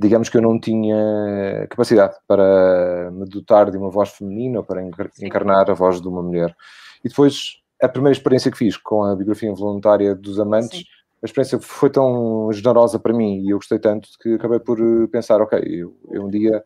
digamos 0.00 0.30
que 0.30 0.38
eu 0.38 0.42
não 0.42 0.58
tinha 0.58 1.66
capacidade 1.68 2.16
para 2.26 3.10
me 3.12 3.26
dotar 3.26 3.70
de 3.70 3.76
uma 3.76 3.90
voz 3.90 4.08
feminina 4.10 4.60
ou 4.60 4.64
para 4.64 4.82
encarnar 5.20 5.70
a 5.70 5.74
voz 5.74 6.00
de 6.00 6.08
uma 6.08 6.22
mulher. 6.22 6.56
E 7.04 7.08
depois, 7.08 7.60
a 7.82 7.86
primeira 7.88 8.16
experiência 8.16 8.50
que 8.50 8.56
fiz 8.56 8.78
com 8.78 9.04
a 9.04 9.14
biografia 9.14 9.50
involuntária 9.50 10.14
dos 10.14 10.40
amantes, 10.40 10.78
Sim. 10.78 10.84
a 11.22 11.26
experiência 11.26 11.58
foi 11.60 11.90
tão 11.90 12.50
generosa 12.50 12.98
para 12.98 13.12
mim 13.12 13.42
e 13.44 13.50
eu 13.50 13.58
gostei 13.58 13.78
tanto 13.78 14.08
que 14.22 14.34
acabei 14.34 14.58
por 14.58 14.80
eh, 14.80 15.06
pensar, 15.08 15.42
ok, 15.42 15.58
eu, 15.58 15.94
eu 16.10 16.24
um 16.24 16.30
dia 16.30 16.64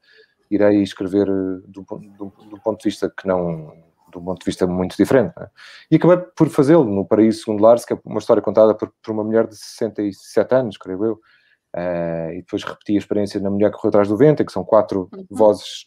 irei 0.49 0.83
escrever 0.83 1.27
do, 1.27 1.85
do, 2.17 2.33
do, 2.51 2.61
ponto 2.63 2.79
de 2.79 2.85
vista 2.85 3.13
que 3.17 3.27
não 3.27 3.73
de 4.13 4.19
um 4.19 4.25
ponto 4.25 4.39
de 4.39 4.45
vista 4.45 4.65
muito 4.65 4.97
diferente. 4.97 5.35
É? 5.41 5.49
E 5.91 5.97
acabei 5.97 6.19
por 6.37 6.49
fazê-lo 6.49 6.85
no 6.85 7.05
Paraíso 7.05 7.41
Segundo 7.41 7.63
Lar, 7.63 7.85
que 7.85 7.95
é 7.95 7.99
uma 8.05 8.21
história 8.21 8.41
contada 8.41 8.75
por, 8.77 8.93
por, 9.03 9.11
uma 9.11 9.25
mulher 9.25 9.49
de 9.49 9.57
67 9.57 10.55
anos, 10.55 10.77
creio 10.77 11.05
eu, 11.05 11.21
Uh, 11.75 12.31
e 12.33 12.37
depois 12.37 12.63
repeti 12.63 12.95
a 12.95 12.99
experiência 12.99 13.41
na 13.41 13.51
Mulher 13.51 13.71
que 13.71 13.77
Correu 13.77 13.89
Atrás 13.89 14.09
do 14.09 14.17
Vento, 14.17 14.45
que 14.45 14.53
são 14.53 14.65
quatro 14.65 15.09
uhum. 15.13 15.27
vozes 15.29 15.87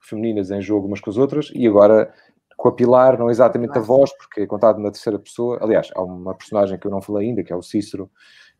femininas 0.00 0.50
em 0.50 0.60
jogo 0.60 0.88
umas 0.88 1.00
com 1.00 1.08
as 1.10 1.16
outras, 1.16 1.52
e 1.54 1.66
agora 1.66 2.12
com 2.56 2.68
a 2.68 2.72
Pilar, 2.72 3.18
não 3.18 3.28
é 3.28 3.32
exatamente 3.32 3.76
a 3.76 3.80
voz, 3.80 4.10
porque 4.16 4.40
é 4.40 4.46
contado 4.46 4.78
na 4.78 4.90
terceira 4.90 5.18
pessoa. 5.18 5.58
Aliás, 5.62 5.90
há 5.94 6.02
uma 6.02 6.34
personagem 6.34 6.78
que 6.78 6.86
eu 6.86 6.90
não 6.90 7.02
falei 7.02 7.28
ainda, 7.28 7.44
que 7.44 7.52
é 7.52 7.56
o 7.56 7.62
Cícero, 7.62 8.10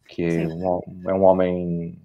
que 0.06 0.22
é, 0.22 0.46
um, 0.46 0.80
é 1.08 1.14
um 1.14 1.24
homem 1.24 1.98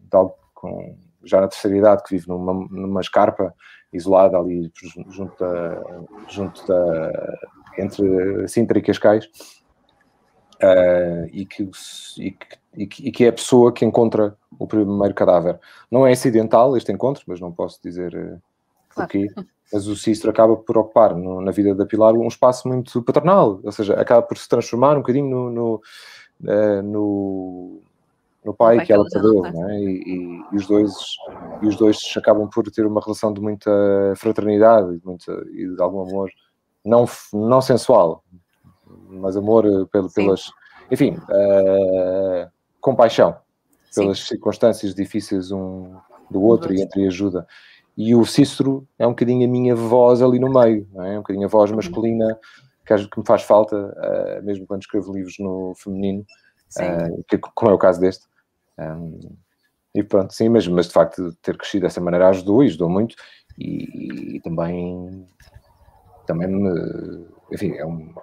com, 0.53 0.95
já 1.23 1.41
na 1.41 1.47
terceira 1.47 1.77
idade, 1.77 2.03
que 2.03 2.15
vive 2.15 2.29
numa, 2.29 2.53
numa 2.53 3.01
escarpa 3.01 3.53
isolada 3.91 4.37
ali 4.37 4.71
junto, 5.09 5.37
da, 5.37 5.83
junto 6.29 6.65
da, 6.65 7.37
entre 7.77 8.47
Sintra 8.47 8.79
e 8.79 8.81
Cascais 8.81 9.27
Uh, 10.63 11.27
e, 11.31 11.45
que, 11.45 11.69
e, 12.19 12.31
que, 12.85 13.07
e, 13.07 13.11
que, 13.11 13.25
é 13.25 13.29
a 13.29 13.33
pessoa 13.33 13.71
que 13.71 13.83
encontra 13.83 14.37
o 14.59 14.67
primeiro 14.67 15.13
cadáver. 15.15 15.59
Não 15.89 16.05
é 16.05 16.11
acidental 16.11 16.77
este 16.77 16.91
encontro, 16.91 17.23
mas 17.25 17.39
não 17.39 17.51
posso 17.51 17.81
dizer 17.81 18.13
uh, 18.15 18.41
porquê. 18.93 19.27
Claro. 19.27 19.47
Mas 19.73 19.87
o 19.87 19.95
Cistro 19.95 20.29
acaba 20.29 20.55
por 20.55 20.77
ocupar 20.77 21.15
no, 21.15 21.41
na 21.41 21.51
vida 21.51 21.73
da 21.73 21.85
Pilar 21.85 22.13
um 22.13 22.27
espaço 22.27 22.67
muito 22.67 23.01
paternal, 23.01 23.59
ou 23.63 23.71
seja, 23.71 23.93
acaba 23.93 24.21
por 24.21 24.37
se 24.37 24.47
transformar 24.47 24.95
um 24.95 25.01
bocadinho 25.01 25.29
no, 25.29 25.49
no, 25.49 25.81
uh, 26.43 26.81
no, 26.83 27.81
no 28.43 28.53
pai, 28.53 28.77
pai 28.77 28.85
que 28.85 28.93
ela 28.93 29.05
perdeu, 29.09 29.45
é? 29.45 29.79
e, 29.79 30.43
e, 30.51 30.55
os 30.55 30.67
dois, 30.67 30.93
e 31.61 31.67
os 31.67 31.77
dois 31.77 32.13
acabam 32.17 32.49
por 32.49 32.69
ter 32.69 32.85
uma 32.85 33.01
relação 33.01 33.31
de 33.31 33.39
muita 33.39 33.71
fraternidade 34.17 34.93
e 34.93 34.99
de, 34.99 35.05
muita, 35.05 35.31
e 35.53 35.67
de 35.67 35.81
algum 35.81 36.01
amor, 36.01 36.29
não, 36.83 37.05
não 37.31 37.61
sensual, 37.61 38.23
mas 39.11 39.35
amor 39.35 39.65
eh, 39.65 39.85
pelo, 39.91 40.11
pelas, 40.11 40.51
enfim, 40.89 41.15
uh, 41.15 42.49
compaixão 42.79 43.37
pelas 43.93 44.19
Sim. 44.19 44.25
circunstâncias 44.27 44.95
difíceis 44.95 45.51
um 45.51 45.95
do 46.29 46.41
outro 46.41 46.73
e 46.73 46.81
entre 46.81 47.05
ajuda. 47.05 47.45
E 47.97 48.15
o 48.15 48.25
Cícero 48.25 48.87
é 48.97 49.05
um 49.05 49.11
bocadinho 49.11 49.45
a 49.45 49.51
minha 49.51 49.75
voz 49.75 50.21
ali 50.21 50.39
no 50.39 50.51
meio, 50.51 50.87
é? 50.95 51.13
um 51.13 51.17
bocadinho 51.17 51.45
a 51.45 51.49
voz 51.49 51.69
uhum. 51.69 51.75
masculina 51.75 52.39
que, 52.85 53.07
que 53.09 53.19
me 53.19 53.25
faz 53.25 53.43
falta, 53.43 53.75
uh, 53.75 54.43
mesmo 54.43 54.65
quando 54.65 54.81
escrevo 54.81 55.13
livros 55.13 55.35
no 55.39 55.73
feminino, 55.75 56.25
uh, 56.77 57.23
que, 57.27 57.37
como 57.37 57.71
é 57.71 57.73
o 57.73 57.77
caso 57.77 57.99
deste. 57.99 58.25
Um, 58.79 59.19
e 59.93 60.01
pronto, 60.03 60.33
sim, 60.33 60.47
mas, 60.47 60.65
mas 60.67 60.87
de 60.87 60.93
facto 60.93 61.35
ter 61.41 61.57
crescido 61.57 61.83
dessa 61.83 61.99
maneira 61.99 62.29
ajudou 62.29 62.63
e 62.63 62.67
ajudou 62.67 62.89
muito 62.89 63.13
e, 63.57 64.37
e 64.37 64.39
também 64.39 65.27
também 66.25 66.47
me, 66.47 67.25
enfim, 67.51 67.73
é 67.73 67.85
um, 67.85 68.13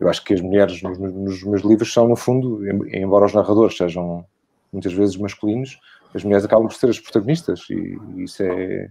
eu 0.00 0.08
acho 0.08 0.24
que 0.24 0.34
as 0.34 0.40
mulheres 0.40 0.82
nos, 0.82 0.98
nos, 0.98 1.42
meus 1.42 1.62
livros 1.62 1.92
são, 1.92 2.08
no 2.08 2.16
fundo, 2.16 2.60
embora 2.88 3.26
os 3.26 3.34
narradores 3.34 3.76
sejam 3.76 4.24
muitas 4.72 4.92
vezes 4.92 5.16
masculinos, 5.16 5.78
as 6.14 6.24
mulheres 6.24 6.44
acabam 6.44 6.66
por 6.66 6.74
ser 6.74 6.90
as 6.90 6.98
protagonistas 6.98 7.60
e, 7.70 7.98
e 8.16 8.24
isso, 8.24 8.42
é, 8.42 8.90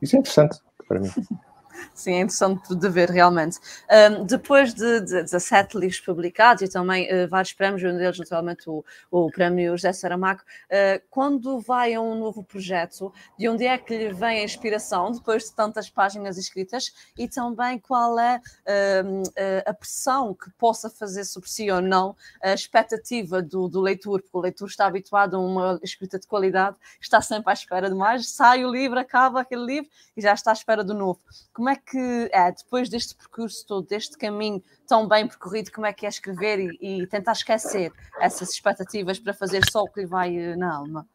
isso 0.00 0.16
é 0.16 0.18
interessante 0.18 0.58
para 0.88 1.00
mim. 1.00 1.10
Sim, 1.94 2.14
é 2.14 2.20
interessante 2.20 2.74
de 2.74 2.88
ver 2.88 3.10
realmente. 3.10 3.58
Um, 3.90 4.24
depois 4.24 4.72
de, 4.72 5.00
de 5.00 5.22
17 5.22 5.78
livros 5.78 6.00
publicados 6.00 6.62
e 6.62 6.68
também 6.68 7.06
uh, 7.06 7.28
vários 7.28 7.52
prémios, 7.52 7.82
um 7.82 7.96
deles 7.96 8.18
naturalmente 8.18 8.68
o, 8.68 8.84
o 9.10 9.30
prémio 9.30 9.76
José 9.76 9.92
Saramago, 9.92 10.40
uh, 10.40 11.02
quando 11.10 11.60
vai 11.60 11.94
a 11.94 12.00
um 12.00 12.14
novo 12.18 12.42
projeto, 12.42 13.12
de 13.38 13.48
onde 13.48 13.64
é 13.64 13.76
que 13.76 13.96
lhe 13.96 14.12
vem 14.12 14.40
a 14.40 14.44
inspiração 14.44 15.12
depois 15.12 15.44
de 15.44 15.52
tantas 15.52 15.90
páginas 15.90 16.38
escritas 16.38 16.92
e 17.18 17.28
também 17.28 17.78
qual 17.78 18.18
é 18.18 18.38
uh, 18.38 19.62
a 19.66 19.74
pressão 19.74 20.34
que 20.34 20.50
possa 20.52 20.88
fazer 20.88 21.24
sobre 21.24 21.50
si 21.50 21.70
ou 21.70 21.80
não 21.80 22.16
a 22.42 22.52
expectativa 22.52 23.42
do, 23.42 23.68
do 23.68 23.80
leitor, 23.80 24.20
porque 24.22 24.36
o 24.36 24.40
leitor 24.40 24.68
está 24.68 24.86
habituado 24.86 25.36
a 25.36 25.40
uma 25.40 25.80
escrita 25.82 26.18
de 26.18 26.26
qualidade, 26.26 26.76
está 27.00 27.20
sempre 27.20 27.50
à 27.50 27.52
espera 27.52 27.88
de 27.88 27.94
mais, 27.94 28.30
sai 28.30 28.64
o 28.64 28.70
livro, 28.70 28.98
acaba 28.98 29.40
aquele 29.40 29.64
livro 29.64 29.90
e 30.16 30.20
já 30.20 30.32
está 30.32 30.50
à 30.50 30.54
espera 30.54 30.84
do 30.84 30.94
novo. 30.94 31.20
Como 31.52 31.68
é 31.68 31.73
que 31.74 32.30
é, 32.32 32.50
depois 32.52 32.88
deste 32.88 33.14
percurso 33.14 33.66
todo, 33.66 33.86
deste 33.86 34.16
caminho 34.16 34.62
tão 34.86 35.08
bem 35.08 35.26
percorrido, 35.26 35.70
como 35.72 35.86
é 35.86 35.92
que 35.92 36.06
é 36.06 36.08
escrever 36.08 36.58
e, 36.58 37.02
e 37.02 37.06
tentar 37.06 37.32
esquecer 37.32 37.92
essas 38.20 38.50
expectativas 38.50 39.18
para 39.18 39.32
fazer 39.32 39.62
só 39.70 39.82
o 39.82 39.88
que 39.88 40.00
lhe 40.00 40.06
vai 40.06 40.36
eh, 40.36 40.56
na 40.56 40.76
alma? 40.76 41.06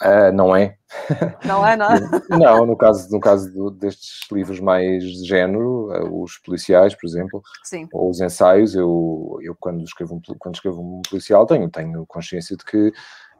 Uh, 0.00 0.30
não 0.34 0.54
é. 0.54 0.76
Não 1.44 1.66
é, 1.66 1.76
não 1.76 1.88
é? 1.90 2.00
não, 2.30 2.66
no 2.66 2.76
caso, 2.76 3.10
no 3.10 3.20
caso 3.20 3.52
do, 3.52 3.70
destes 3.70 4.26
livros 4.30 4.60
mais 4.60 5.02
de 5.02 5.24
género, 5.24 5.90
uh, 5.90 6.22
os 6.22 6.38
policiais, 6.38 6.94
por 6.94 7.06
exemplo, 7.06 7.42
Sim. 7.64 7.88
ou 7.92 8.10
os 8.10 8.20
ensaios, 8.20 8.74
eu, 8.74 9.38
eu 9.42 9.56
quando, 9.58 9.82
escrevo 9.82 10.14
um, 10.14 10.20
quando 10.38 10.54
escrevo 10.54 10.80
um 10.80 11.02
policial 11.08 11.46
tenho, 11.46 11.68
tenho 11.68 12.06
consciência 12.06 12.56
de 12.56 12.64
que 12.64 12.92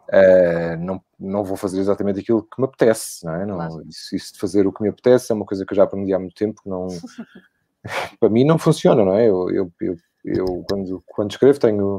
Uh, 0.08 0.76
não, 0.78 1.02
não 1.20 1.44
vou 1.44 1.56
fazer 1.56 1.80
exatamente 1.80 2.20
aquilo 2.20 2.42
que 2.42 2.58
me 2.58 2.64
apetece, 2.64 3.26
não 3.26 3.34
é? 3.34 3.44
Não, 3.44 3.56
claro. 3.56 3.82
isso, 3.86 4.16
isso, 4.16 4.32
de 4.32 4.38
fazer 4.38 4.66
o 4.66 4.72
que 4.72 4.82
me 4.82 4.88
apetece 4.88 5.30
é 5.30 5.34
uma 5.34 5.44
coisa 5.44 5.66
que 5.66 5.72
eu 5.72 5.76
já 5.76 5.84
aprendi 5.84 6.14
há 6.14 6.18
muito 6.18 6.34
tempo, 6.34 6.62
que 6.62 6.68
não, 6.68 6.86
para 8.18 8.30
mim 8.30 8.44
não 8.44 8.58
funciona, 8.58 9.04
não 9.04 9.14
é? 9.14 9.28
Eu, 9.28 9.50
eu, 9.50 9.72
eu, 9.80 9.96
eu 10.24 10.64
quando, 10.66 11.02
quando 11.06 11.30
escrevo 11.30 11.60
tenho, 11.60 11.96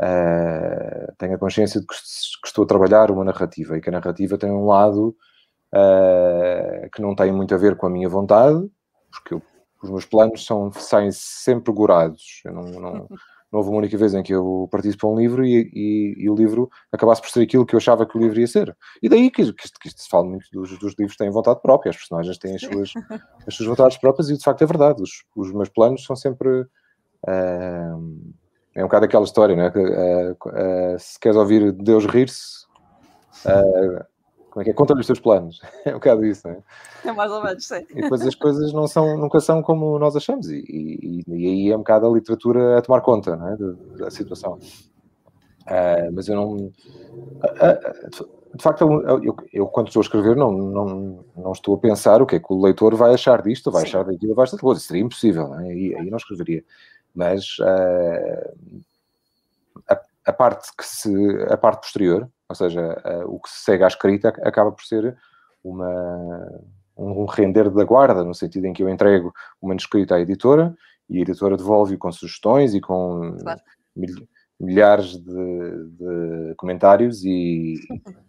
uh, 0.00 1.12
tenho 1.18 1.34
a 1.34 1.38
consciência 1.38 1.80
de 1.80 1.86
que, 1.86 1.94
que, 1.94 2.46
estou 2.46 2.62
a 2.62 2.68
trabalhar 2.68 3.10
uma 3.10 3.24
narrativa 3.24 3.76
e 3.76 3.80
que 3.80 3.88
a 3.88 3.92
narrativa 3.92 4.38
tem 4.38 4.50
um 4.50 4.66
lado 4.66 5.16
uh, 5.74 6.90
que 6.94 7.02
não 7.02 7.16
tem 7.16 7.32
muito 7.32 7.54
a 7.54 7.58
ver 7.58 7.76
com 7.76 7.86
a 7.86 7.90
minha 7.90 8.08
vontade, 8.08 8.70
porque 9.10 9.34
eu, 9.34 9.42
os 9.82 9.90
meus 9.90 10.04
planos 10.04 10.46
são, 10.46 10.70
saem 10.72 11.10
sempre 11.10 11.72
gorados, 11.72 12.40
eu 12.44 12.52
não, 12.52 12.62
não 12.62 13.08
não 13.52 13.58
houve 13.58 13.68
uma 13.68 13.78
única 13.78 13.98
vez 13.98 14.14
em 14.14 14.22
que 14.22 14.32
eu 14.32 14.66
partisse 14.70 14.96
para 14.96 15.10
um 15.10 15.16
livro 15.16 15.44
e, 15.44 15.70
e, 15.74 16.24
e, 16.24 16.30
o 16.30 16.34
livro 16.34 16.70
acabasse 16.90 17.20
por 17.20 17.30
ser 17.30 17.42
aquilo 17.42 17.66
que 17.66 17.74
eu 17.74 17.78
achava 17.78 18.06
que 18.06 18.16
o 18.16 18.20
livro 18.20 18.40
ia 18.40 18.46
ser. 18.46 18.74
E 19.02 19.08
daí 19.08 19.30
que, 19.30 19.52
que, 19.52 19.66
isto, 19.66 19.78
que 19.78 19.88
isto 19.88 20.00
se 20.00 20.08
fala 20.08 20.24
muito 20.24 20.46
dos, 20.50 20.78
dos, 20.78 20.94
livros 20.98 21.16
têm 21.16 21.30
vontade 21.30 21.60
própria, 21.60 21.90
as 21.90 21.96
personagens 21.96 22.38
têm 22.38 22.54
as 22.54 22.62
suas, 22.62 22.92
as 23.46 23.54
suas 23.54 23.68
vontades 23.68 23.98
próprias 23.98 24.30
e 24.30 24.38
de 24.38 24.42
facto 24.42 24.62
é 24.62 24.66
verdade. 24.66 25.02
Os, 25.02 25.24
os 25.36 25.52
meus 25.52 25.68
planos 25.68 26.02
são 26.04 26.16
sempre. 26.16 26.62
Uh, 27.28 28.32
é 28.74 28.80
um 28.80 28.86
bocado 28.86 29.04
aquela 29.04 29.24
história, 29.24 29.54
não 29.54 29.64
é? 29.64 29.68
Uh, 29.68 30.32
uh, 30.32 30.98
se 30.98 31.20
queres 31.20 31.36
ouvir 31.36 31.72
Deus 31.72 32.06
rir-se, 32.06 32.66
como 34.52 34.60
é 34.60 34.64
que 34.64 34.70
é? 34.70 34.74
Conta-lhe 34.74 35.00
os 35.00 35.06
teus 35.06 35.20
planos. 35.20 35.60
É 35.86 35.90
um 35.90 35.94
bocado 35.94 36.24
isso, 36.24 36.46
não 36.46 36.54
é? 36.54 36.62
É 37.06 37.12
mais 37.12 37.32
ou 37.32 37.42
menos, 37.42 37.66
sim. 37.66 37.84
E 37.90 38.02
depois 38.02 38.20
as 38.26 38.34
coisas 38.34 38.72
não 38.72 38.86
são, 38.86 39.16
nunca 39.16 39.40
são 39.40 39.62
como 39.62 39.98
nós 39.98 40.14
achamos. 40.14 40.48
E, 40.50 40.62
e, 40.68 41.24
e 41.26 41.46
aí 41.46 41.70
é 41.70 41.74
um 41.74 41.78
bocado 41.78 42.06
a 42.06 42.10
literatura 42.10 42.78
a 42.78 42.82
tomar 42.82 43.00
conta 43.00 43.34
não 43.34 43.48
é? 43.48 43.56
da, 43.98 44.10
situação. 44.10 44.58
Uh, 45.62 46.12
mas 46.12 46.28
eu 46.28 46.36
não. 46.36 46.52
Uh, 46.54 46.70
uh, 48.20 48.42
de 48.54 48.62
facto, 48.62 48.82
eu, 48.82 49.22
eu, 49.22 49.36
eu, 49.52 49.66
quando 49.66 49.86
estou 49.86 50.00
a 50.00 50.04
escrever, 50.04 50.36
não, 50.36 50.52
não, 50.52 51.24
não 51.34 51.52
estou 51.52 51.74
a 51.74 51.78
pensar 51.78 52.20
o 52.20 52.26
que 52.26 52.36
é 52.36 52.38
que 52.38 52.52
o 52.52 52.62
leitor 52.62 52.94
vai 52.94 53.14
achar 53.14 53.40
disto, 53.40 53.70
vai 53.70 53.82
Sim. 53.82 53.88
achar 53.88 54.04
daquilo, 54.04 54.34
vai 54.34 54.42
achar 54.42 54.56
daquilo. 54.56 54.74
Isso 54.74 54.88
seria 54.88 55.02
impossível, 55.02 55.48
não 55.48 55.60
é? 55.60 55.70
aí, 55.70 55.94
aí 55.96 56.10
não 56.10 56.18
escreveria. 56.18 56.62
Mas 57.14 57.56
a, 59.88 60.00
a, 60.26 60.32
parte 60.32 60.68
que 60.76 60.84
se. 60.86 61.10
a 61.48 61.56
parte 61.56 61.82
posterior, 61.82 62.28
ou 62.52 62.54
seja, 62.54 63.02
uh, 63.04 63.34
o 63.34 63.40
que 63.40 63.48
se 63.48 63.64
segue 63.64 63.82
à 63.82 63.86
escrita 63.86 64.28
acaba 64.42 64.70
por 64.70 64.84
ser 64.84 65.16
uma, 65.64 66.62
um 66.96 67.24
render 67.24 67.70
da 67.70 67.82
guarda, 67.82 68.22
no 68.22 68.34
sentido 68.34 68.66
em 68.66 68.74
que 68.74 68.82
eu 68.82 68.88
entrego 68.90 69.32
o 69.60 69.68
manuscrito 69.68 70.14
à 70.14 70.20
editora 70.20 70.76
e 71.08 71.18
a 71.18 71.22
editora 71.22 71.56
devolve-o 71.56 71.98
com 71.98 72.12
sugestões 72.12 72.74
e 72.74 72.80
com 72.80 73.36
claro. 73.40 73.60
milhares 74.60 75.16
de, 75.16 75.88
de 75.98 76.54
comentários 76.56 77.24
e, 77.24 77.76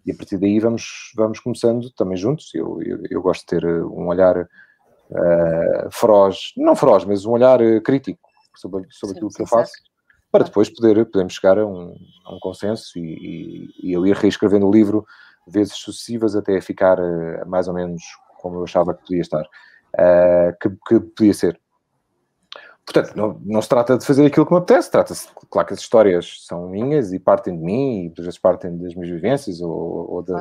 e, 0.05 0.11
a 0.11 0.15
partir 0.15 0.37
daí 0.37 0.57
vamos, 0.59 1.11
vamos 1.15 1.39
começando 1.41 1.91
também 1.91 2.15
juntos. 2.15 2.49
Eu, 2.55 2.81
eu, 2.81 2.99
eu 3.09 3.21
gosto 3.21 3.41
de 3.41 3.47
ter 3.47 3.65
um 3.65 4.07
olhar 4.07 4.37
uh, 4.37 5.91
feroz, 5.91 6.53
não 6.55 6.77
feroz, 6.77 7.03
mas 7.03 7.25
um 7.25 7.31
olhar 7.31 7.59
crítico 7.83 8.29
sobre, 8.55 8.87
sobre 8.89 9.15
Sim, 9.15 9.17
aquilo 9.17 9.29
que 9.31 9.41
eu 9.41 9.47
faço 9.47 9.73
para 10.33 10.45
depois 10.45 10.67
poder, 10.67 11.05
podemos 11.05 11.35
chegar 11.35 11.59
a 11.59 11.65
um, 11.65 11.95
a 12.25 12.33
um 12.33 12.39
consenso 12.39 12.97
e, 12.97 13.69
e, 13.81 13.89
e, 13.89 13.93
eu 13.93 14.03
ir 14.07 14.15
reescrevendo 14.15 14.67
o 14.67 14.71
livro 14.71 15.05
vezes 15.47 15.73
sucessivas 15.73 16.35
até 16.35 16.59
ficar 16.59 16.99
uh, 16.99 17.47
mais 17.47 17.67
ou 17.67 17.73
menos 17.75 18.01
como 18.39 18.57
eu 18.57 18.63
achava 18.63 18.95
que 18.95 19.01
podia 19.01 19.21
estar, 19.21 19.43
uh, 19.43 20.57
que, 20.59 20.69
que, 20.87 20.99
podia 20.99 21.35
ser. 21.35 21.61
Portanto, 22.83 23.15
não, 23.15 23.39
não, 23.45 23.61
se 23.61 23.69
trata 23.69 23.95
de 23.95 24.03
fazer 24.03 24.25
aquilo 24.25 24.47
que 24.47 24.51
me 24.51 24.57
apetece, 24.57 24.89
trata-se, 24.89 25.29
claro 25.51 25.67
que 25.67 25.75
as 25.75 25.79
histórias 25.79 26.45
são 26.47 26.67
minhas 26.67 27.13
e 27.13 27.19
partem 27.19 27.55
de 27.55 27.63
mim, 27.63 28.07
e 28.07 28.13
às 28.17 28.25
vezes 28.25 28.39
partem 28.39 28.75
das 28.75 28.95
minhas 28.95 29.11
vivências 29.11 29.61
ou, 29.61 29.71
ou 30.11 30.23
de, 30.23 30.33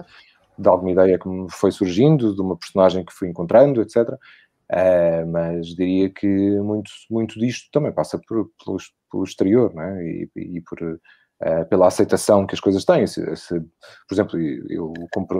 de 0.58 0.68
alguma 0.68 0.90
ideia 0.90 1.18
que 1.18 1.28
me 1.28 1.50
foi 1.50 1.70
surgindo, 1.70 2.34
de 2.34 2.40
uma 2.40 2.56
personagem 2.56 3.04
que 3.04 3.12
fui 3.12 3.28
encontrando, 3.28 3.82
etc. 3.82 4.08
Uh, 4.70 5.26
mas 5.30 5.66
diria 5.66 6.08
que 6.08 6.26
muito, 6.26 6.90
muito 7.10 7.38
disto 7.38 7.68
também 7.70 7.92
passa 7.92 8.18
por, 8.26 8.50
pelo, 8.64 8.78
pelo 9.12 9.24
exterior, 9.24 9.72
é? 9.78 10.02
e, 10.02 10.30
e, 10.34 10.60
por, 10.62 10.82
uh, 10.82 11.68
pela 11.68 11.86
aceitação 11.86 12.46
que 12.46 12.54
as 12.54 12.60
coisas 12.60 12.84
têm. 12.84 13.06
Se, 13.06 13.36
se, 13.36 13.60
por 13.60 14.14
exemplo, 14.14 14.40
eu, 14.40 14.92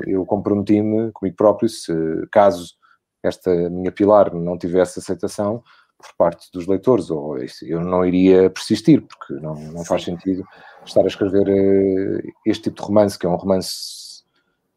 eu 0.07 0.27
comprometi-me 0.27 1.11
comigo 1.13 1.37
próprio, 1.37 1.69
se 1.69 1.93
caso 2.31 2.75
esta 3.23 3.51
minha 3.71 3.91
pilar 3.91 4.35
não 4.35 4.59
tivesse 4.59 4.99
aceitação 4.99 5.63
por 5.97 6.15
parte 6.19 6.51
dos 6.53 6.67
leitores, 6.67 7.11
ou 7.11 7.37
eu 7.63 7.81
não 7.81 8.05
iria 8.05 8.51
persistir, 8.51 9.03
porque 9.03 9.35
não, 9.35 9.55
não 9.55 9.85
faz 9.85 10.03
sentido 10.03 10.45
estar 10.85 11.03
a 11.03 11.07
escrever 11.07 11.49
uh, 11.49 12.33
este 12.45 12.65
tipo 12.65 12.83
de 12.83 12.87
romance, 12.87 13.19
que 13.19 13.25
é 13.25 13.29
um 13.29 13.37
romance 13.37 14.23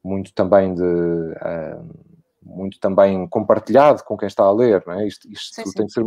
muito 0.03 0.31
também 0.33 0.73
de 0.73 0.83
muito 2.45 2.79
também 2.79 3.27
compartilhado 3.27 4.03
com 4.03 4.15
quem 4.15 4.27
está 4.27 4.43
a 4.43 4.51
ler, 4.51 4.83
não 4.85 4.93
é? 4.93 5.07
Isto, 5.07 5.27
isto 5.29 5.55
sim, 5.55 5.63
tem 5.63 5.71
sim. 5.71 5.85
que 5.85 5.91
ser, 5.91 6.03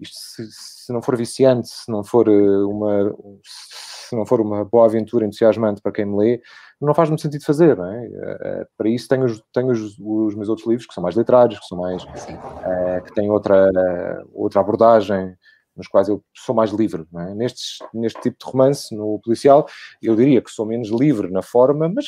isto 0.00 0.16
se, 0.16 0.46
se, 0.50 0.92
não 0.92 1.02
for 1.02 1.16
viciante, 1.16 1.68
se 1.68 1.90
não 1.90 2.02
for 2.02 2.28
eh, 2.28 2.64
uma, 2.64 3.14
se 3.42 4.16
não 4.16 4.26
for 4.26 4.40
uma 4.40 4.64
boa 4.64 4.86
aventura 4.86 5.24
entusiasmante 5.24 5.80
para 5.80 5.92
quem 5.92 6.04
me 6.04 6.16
lê, 6.16 6.42
não 6.80 6.94
faz 6.94 7.08
muito 7.08 7.22
sentido 7.22 7.44
fazer, 7.44 7.76
não 7.76 7.86
é? 7.86 8.06
Uh, 8.06 8.66
para 8.76 8.88
isso 8.88 9.06
tenho, 9.06 9.24
os, 9.24 9.42
tenho 9.52 9.68
os, 9.68 9.98
os, 9.98 10.34
meus 10.34 10.48
outros 10.48 10.66
livros 10.66 10.86
que 10.86 10.94
são 10.94 11.02
mais 11.02 11.14
literários, 11.14 11.60
que 11.60 11.66
são 11.66 11.78
mais, 11.78 12.02
uh, 12.04 13.04
que 13.04 13.14
têm 13.14 13.30
outra, 13.30 13.70
outra 14.32 14.60
abordagem, 14.60 15.36
nos 15.76 15.88
quais 15.88 16.08
eu 16.08 16.24
sou 16.34 16.54
mais 16.54 16.70
livre. 16.70 17.06
É? 17.14 17.34
Nestes, 17.34 17.78
neste 17.92 18.20
tipo 18.20 18.38
de 18.38 18.50
romance, 18.50 18.94
no 18.94 19.20
policial, 19.20 19.66
eu 20.02 20.16
diria 20.16 20.42
que 20.42 20.50
sou 20.50 20.66
menos 20.66 20.88
livre 20.88 21.30
na 21.30 21.42
forma, 21.42 21.88
mas 21.88 22.06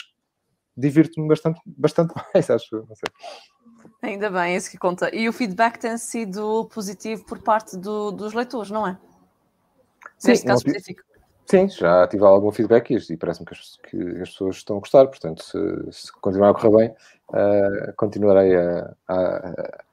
divirto-me 0.76 1.28
bastante, 1.28 1.60
bastante 1.66 2.14
mais, 2.34 2.50
acho. 2.50 2.76
Não 2.88 2.96
sei. 2.96 3.10
Ainda 4.02 4.28
bem, 4.28 4.54
é 4.54 4.56
isso 4.56 4.68
que 4.68 4.76
conta. 4.76 5.14
E 5.14 5.28
o 5.28 5.32
feedback 5.32 5.78
tem 5.78 5.96
sido 5.96 6.68
positivo 6.74 7.24
por 7.24 7.38
parte 7.38 7.76
do, 7.76 8.10
dos 8.10 8.34
leitores, 8.34 8.70
não 8.70 8.84
é? 8.84 8.98
Sim, 10.18 10.30
Neste 10.30 10.46
caso 10.46 10.66
específico. 10.66 11.02
Sim, 11.46 11.68
já 11.68 12.06
tive 12.08 12.24
algum 12.24 12.50
feedback 12.50 12.90
e, 12.90 13.16
parece-me 13.16 13.46
que, 13.46 13.54
que 13.88 14.22
as, 14.22 14.30
pessoas 14.30 14.56
estão 14.56 14.76
a 14.76 14.80
gostar, 14.80 15.06
portanto, 15.06 15.42
se, 15.42 15.92
se 15.92 16.12
continuar 16.12 16.50
a 16.50 16.54
correr 16.54 16.76
bem, 16.76 16.96
uh, 17.28 17.92
continuarei 17.96 18.56
a, 18.56 18.94
a, 19.08 19.14
a 19.14 19.84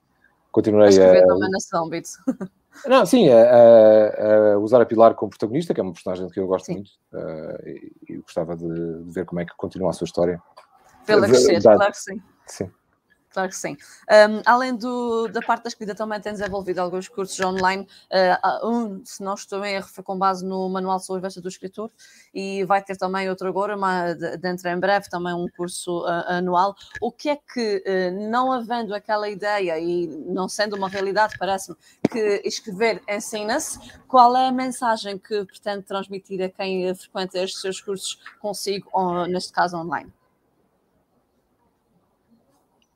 continuarei 0.51 0.88
a 0.88 0.91
escrever 0.91 1.24
a, 1.24 1.28
também 1.28 1.51
nação, 1.51 1.89
Bito. 1.89 2.10
Não, 2.88 3.05
sim, 3.05 3.30
a, 3.30 4.53
a, 4.53 4.60
usar 4.60 4.82
a 4.82 4.86
Pilar 4.86 5.14
como 5.16 5.30
protagonista, 5.32 5.74
que 5.74 5.82
é 5.82 5.84
uma 5.84 5.91
personagem 5.91 6.30
que 6.30 6.39
eu 6.39 6.47
gosto 6.47 6.66
sim. 6.66 6.76
muito 6.76 6.91
uh, 7.14 7.68
e, 7.68 7.91
e, 8.07 8.18
gostava 8.18 8.55
de, 8.55 8.68
de, 9.03 9.12
ver 9.12 9.26
como 9.26 9.41
é 9.41 9.45
que 9.45 9.53
continua 9.57 9.89
a 9.89 9.93
sua 9.93 10.05
história. 10.05 10.41
Pela 11.05 11.28
crescer, 11.28 11.62
claro 11.62 11.91
que 11.91 11.97
sim. 11.97 12.22
Sim. 12.45 12.72
Claro 13.40 13.50
que 13.50 13.56
sim. 13.56 13.78
Um, 14.10 14.42
além 14.46 14.76
do, 14.76 15.30
da 15.30 15.42
parte 15.42 15.64
da 15.64 15.70
escrita, 15.70 15.96
também 15.96 16.20
tem 16.20 16.34
desenvolvido 16.34 16.80
alguns 16.80 17.08
cursos 17.08 17.40
online. 17.40 17.88
Uh, 18.12 18.68
um, 18.68 19.06
se 19.06 19.24
não 19.24 19.34
estou 19.34 19.64
em 19.64 19.76
erro, 19.76 19.88
foi 19.88 20.04
com 20.04 20.18
base 20.18 20.46
no 20.46 20.68
Manual 20.68 20.98
de 20.98 21.06
Sobrevivência 21.06 21.42
do 21.42 21.48
Escritor 21.48 21.90
e 22.34 22.66
vai 22.66 22.84
ter 22.84 22.98
também 22.98 23.30
outro 23.30 23.48
agora, 23.48 23.78
mas 23.78 24.18
dentro 24.42 24.68
em 24.68 24.78
breve, 24.78 25.10
também 25.10 25.34
um 25.34 25.48
curso 25.56 26.02
uh, 26.02 26.26
anual. 26.28 26.76
O 27.00 27.14
que 27.14 27.30
é 27.30 27.38
que, 27.38 27.82
uh, 27.88 28.30
não 28.30 28.52
havendo 28.52 28.94
aquela 28.94 29.30
ideia 29.30 29.80
e 29.80 30.08
não 30.08 30.50
sendo 30.50 30.76
uma 30.76 30.90
realidade, 30.90 31.38
parece-me, 31.40 31.78
que 32.12 32.42
escrever 32.44 33.02
ensina-se, 33.08 33.80
qual 34.06 34.36
é 34.36 34.50
a 34.50 34.52
mensagem 34.52 35.18
que 35.18 35.46
pretende 35.46 35.84
transmitir 35.84 36.42
a 36.44 36.50
quem 36.50 36.94
frequenta 36.94 37.40
estes 37.40 37.62
seus 37.62 37.80
cursos 37.80 38.20
consigo, 38.42 38.90
ou, 38.92 39.26
neste 39.28 39.54
caso 39.54 39.78
online? 39.78 40.12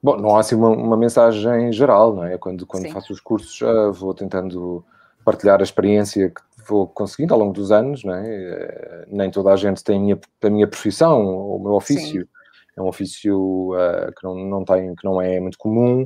Bom, 0.04 0.18
não 0.18 0.36
há 0.36 0.42
assim 0.42 0.56
uma, 0.56 0.68
uma 0.68 0.98
mensagem 0.98 1.72
geral, 1.72 2.14
não 2.14 2.26
é? 2.26 2.38
Quando, 2.38 2.68
quando 2.68 2.92
faço 2.92 3.14
os 3.14 3.22
cursos, 3.22 3.62
uh, 3.62 3.94
vou 3.94 4.14
tentando 4.14 4.84
partilhar 5.24 5.62
a 5.62 5.64
experiência 5.64 6.30
que 6.30 6.42
vou 6.68 6.86
conseguindo 6.86 7.34
ao 7.34 7.40
longo 7.40 7.54
dos 7.54 7.72
anos, 7.72 8.04
não 8.04 8.14
é? 8.14 9.06
Uh, 9.08 9.16
nem 9.16 9.32
toda 9.32 9.54
a 9.54 9.56
gente 9.56 9.82
tem 9.82 9.96
a 9.96 10.00
minha, 10.02 10.20
a 10.42 10.50
minha 10.50 10.68
profissão, 10.68 11.26
o 11.26 11.58
meu 11.58 11.72
ofício. 11.72 12.24
Sim. 12.24 12.28
É 12.76 12.82
um 12.82 12.88
ofício 12.88 13.72
uh, 13.74 14.12
que, 14.18 14.24
não, 14.26 14.36
não 14.36 14.66
tem, 14.66 14.94
que 14.94 15.06
não 15.06 15.22
é 15.22 15.40
muito 15.40 15.58
comum 15.58 16.06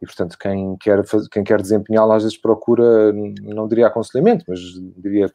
e, 0.00 0.06
portanto, 0.06 0.38
quem 0.38 0.74
quer, 0.78 1.02
quem 1.30 1.44
quer 1.44 1.60
desempenhá-lo 1.60 2.12
às 2.12 2.22
vezes 2.22 2.38
procura, 2.38 3.12
não 3.42 3.68
diria 3.68 3.88
aconselhamento, 3.88 4.46
mas 4.48 4.60
diria 4.96 5.30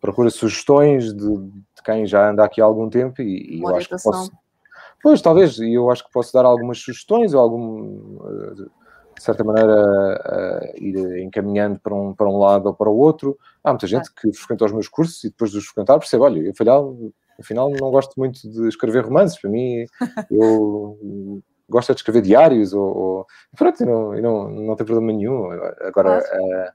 procura 0.00 0.30
sugestões 0.30 1.12
de, 1.12 1.36
de 1.36 1.82
quem 1.84 2.06
já 2.06 2.30
anda 2.30 2.44
aqui 2.44 2.60
há 2.60 2.64
algum 2.64 2.88
tempo 2.88 3.20
e, 3.20 3.56
e 3.56 3.60
eu 3.60 3.74
acho 3.74 3.88
que 3.88 4.00
posso 4.00 4.30
Pois, 5.02 5.22
talvez, 5.22 5.58
e 5.58 5.74
eu 5.74 5.90
acho 5.90 6.04
que 6.04 6.12
posso 6.12 6.32
dar 6.32 6.44
algumas 6.44 6.78
sugestões 6.78 7.32
ou 7.32 7.40
algum, 7.40 8.18
eh, 8.26 8.54
de 9.16 9.22
certa 9.22 9.44
maneira, 9.44 9.74
uh, 9.74 10.82
ir 10.82 11.22
encaminhando 11.22 11.78
para 11.80 11.94
um, 11.94 12.14
para 12.14 12.28
um 12.28 12.38
lado 12.38 12.66
ou 12.66 12.74
para 12.74 12.88
o 12.88 12.96
outro. 12.96 13.36
Há 13.62 13.70
muita 13.70 13.86
gente 13.86 14.12
que 14.12 14.32
frequenta 14.32 14.64
os 14.64 14.72
meus 14.72 14.88
cursos 14.88 15.22
e 15.24 15.28
depois 15.28 15.50
de 15.50 15.58
os 15.58 15.66
frequentar 15.66 15.98
percebe, 15.98 16.22
olha, 16.22 16.50
afinal, 16.50 16.96
afinal 17.38 17.70
não 17.70 17.90
gosto 17.90 18.14
muito 18.16 18.48
de 18.48 18.68
escrever 18.68 19.04
romances, 19.04 19.40
para 19.40 19.50
mim, 19.50 19.84
eu 20.30 21.42
gosto 21.68 21.92
de 21.94 22.00
escrever 22.00 22.22
diários 22.22 22.72
ou, 22.72 22.96
ou 22.96 23.26
pronto, 23.56 23.84
não, 23.84 24.12
não, 24.12 24.50
não 24.50 24.76
tem 24.76 24.86
problema 24.86 25.12
nenhum. 25.12 25.50
Agora, 25.80 26.18
uh, 26.18 26.72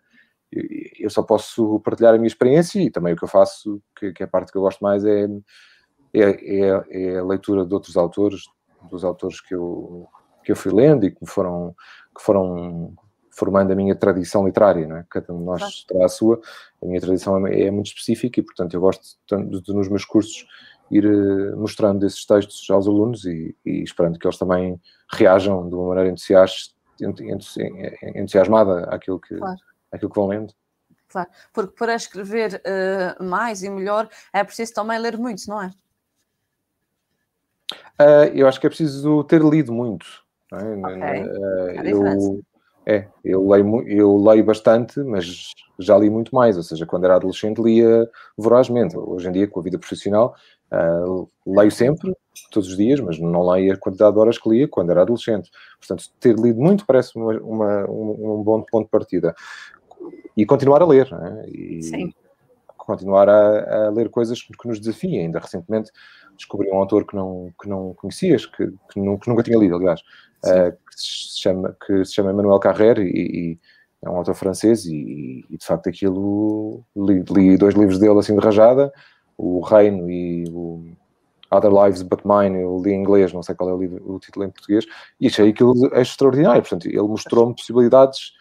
eu 1.00 1.10
só 1.10 1.24
posso 1.24 1.80
partilhar 1.80 2.14
a 2.14 2.18
minha 2.18 2.28
experiência 2.28 2.82
e 2.82 2.92
também 2.92 3.14
o 3.14 3.18
que 3.18 3.24
eu 3.24 3.30
faço, 3.30 3.82
que, 3.98 4.12
que 4.12 4.24
é 4.24 4.26
a 4.26 4.30
parte 4.30 4.52
que 4.52 4.58
eu 4.58 4.62
gosto 4.62 4.82
mais 4.82 5.04
é 5.06 5.28
é, 6.14 6.22
é, 6.22 6.84
é, 6.90 7.18
a 7.18 7.24
leitura 7.24 7.66
de 7.66 7.74
outros 7.74 7.98
autores, 7.98 8.44
dos 8.90 9.04
autores 9.04 9.42
que 9.42 9.56
eu, 9.56 10.08
que 10.44 10.52
eu 10.52 10.56
fui 10.56 10.72
lendo 10.72 11.06
e 11.06 11.12
que 11.12 11.26
foram, 11.26 11.76
que 12.16 12.24
foram 12.24 12.94
formando 13.32 13.72
a 13.72 13.76
minha 13.76 13.96
tradição 13.96 14.46
literária, 14.46 14.88
não 14.88 14.98
é? 14.98 15.06
Cada 15.10 15.34
um 15.34 15.40
de 15.40 15.46
nós 15.46 15.84
terá 15.86 16.06
a 16.06 16.10
sua, 16.10 16.40
a 16.82 16.86
minha 16.86 17.02
tradição 17.02 17.48
é, 17.48 17.64
é 17.64 17.72
muito 17.72 17.88
específica 17.88 18.40
e, 18.40 18.44
portanto, 18.44 18.74
eu 18.74 18.82
gosto 18.82 19.18
de, 19.28 19.62
de, 19.62 19.74
nos 19.74 19.90
meus 19.90 20.06
cursos 20.06 20.46
ir 20.92 21.06
eh, 21.06 21.56
mostrando 21.56 22.06
esses 22.06 22.26
textos 22.26 22.70
aos 22.70 22.88
alunos 22.88 23.26
e, 23.26 23.56
e, 23.66 23.82
esperando 23.82 24.20
que 24.20 24.28
eles 24.28 24.38
também 24.38 24.80
reajam 25.12 25.68
de 25.68 25.74
uma 25.74 25.90
maneira 25.90 26.14
entusiasmada 28.16 28.84
àquilo 28.86 29.20
que, 29.20 29.36
claro. 29.36 29.58
àquilo 29.92 30.12
que 30.12 30.20
vão 30.20 30.28
lendo. 30.28 30.54
Claro, 31.08 31.30
porque 31.52 31.76
para 31.76 31.96
escrever 31.96 32.62
uh, 32.66 33.24
mais 33.24 33.64
e 33.64 33.70
melhor 33.70 34.10
é 34.32 34.44
preciso 34.44 34.74
também 34.74 35.00
ler 35.00 35.18
muito, 35.18 35.48
não 35.48 35.62
é? 35.62 35.72
Uh, 38.00 38.30
eu 38.34 38.48
acho 38.48 38.60
que 38.60 38.68
é 38.68 38.70
preciso 38.70 39.24
ter 39.24 39.42
lido 39.42 39.72
muito. 39.72 40.06
É? 40.52 40.56
Okay. 40.56 41.24
Uh, 41.24 41.88
eu, 41.88 42.44
é, 42.86 43.08
eu 43.24 43.48
leio, 43.48 43.88
eu 43.88 44.18
leio 44.18 44.44
bastante, 44.44 45.00
mas 45.02 45.52
já 45.80 45.98
li 45.98 46.10
muito 46.10 46.34
mais. 46.36 46.58
Ou 46.58 46.64
seja, 46.64 46.86
quando 46.86 47.06
era 47.06 47.16
adolescente 47.16 47.62
lia 47.62 48.10
vorazmente. 48.38 48.98
Hoje 48.98 49.30
em 49.30 49.32
dia, 49.32 49.48
com 49.48 49.60
a 49.60 49.64
vida 49.64 49.80
profissional, 49.80 50.36
uh, 50.72 51.30
leio 51.46 51.72
sempre, 51.72 52.14
todos 52.52 52.70
os 52.70 52.78
dias, 52.78 53.00
mas 53.00 53.20
não 53.20 53.48
leio 53.50 53.74
a 53.74 53.78
quantidade 53.78 54.14
de 54.14 54.20
horas 54.20 54.38
que 54.38 54.50
lia 54.50 54.68
quando 54.68 54.92
era 54.92 55.02
adolescente. 55.02 55.50
Portanto, 55.80 56.06
ter 56.20 56.36
lido 56.36 56.60
muito 56.60 56.86
parece 56.86 57.16
uma, 57.16 57.34
uma 57.40 57.90
um, 57.90 58.40
um, 58.40 58.44
bom 58.44 58.62
ponto 58.62 58.86
de 58.86 58.92
partida. 58.92 59.36
E 60.36 60.46
continuar 60.46 60.82
a 60.82 60.86
ler. 60.86 61.08
É? 61.12 61.50
E 61.50 61.84
Sim. 61.84 62.14
Continuar 62.86 63.30
a, 63.30 63.88
a, 63.88 63.90
ler 63.90 64.10
coisas 64.10 64.42
que 64.42 64.68
nos 64.68 64.80
desafiem. 64.80 65.22
Ainda 65.22 65.40
recentemente 65.40 65.92
descobri 66.36 66.70
um 66.72 66.78
autor 66.78 67.06
que 67.06 67.16
não, 67.16 67.54
que 67.62 67.70
não 67.70 67.94
conhecias, 67.94 68.46
que, 68.46 68.68
que, 68.92 69.00
nunca, 69.00 69.44
tinha 69.44 69.58
lido, 69.58 69.76
aliás, 69.76 70.02
uh, 70.46 70.72
que, 70.72 70.96
se 70.96 71.40
chama, 71.40 71.76
que 71.86 72.04
se 72.06 72.14
chama 72.14 72.32
Emmanuel 72.32 72.60
Carrère 72.60 73.02
e, 73.02 73.54
e 73.54 73.60
é 74.04 74.10
um 74.10 74.18
autor 74.18 74.36
francês 74.36 74.86
e, 74.86 75.46
e, 75.50 75.58
de 75.58 75.66
facto 75.66 75.88
aquilo 75.88 76.84
li, 76.96 77.24
li, 77.30 77.58
dois 77.58 77.74
livros 77.74 78.00
dele 78.00 78.20
assim 78.20 78.36
de 78.36 78.44
rajada, 78.44 78.92
o 79.38 79.62
Reino 79.62 80.10
e 80.10 80.44
o 80.50 80.84
Other 81.50 81.72
Lives 81.72 82.02
But 82.02 82.22
Mine, 82.26 82.62
eu 82.62 82.82
li 82.84 82.92
em 82.92 83.00
inglês, 83.00 83.32
não 83.32 83.44
sei 83.44 83.56
qual 83.56 83.70
é 83.70 83.74
o, 83.74 83.78
livro, 83.78 84.02
o 84.06 84.20
título 84.20 84.46
em 84.46 84.50
português, 84.50 84.86
e 85.20 85.28
achei 85.28 85.50
aquilo 85.50 85.74
extraordinário, 85.96 86.62
portanto 86.62 86.88
ele 86.88 87.02
mostrou-me 87.02 87.56
possibilidades 87.56 88.34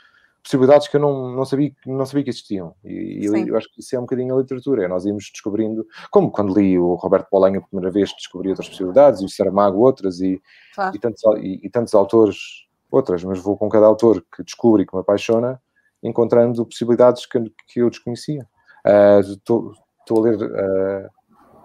possibilidades 0.43 0.88
que 0.88 0.97
eu 0.97 1.01
não, 1.01 1.30
não, 1.30 1.45
sabia, 1.45 1.72
não 1.86 2.05
sabia 2.05 2.24
que 2.24 2.30
existiam. 2.30 2.74
E 2.84 3.24
eu, 3.24 3.36
eu, 3.36 3.57
acho 3.57 3.72
que 3.72 3.80
isso 3.80 3.95
é 3.95 3.99
um 3.99 4.03
bocadinho 4.03 4.34
a 4.34 4.40
literatura, 4.40 4.84
é 4.84 4.88
nós 4.88 5.05
íamos 5.05 5.30
descobrindo, 5.32 5.86
como 6.11 6.30
quando 6.30 6.59
li 6.59 6.78
o 6.78 6.95
Roberto 6.95 7.28
Bolanho 7.30 7.61
a 7.61 7.62
primeira 7.62 7.90
vez, 7.90 8.12
descobri 8.12 8.49
outras 8.49 8.68
possibilidades, 8.68 9.20
e 9.20 9.24
o 9.24 9.28
Saramago 9.28 9.78
outras, 9.78 10.20
e, 10.20 10.43
claro. 10.74 10.97
e, 10.97 10.99
tantos, 10.99 11.22
e, 11.38 11.61
e, 11.66 11.70
tantos 11.70 11.95
autores 11.95 12.66
outras, 12.90 13.24
mas 13.24 13.38
vou 13.38 13.57
com 13.57 13.68
cada 13.68 13.86
autor 13.86 14.24
que 14.34 14.43
descubro 14.43 14.82
e 14.82 14.86
que 14.86 14.95
me 14.95 15.01
apaixona, 15.01 15.61
encontrando 16.03 16.66
possibilidades 16.66 17.24
que, 17.24 17.38
que 17.68 17.80
eu 17.80 17.88
desconhecia. 17.88 18.47
Estou 19.20 19.72
uh, 20.11 20.18
a 20.18 20.20
ler 20.20 20.43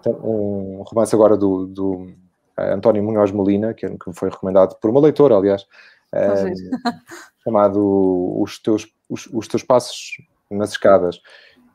uh, 0.06 0.26
um 0.26 0.82
romance 0.86 1.14
agora 1.14 1.36
do, 1.36 1.66
do 1.66 1.92
uh, 1.96 2.14
António 2.56 3.02
Munhoz 3.02 3.32
Molina, 3.32 3.74
que, 3.74 3.86
que 3.86 4.08
me 4.08 4.14
foi 4.14 4.30
recomendado 4.30 4.76
por 4.80 4.90
uma 4.90 5.00
leitora, 5.00 5.36
aliás, 5.36 5.66
chamado 7.44 8.40
os 8.40 8.58
teus, 8.60 8.86
os, 9.08 9.26
os, 9.32 9.48
teus 9.48 9.62
passos 9.62 10.16
nas 10.50 10.70
escadas. 10.70 11.20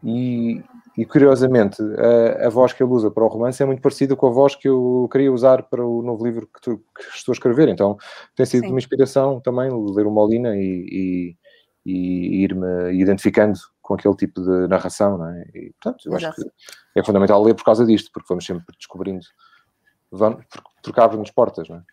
E, 0.03 0.61
e 0.97 1.05
curiosamente, 1.05 1.81
a, 1.81 2.47
a, 2.47 2.49
voz 2.49 2.73
que 2.73 2.83
ele 2.83 2.91
usa 2.91 3.09
para 3.09 3.23
o 3.23 3.27
romance 3.27 3.63
é 3.63 3.65
muito 3.65 3.81
parecida 3.81 4.15
com 4.15 4.27
a 4.27 4.31
voz 4.31 4.55
que 4.55 4.67
eu 4.67 5.07
queria 5.11 5.31
usar 5.31 5.63
para 5.63 5.85
o 5.85 6.01
novo 6.01 6.25
livro 6.25 6.47
que, 6.47 6.61
tu, 6.61 6.77
que 6.77 7.15
estou 7.15 7.31
a 7.31 7.35
escrever. 7.35 7.69
Então 7.69 7.97
tem 8.35 8.45
sido 8.45 8.65
Sim. 8.65 8.69
uma 8.71 8.79
inspiração 8.79 9.39
também 9.39 9.69
ler 9.71 10.05
o 10.05 10.11
Molina 10.11 10.55
e, 10.55 11.37
e, 11.85 11.91
e 11.91 12.43
ir-me 12.43 12.93
identificando 12.93 13.57
com 13.81 13.93
aquele 13.93 14.15
tipo 14.15 14.41
de 14.41 14.67
narração. 14.67 15.17
Não 15.17 15.29
é? 15.29 15.43
E, 15.55 15.73
portanto, 15.81 16.05
eu 16.05 16.17
Exato. 16.17 16.41
acho 16.41 16.43
que 16.43 16.99
é 16.99 17.03
fundamental 17.03 17.41
ler 17.41 17.55
por 17.55 17.63
causa 17.63 17.85
disto, 17.85 18.11
porque 18.13 18.27
vamos 18.27 18.45
sempre 18.45 18.75
descobrindo, 18.77 19.25
vamos, 20.11 20.43
porque, 20.51 20.69
porque 20.83 20.99
abre-nos 20.99 21.31
portas. 21.31 21.69
Não 21.69 21.77
é? 21.77 21.83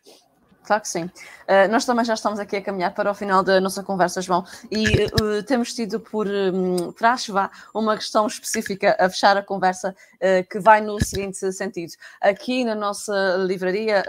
Claro 0.71 0.83
que 0.83 0.89
sim. 0.89 1.03
Uh, 1.03 1.69
nós 1.69 1.85
também 1.85 2.05
já 2.05 2.15
estamos 2.15 2.39
aqui 2.39 2.55
a 2.55 2.63
caminhar 2.63 2.95
para 2.95 3.11
o 3.11 3.15
final 3.15 3.43
da 3.43 3.61
nossa 3.61 3.83
conversa, 3.83 4.23
João, 4.23 4.45
e 4.71 4.85
uh, 5.21 5.43
temos 5.43 5.75
tido 5.75 5.99
por 5.99 6.29
um, 6.29 6.95
vá, 7.29 7.51
uma 7.75 7.97
questão 7.97 8.25
específica 8.29 8.97
a 8.97 9.11
fechar 9.11 9.37
a 9.37 9.43
conversa 9.43 9.93
uh, 10.15 10.49
que 10.49 10.61
vai 10.61 10.81
no 10.81 11.05
seguinte 11.05 11.53
sentido. 11.53 11.95
Aqui 12.21 12.65
na 12.65 12.77
nossa 12.77 13.35
livraria, 13.39 14.05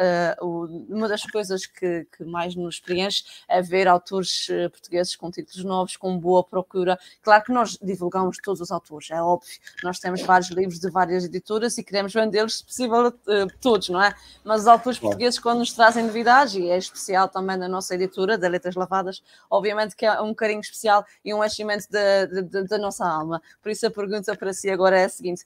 uma 0.88 1.08
das 1.08 1.24
coisas 1.24 1.66
que, 1.66 2.06
que, 2.16 2.24
mais 2.24 2.54
nos 2.54 2.80
preenche 2.80 3.24
é 3.48 3.60
ver 3.60 3.88
autores 3.88 4.48
portugueses 4.72 5.16
com 5.16 5.32
títulos 5.32 5.64
novos, 5.64 5.98
com 5.98 6.20
boa 6.20 6.44
procura. 6.44 7.00
Claro 7.24 7.44
que 7.44 7.52
nós 7.52 7.76
divulgamos 7.82 8.38
todos 8.38 8.62
os 8.62 8.70
autores, 8.70 9.10
é 9.10 9.20
óbvio. 9.20 9.50
Nós 9.84 9.98
temos 9.98 10.22
vários 10.22 10.52
livros 10.52 10.80
de 10.80 10.92
várias 10.92 11.24
editoras 11.24 11.76
e 11.80 11.84
queremos 11.84 12.14
vendê-los, 12.14 12.60
se 12.60 12.66
possível, 12.66 13.12
todos, 13.60 13.90
não 13.90 14.02
é? 14.02 14.14
Mas 14.44 14.62
os 14.62 14.68
autores 14.68 15.00
portugueses, 15.00 15.40
quando 15.40 15.60
nos 15.60 15.74
trazem 15.74 16.04
novidades, 16.04 16.51
e 16.56 16.70
é 16.70 16.78
especial 16.78 17.28
também 17.28 17.58
na 17.58 17.68
nossa 17.68 17.96
editora, 17.96 18.38
da 18.38 18.48
Letras 18.48 18.76
Lavadas, 18.76 19.24
obviamente 19.50 19.96
que 19.96 20.06
é 20.06 20.22
um 20.22 20.34
carinho 20.34 20.62
especial 20.62 21.06
e 21.24 21.34
um 21.34 21.44
enchimento 21.44 21.88
da 21.90 22.78
nossa 22.78 23.06
alma. 23.06 23.42
Por 23.62 23.72
isso 23.72 23.86
a 23.88 23.92
pergunta 23.92 24.36
para 24.36 24.54
si 24.54 24.70
agora 24.70 25.00
é 25.00 25.06
a 25.06 25.10
seguinte: 25.10 25.46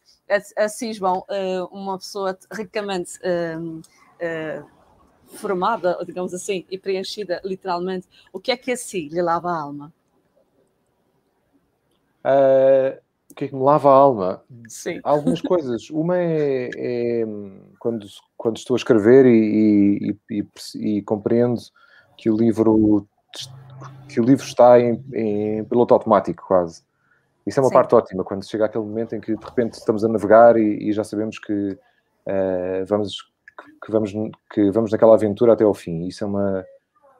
assim, 0.56 0.94
João, 0.94 1.26
uma 1.72 1.98
pessoa 1.98 2.38
ricamente 2.52 3.20
formada, 5.36 5.98
digamos 6.06 6.34
assim, 6.34 6.66
e 6.70 6.78
preenchida 6.78 7.42
literalmente, 7.44 8.08
o 8.32 8.40
que 8.40 8.52
é 8.52 8.58
que 8.58 8.72
assim 8.72 9.08
lhe 9.10 9.22
lava 9.22 9.50
a 9.52 9.60
alma? 9.60 9.94
Uh, 12.24 13.00
que 13.36 13.46
é 13.46 13.48
que 13.50 13.56
me 13.56 13.62
lava 13.62 13.90
a 13.90 13.94
alma? 13.94 14.44
Sim. 14.68 15.00
Há 15.04 15.10
algumas 15.10 15.42
coisas. 15.42 15.90
Uma 15.90 16.18
é, 16.18 16.70
é, 16.76 17.26
quando, 17.80 18.08
quando 18.38 18.58
estou 18.58 18.76
a 18.76 18.78
escrever 18.78 19.26
e, 19.26 20.18
e, 20.30 20.40
e, 20.40 20.98
e, 20.98 21.02
compreendo 21.02 21.60
que 22.18 22.30
o 22.30 22.38
livro 22.38 23.08
que 24.08 24.22
o 24.22 24.24
livro 24.24 24.46
está 24.46 24.80
em, 24.80 25.04
em 25.14 25.64
piloto 25.66 25.94
automático 25.94 26.46
quase. 26.48 26.82
Isso 27.46 27.60
é 27.60 27.64
uma 27.64 27.70
Sim. 27.70 27.76
parte 27.76 27.94
ótima, 27.94 28.24
quando 28.24 28.48
chega 28.48 28.66
aquele 28.66 28.86
momento 28.86 29.14
em 29.14 29.20
que 29.20 29.36
de 29.36 29.46
repente 29.46 29.74
estamos 29.74 30.04
a 30.04 30.08
navegar 30.08 30.58
e, 30.58 30.92
já 30.94 31.04
sabemos 31.04 31.38
que 31.38 31.54
uh, 31.54 32.86
vamos 32.88 33.18
que 33.84 33.92
vamos 33.92 34.14
que 34.52 34.72
vamos 34.72 34.92
naquela 34.92 35.14
aventura 35.14 35.54
até 35.54 35.64
ao 35.64 35.74
fim. 35.74 36.08
Isso 36.08 36.24
é 36.24 36.28
uma 36.28 36.66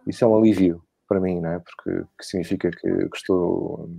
isso 0.08 0.24
é 0.24 0.28
um 0.28 0.38
alívio 0.38 0.82
para 1.08 1.20
mim, 1.20 1.42
não 1.42 1.52
é? 1.52 1.60
Porque 1.60 2.06
que 2.18 2.26
significa 2.26 2.72
que, 2.72 3.10
que 3.10 3.18
estou 3.18 3.90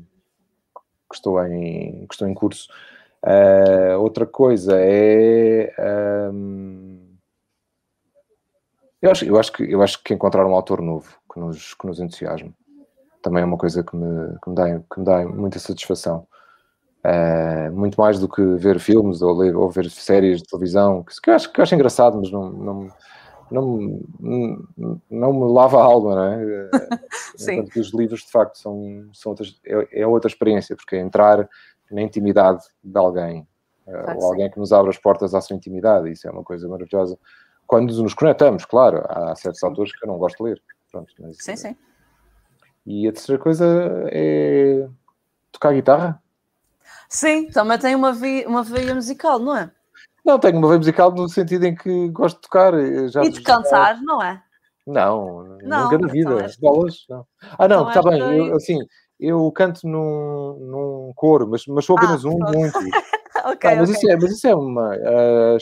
que 1.16 1.28
estou 1.28 1.44
em, 1.44 2.06
que 2.06 2.14
estou 2.14 2.28
em 2.28 2.34
curso. 2.34 2.68
Uh, 3.24 3.98
outra 4.00 4.26
coisa 4.26 4.76
é. 4.78 5.72
Um, 6.32 7.16
eu, 9.02 9.10
acho, 9.10 9.24
eu, 9.24 9.38
acho 9.38 9.52
que, 9.52 9.62
eu 9.64 9.82
acho 9.82 10.02
que 10.02 10.14
encontrar 10.14 10.46
um 10.46 10.54
autor 10.54 10.80
novo 10.80 11.16
que 11.32 11.40
nos, 11.40 11.74
que 11.74 11.86
nos 11.86 12.00
entusiasme 12.00 12.54
também 13.26 13.42
é 13.42 13.44
uma 13.44 13.58
coisa 13.58 13.82
que 13.82 13.96
me, 13.96 14.38
que 14.40 14.48
me, 14.48 14.54
dá, 14.54 14.78
que 14.78 14.98
me 15.00 15.04
dá 15.04 15.24
muita 15.26 15.58
satisfação. 15.58 16.26
Uh, 17.04 17.72
muito 17.72 18.00
mais 18.00 18.20
do 18.20 18.28
que 18.28 18.42
ver 18.56 18.78
filmes 18.78 19.20
ou, 19.20 19.36
ler, 19.36 19.56
ou 19.56 19.68
ver 19.68 19.90
séries 19.90 20.42
de 20.42 20.48
televisão, 20.48 21.02
que, 21.02 21.20
que, 21.20 21.30
eu, 21.30 21.34
acho, 21.34 21.52
que 21.52 21.60
eu 21.60 21.62
acho 21.62 21.74
engraçado, 21.74 22.18
mas 22.18 22.30
não, 22.30 22.50
não, 22.50 22.88
não, 23.51 24.03
não 25.11 25.32
me 25.32 25.53
lava 25.53 25.78
a 25.78 25.84
alma, 25.84 26.14
não 26.14 26.24
é? 26.24 26.70
Enquanto 27.40 27.70
que 27.70 27.80
os 27.80 27.92
livros, 27.92 28.20
de 28.20 28.30
facto, 28.30 28.59
são, 28.59 29.09
são 29.12 29.30
outras, 29.30 29.61
é, 29.64 30.03
é 30.03 30.07
outra 30.07 30.28
experiência, 30.28 30.74
porque 30.74 30.97
é 30.97 31.01
entrar 31.01 31.49
na 31.90 32.03
intimidade 32.03 32.64
de 32.82 32.99
alguém, 32.99 33.47
eh, 33.86 33.92
claro, 33.92 34.18
ou 34.18 34.24
alguém 34.26 34.51
que 34.51 34.59
nos 34.59 34.72
abre 34.72 34.90
as 34.90 34.99
portas 34.99 35.34
à 35.34 35.40
sua 35.40 35.57
intimidade, 35.57 36.11
isso 36.11 36.26
é 36.26 36.30
uma 36.30 36.42
coisa 36.42 36.68
maravilhosa. 36.68 37.18
Quando 37.66 37.92
nos 38.03 38.14
conectamos, 38.14 38.64
claro, 38.64 39.03
há 39.09 39.34
certos 39.36 39.61
sim. 39.61 39.66
autores 39.66 39.97
que 39.97 40.05
eu 40.05 40.09
não 40.09 40.18
gosto 40.18 40.38
de 40.38 40.51
ler. 40.51 40.62
Pronto, 40.90 41.12
mas, 41.18 41.36
sim, 41.38 41.57
sim. 41.57 41.76
E 42.84 43.09
a 43.09 43.12
terceira 43.12 43.42
coisa 43.42 43.66
é 44.12 44.88
tocar 45.51 45.72
guitarra. 45.72 46.22
Sim, 47.09 47.49
também 47.51 47.78
tem 47.78 47.94
uma, 47.94 48.12
via, 48.12 48.49
uma 48.49 48.62
veia 48.62 48.94
musical, 48.94 49.38
não 49.38 49.57
é? 49.57 49.70
Não, 50.26 50.40
tenho 50.40 50.58
uma 50.58 50.66
veia 50.66 50.78
musical 50.78 51.12
no 51.12 51.28
sentido 51.28 51.66
em 51.66 51.74
que 51.76 52.08
gosto 52.08 52.34
de 52.36 52.42
tocar. 52.42 52.72
Já 53.08 53.22
e 53.22 53.30
de 53.30 53.40
cantar, 53.42 54.02
não 54.02 54.20
é? 54.20 54.42
Não, 54.84 55.44
não 55.62 55.84
nunca 55.84 55.98
na 55.98 56.08
vida. 56.08 56.34
Então 56.34 56.48
Bolas, 56.60 57.04
não. 57.08 57.24
Ah, 57.56 57.68
não, 57.68 57.88
está 57.88 58.00
então 58.00 58.10
bem. 58.10 58.48
Eu, 58.48 58.56
assim, 58.56 58.78
eu 59.20 59.52
canto 59.52 59.86
num, 59.86 60.58
num 60.58 61.12
coro, 61.14 61.48
mas, 61.48 61.64
mas 61.68 61.84
sou 61.84 61.96
apenas 61.96 62.24
ah, 62.24 62.28
um, 62.28 62.38
muito. 62.38 62.76
okay, 63.54 63.70
ah, 63.70 63.76
mas, 63.76 63.88
okay. 63.88 63.94
Isso 63.94 64.10
é, 64.10 64.16
mas 64.16 64.32
isso 64.32 64.48
é 64.48 64.54
uma. 64.54 64.94
A, 64.94 65.56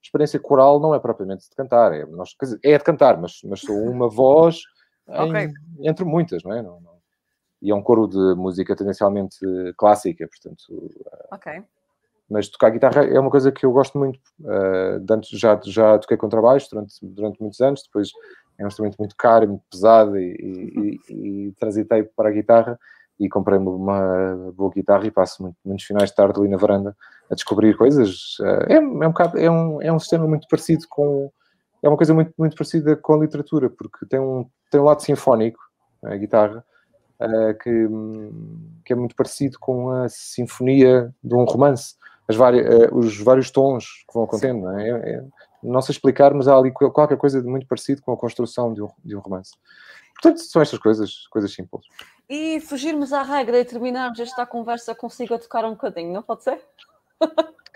experiência 0.00 0.38
coral 0.38 0.78
não 0.78 0.94
é 0.94 1.00
propriamente 1.00 1.48
de 1.50 1.56
cantar, 1.56 1.92
é, 1.92 2.06
nós, 2.06 2.30
é 2.62 2.78
de 2.78 2.84
cantar, 2.84 3.20
mas, 3.20 3.40
mas 3.42 3.58
sou 3.60 3.76
uma 3.76 4.08
voz 4.08 4.60
em, 5.08 5.28
okay. 5.28 5.52
entre 5.80 6.04
muitas, 6.04 6.44
não 6.44 6.52
é? 6.52 6.62
Não, 6.62 6.80
não, 6.80 6.92
e 7.60 7.72
é 7.72 7.74
um 7.74 7.82
coro 7.82 8.06
de 8.06 8.36
música 8.36 8.76
tendencialmente 8.76 9.36
clássica, 9.76 10.28
portanto. 10.28 10.62
Ok 11.32 11.64
mas 12.28 12.48
tocar 12.48 12.70
guitarra 12.70 13.04
é 13.04 13.18
uma 13.18 13.30
coisa 13.30 13.52
que 13.52 13.64
eu 13.64 13.72
gosto 13.72 13.98
muito. 13.98 14.18
Uh, 14.40 15.04
antes 15.10 15.38
já, 15.38 15.58
já 15.64 15.98
toquei 15.98 16.16
contrabaixo 16.16 16.68
durante, 16.70 16.94
durante 17.02 17.40
muitos 17.40 17.60
anos, 17.60 17.82
depois 17.84 18.10
é 18.58 18.64
um 18.64 18.68
instrumento 18.68 18.96
muito 18.98 19.14
caro, 19.16 19.48
muito 19.48 19.64
pesado 19.70 20.18
e, 20.18 20.32
e, 20.32 21.00
e, 21.12 21.46
e 21.48 21.52
transitei 21.52 22.02
para 22.02 22.28
a 22.28 22.32
guitarra 22.32 22.78
e 23.18 23.28
comprei-me 23.28 23.68
uma 23.68 24.52
boa 24.54 24.70
guitarra 24.70 25.06
e 25.06 25.10
passo 25.10 25.42
muito, 25.42 25.56
muitos 25.64 25.86
finais 25.86 26.10
de 26.10 26.16
tarde 26.16 26.38
ali 26.38 26.48
na 26.48 26.56
varanda 26.56 26.96
a 27.30 27.34
descobrir 27.34 27.76
coisas. 27.76 28.38
Uh, 28.40 28.72
é, 28.72 28.74
é, 28.74 28.80
um 28.80 29.12
bocado, 29.12 29.38
é, 29.38 29.50
um, 29.50 29.82
é 29.82 29.92
um 29.92 29.98
sistema 29.98 30.26
muito 30.26 30.46
parecido 30.48 30.84
com. 30.88 31.30
É 31.82 31.88
uma 31.88 31.96
coisa 31.96 32.12
muito, 32.12 32.32
muito 32.36 32.56
parecida 32.56 32.96
com 32.96 33.14
a 33.14 33.18
literatura, 33.18 33.70
porque 33.70 34.04
tem 34.06 34.18
um, 34.18 34.48
tem 34.70 34.80
um 34.80 34.84
lado 34.84 35.02
sinfónico, 35.02 35.60
a 36.04 36.16
guitarra, 36.16 36.64
uh, 37.20 37.54
que, 37.62 37.88
que 38.84 38.92
é 38.92 38.96
muito 38.96 39.14
parecido 39.14 39.58
com 39.60 39.90
a 39.90 40.08
sinfonia 40.08 41.14
de 41.22 41.34
um 41.34 41.44
romance 41.44 41.94
várias, 42.34 42.90
uh, 42.90 42.96
os 42.96 43.20
vários 43.20 43.50
tons 43.50 44.04
que 44.08 44.14
vão 44.14 44.24
acontecendo. 44.24 44.62
Não, 44.62 44.78
é? 44.78 44.88
É, 44.88 45.24
não 45.62 45.80
sei 45.80 45.92
explicar, 45.92 46.34
mas 46.34 46.48
há 46.48 46.56
ali 46.56 46.72
qualquer 46.72 47.16
coisa 47.16 47.40
de 47.40 47.46
muito 47.46 47.66
parecido 47.66 48.02
com 48.02 48.12
a 48.12 48.16
construção 48.16 48.72
de 48.72 48.82
um, 48.82 48.88
de 49.04 49.14
um 49.14 49.20
romance. 49.20 49.52
Portanto, 50.14 50.40
são 50.40 50.62
estas 50.62 50.78
coisas, 50.78 51.26
coisas 51.28 51.52
simples. 51.52 51.86
E 52.28 52.58
fugirmos 52.60 53.12
à 53.12 53.22
regra 53.22 53.60
e 53.60 53.64
terminarmos 53.64 54.18
esta 54.18 54.44
conversa 54.46 54.94
consigo 54.94 55.34
a 55.34 55.38
tocar 55.38 55.64
um 55.64 55.72
bocadinho, 55.72 56.12
não 56.12 56.22
pode 56.22 56.42
ser? 56.42 56.60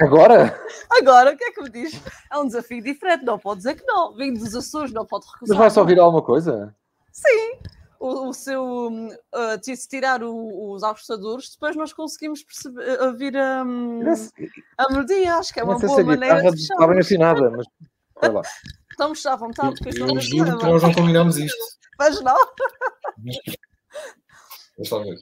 Agora? 0.00 0.58
Agora, 0.90 1.32
o 1.32 1.36
que 1.36 1.44
é 1.44 1.52
que 1.52 1.62
me 1.62 1.68
diz? 1.68 2.00
É 2.32 2.38
um 2.38 2.46
desafio 2.46 2.82
diferente, 2.82 3.22
não 3.24 3.38
pode 3.38 3.58
dizer 3.58 3.74
que 3.74 3.84
não. 3.84 4.14
Vindo 4.14 4.40
dos 4.40 4.56
Açores, 4.56 4.92
não 4.92 5.04
pode 5.04 5.26
recusar. 5.26 5.48
Mas 5.48 5.58
vai 5.58 5.70
só 5.70 5.80
ouvir 5.80 6.00
alguma 6.00 6.22
coisa? 6.22 6.74
Sim 7.12 7.58
o, 8.00 8.30
o 8.30 8.32
seu 8.32 8.88
uh, 8.88 9.60
se 9.62 9.86
tirar 9.86 10.22
o, 10.22 10.72
os 10.72 10.82
apostadores, 10.82 11.50
depois 11.50 11.76
nós 11.76 11.92
conseguimos 11.92 12.42
perceber, 12.42 13.00
ouvir 13.02 13.36
a, 13.36 13.60
a 13.60 14.88
melodia. 14.90 15.36
Acho 15.36 15.52
que 15.52 15.60
é 15.60 15.64
uma 15.64 15.78
boa 15.78 16.02
maneira 16.02 16.42
de 16.42 16.50
fechar. 16.50 16.74
Está 16.74 16.86
bem 16.86 16.98
assinada, 16.98 17.50
mas 17.50 17.66
vai 18.20 18.32
lá. 18.32 18.42
Estamos 18.90 19.20
já 19.20 19.34
à 19.34 19.36
vontade. 19.36 19.76
Eu, 19.98 20.08
eu 20.08 20.20
juro 20.20 20.58
que 20.58 20.64
nós 20.64 20.82
não 20.82 20.94
combinamos 20.94 21.36
isto. 21.36 21.58
Mas 21.98 22.20
não. 22.22 22.36
Eu 24.78 25.02
ver. 25.04 25.16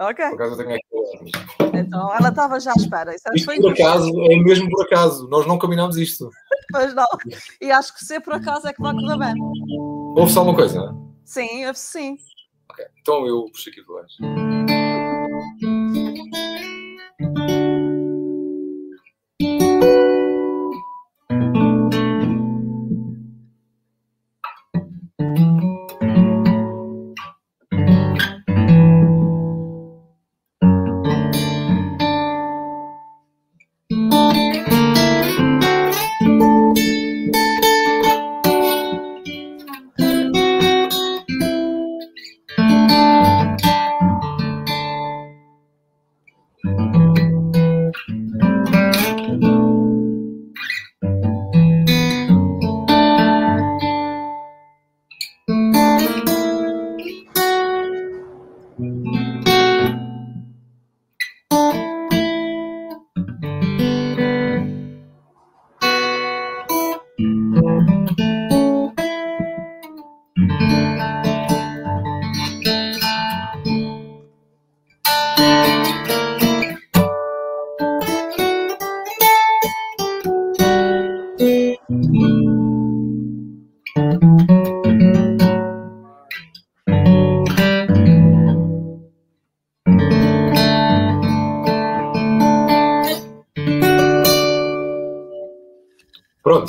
Ok. 0.00 0.24
Por 0.30 0.34
acaso 0.34 0.52
eu 0.52 0.56
tenho 0.56 0.76
aqui. 0.76 1.76
Então, 1.76 2.14
ela 2.14 2.28
estava 2.28 2.60
já 2.60 2.70
à 2.70 2.74
espera. 2.74 3.14
Isso 3.14 3.24
isto 3.34 3.60
por 3.60 3.72
acaso, 3.72 4.08
é 4.30 4.36
mesmo 4.36 4.70
por 4.70 4.86
acaso. 4.86 5.28
Nós 5.28 5.46
não 5.46 5.58
combinámos 5.58 5.96
isto. 5.96 6.30
Pois 6.72 6.94
não. 6.94 7.06
E 7.60 7.70
acho 7.70 7.92
que 7.94 8.04
ser 8.04 8.20
por 8.20 8.34
acaso 8.34 8.68
é 8.68 8.72
que 8.72 8.80
vai 8.80 8.94
correr 8.94 9.18
bem. 9.18 9.34
Houve 10.16 10.32
só 10.32 10.42
uma 10.42 10.54
coisa, 10.54 10.94
Sim, 11.30 11.72
sim. 11.74 12.16
Ok, 12.68 12.84
então 13.00 13.24
eu 13.24 13.44
puxo 13.52 13.70
aqui 13.70 13.80
do 13.82 14.79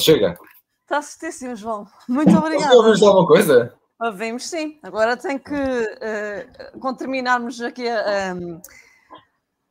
lado. 0.01 0.37
chega. 0.37 0.37
Está 0.83 1.01
certíssimo, 1.01 1.55
João. 1.55 1.87
Muito 2.07 2.35
obrigada. 2.37 2.75
Ouvimos 2.75 3.01
alguma 3.01 3.25
coisa? 3.25 3.73
Ouvimos 3.99 4.49
sim. 4.49 4.79
Agora 4.83 5.15
tem 5.15 5.37
que, 5.37 5.53
uh, 5.53 6.79
quando 6.79 6.97
terminarmos 6.97 7.61
aqui 7.61 7.87
a, 7.87 8.33
um, 8.35 8.61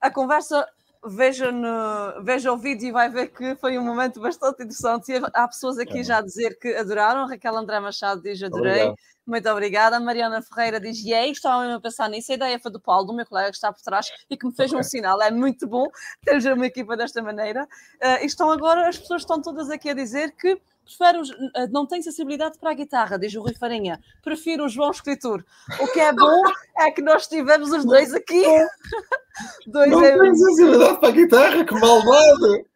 a 0.00 0.10
conversa, 0.10 0.66
veja, 1.04 1.50
no, 1.50 2.22
veja 2.22 2.52
o 2.52 2.58
vídeo 2.58 2.88
e 2.88 2.92
vai 2.92 3.08
ver 3.08 3.28
que 3.28 3.54
foi 3.56 3.78
um 3.78 3.84
momento 3.84 4.20
bastante 4.20 4.62
interessante. 4.62 5.12
E 5.12 5.20
há 5.32 5.48
pessoas 5.48 5.78
aqui 5.78 6.00
é. 6.00 6.04
já 6.04 6.18
a 6.18 6.22
dizer 6.22 6.58
que 6.58 6.74
adoraram. 6.74 7.26
Raquel 7.26 7.56
André 7.56 7.80
Machado 7.80 8.22
diz: 8.22 8.42
Adorei. 8.42 8.72
Obrigado. 8.72 8.96
Muito 9.26 9.48
obrigada. 9.48 10.00
Mariana 10.00 10.42
Ferreira 10.42 10.80
diz: 10.80 11.02
E 11.04 11.14
aí, 11.14 11.30
estava 11.30 11.62
mesmo 11.62 11.76
a 11.76 11.80
pensar 11.80 12.08
nisso. 12.08 12.32
A 12.32 12.34
ideia 12.34 12.58
foi 12.58 12.70
do 12.70 12.80
Paulo, 12.80 13.06
do 13.06 13.14
meu 13.14 13.26
colega 13.26 13.50
que 13.50 13.56
está 13.56 13.72
por 13.72 13.82
trás 13.82 14.10
e 14.28 14.36
que 14.36 14.46
me 14.46 14.54
fez 14.54 14.70
okay. 14.70 14.80
um 14.80 14.82
sinal. 14.82 15.22
É 15.22 15.30
muito 15.30 15.66
bom 15.66 15.86
ter 16.24 16.52
uma 16.52 16.66
equipa 16.66 16.96
desta 16.96 17.22
maneira. 17.22 17.64
Uh, 18.02 18.22
e 18.22 18.26
estão 18.26 18.50
agora, 18.50 18.88
as 18.88 18.98
pessoas 18.98 19.22
estão 19.22 19.40
todas 19.40 19.70
aqui 19.70 19.90
a 19.90 19.94
dizer 19.94 20.32
que 20.32 20.60
prefere 20.96 21.18
os, 21.18 21.30
eh, 21.30 21.66
não 21.70 21.86
tem 21.86 22.02
sensibilidade 22.02 22.58
para 22.58 22.70
a 22.70 22.74
guitarra, 22.74 23.18
diz 23.18 23.34
o 23.34 23.42
Rui 23.42 23.54
Farinha. 23.54 24.00
Prefiro 24.22 24.64
o 24.64 24.68
João 24.68 24.90
Escritor. 24.90 25.44
O 25.78 25.86
que 25.88 26.00
é 26.00 26.12
bom 26.12 26.42
é 26.78 26.90
que 26.90 27.02
nós 27.02 27.26
tivemos 27.26 27.70
os 27.70 27.84
dois 27.84 28.12
aqui. 28.12 28.42
dois 29.66 29.90
não 29.90 30.04
é... 30.04 30.18
tem 30.18 30.34
sensibilidade 30.34 30.98
para 30.98 31.08
a 31.08 31.12
guitarra, 31.12 31.64
que 31.64 31.74
malvado! 31.74 32.70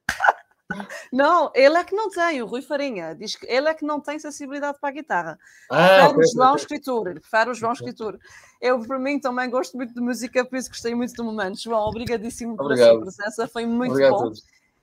Não, 1.13 1.51
ele 1.55 1.77
é 1.77 1.85
que 1.85 1.95
não 1.95 2.09
tem, 2.09 2.43
o 2.43 2.47
Rui 2.47 2.63
Farinha 2.63 3.15
diz 3.15 3.37
que 3.37 3.47
ele 3.47 3.69
é 3.69 3.75
que 3.75 3.85
não 3.85 4.01
tem 4.01 4.19
sensibilidade 4.19 4.79
para 4.81 4.89
a 4.89 4.93
guitarra. 4.93 5.39
Ah, 5.71 5.77
prefere 5.77 6.07
okay, 6.07 6.25
o 6.25 6.33
João 6.33 6.49
okay. 6.53 6.63
Escritor, 6.63 7.21
prefere 7.21 7.51
o 7.51 7.55
João 7.55 7.73
Escritor. 7.73 8.19
Eu, 8.61 8.81
por 8.81 8.99
mim, 8.99 9.21
também 9.21 9.51
gosto 9.51 9.77
muito 9.77 9.95
de 9.95 10.01
música, 10.01 10.45
por 10.45 10.57
isso 10.57 10.71
gostei 10.71 10.95
muito 10.95 11.13
do 11.15 11.25
momento. 11.25 11.61
João, 11.61 11.87
obrigadíssimo 11.87 12.55
Obrigado. 12.55 12.77
pela 12.77 12.93
sua 12.93 13.01
presença, 13.01 13.49
foi 13.49 13.67
muito 13.67 13.93
Obrigado 13.93 14.13
bom. 14.13 14.33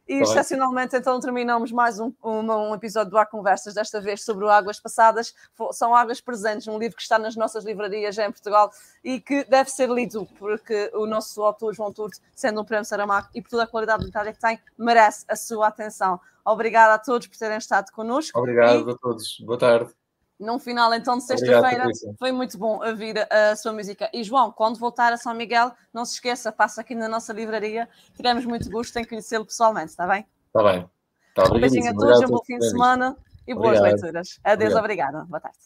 E 0.08 0.18
tá 0.18 0.24
excepcionalmente, 0.24 0.95
então, 0.95 1.20
terminamos 1.20 1.72
mais 1.72 1.99
um, 1.99 2.12
um, 2.24 2.39
um, 2.52 2.76
episódio 2.76 3.12
do 3.12 3.18
Há 3.18 3.26
Conversas, 3.26 3.74
desta 3.74 4.02
vez 4.02 4.24
sobre 4.24 4.47
Águas 4.49 4.80
Passadas. 4.80 5.34
São 5.72 5.95
Águas 5.95 6.20
Presentes, 6.20 6.68
um 6.68 6.78
livro 6.78 6.97
que 6.97 7.04
está 7.04 7.18
nas 7.18 7.36
nossas 7.36 7.64
livrarias 7.64 8.16
já 8.16 8.26
em 8.26 8.32
Portugal 8.32 8.72
e 9.04 9.20
que 9.20 9.43
deve 9.45 9.70
ser 9.70 9.89
lido, 9.89 10.28
porque 10.38 10.91
o 10.93 11.06
nosso 11.06 11.41
autor, 11.43 11.74
João 11.74 11.93
Turto, 11.93 12.18
sendo 12.36 12.62
um 12.62 12.66
prémio 12.66 12.86
Saramago 12.86 13.30
e 13.34 13.41
por 13.41 13.49
toda 13.49 13.64
a 13.64 13.68
qualidade 13.68 14.04
literária 14.04 14.34
que 14.34 14.39
tem, 14.39 14.60
merece 14.78 15.26
a 15.30 15.36
sua 15.36 15.68
atenção. 15.68 16.20
Obrigada 16.43 16.95
a 16.95 16.99
todos 16.99 17.28
por 17.28 17.38
terem 17.38 17.58
estado 17.58 17.91
connosco. 17.91 18.38
Obrigado 18.38 18.89
e... 18.89 18.91
a 18.91 18.97
todos. 18.97 19.39
Boa 19.39 19.58
tarde 19.58 20.01
num 20.42 20.60
final 20.60 20.94
então 20.94 21.18
de 21.18 21.24
sexta-feira. 21.24 21.86
Foi 22.18 22.32
muito 22.32 22.58
bom 22.58 22.84
ouvir 22.86 23.16
a 23.32 23.56
sua 23.56 23.72
música. 23.72 24.10
E 24.12 24.24
João, 24.24 24.52
quando 24.52 24.78
voltar 24.78 25.14
a 25.14 25.18
São 25.18 25.34
Miguel, 25.34 25.72
não 25.94 26.04
se 26.04 26.16
esqueça, 26.16 26.52
passa 26.52 26.82
aqui 26.82 26.96
na 26.96 27.08
nossa 27.08 27.32
livraria. 27.32 27.88
Tivemos 28.16 28.44
muito 28.44 28.70
gosto 28.70 28.98
em 28.98 29.06
conhecê-lo 29.06 29.46
pessoalmente, 29.46 29.92
está 29.92 30.08
bem? 30.08 30.26
Está 30.48 30.64
bem. 30.64 30.89
Tá, 31.36 31.44
um 31.54 31.60
beijinho 31.60 31.89
a 31.89 31.94
todos, 31.94 32.20
um 32.22 32.28
bom 32.28 32.44
fim 32.44 32.58
de 32.58 32.70
semana 32.70 33.16
e 33.48 33.54
boas 33.54 33.80
leituras. 33.80 34.39
Adeus, 34.44 34.76
obrigada. 34.76 35.24
Boa 35.26 35.39
tarde. 35.39 35.60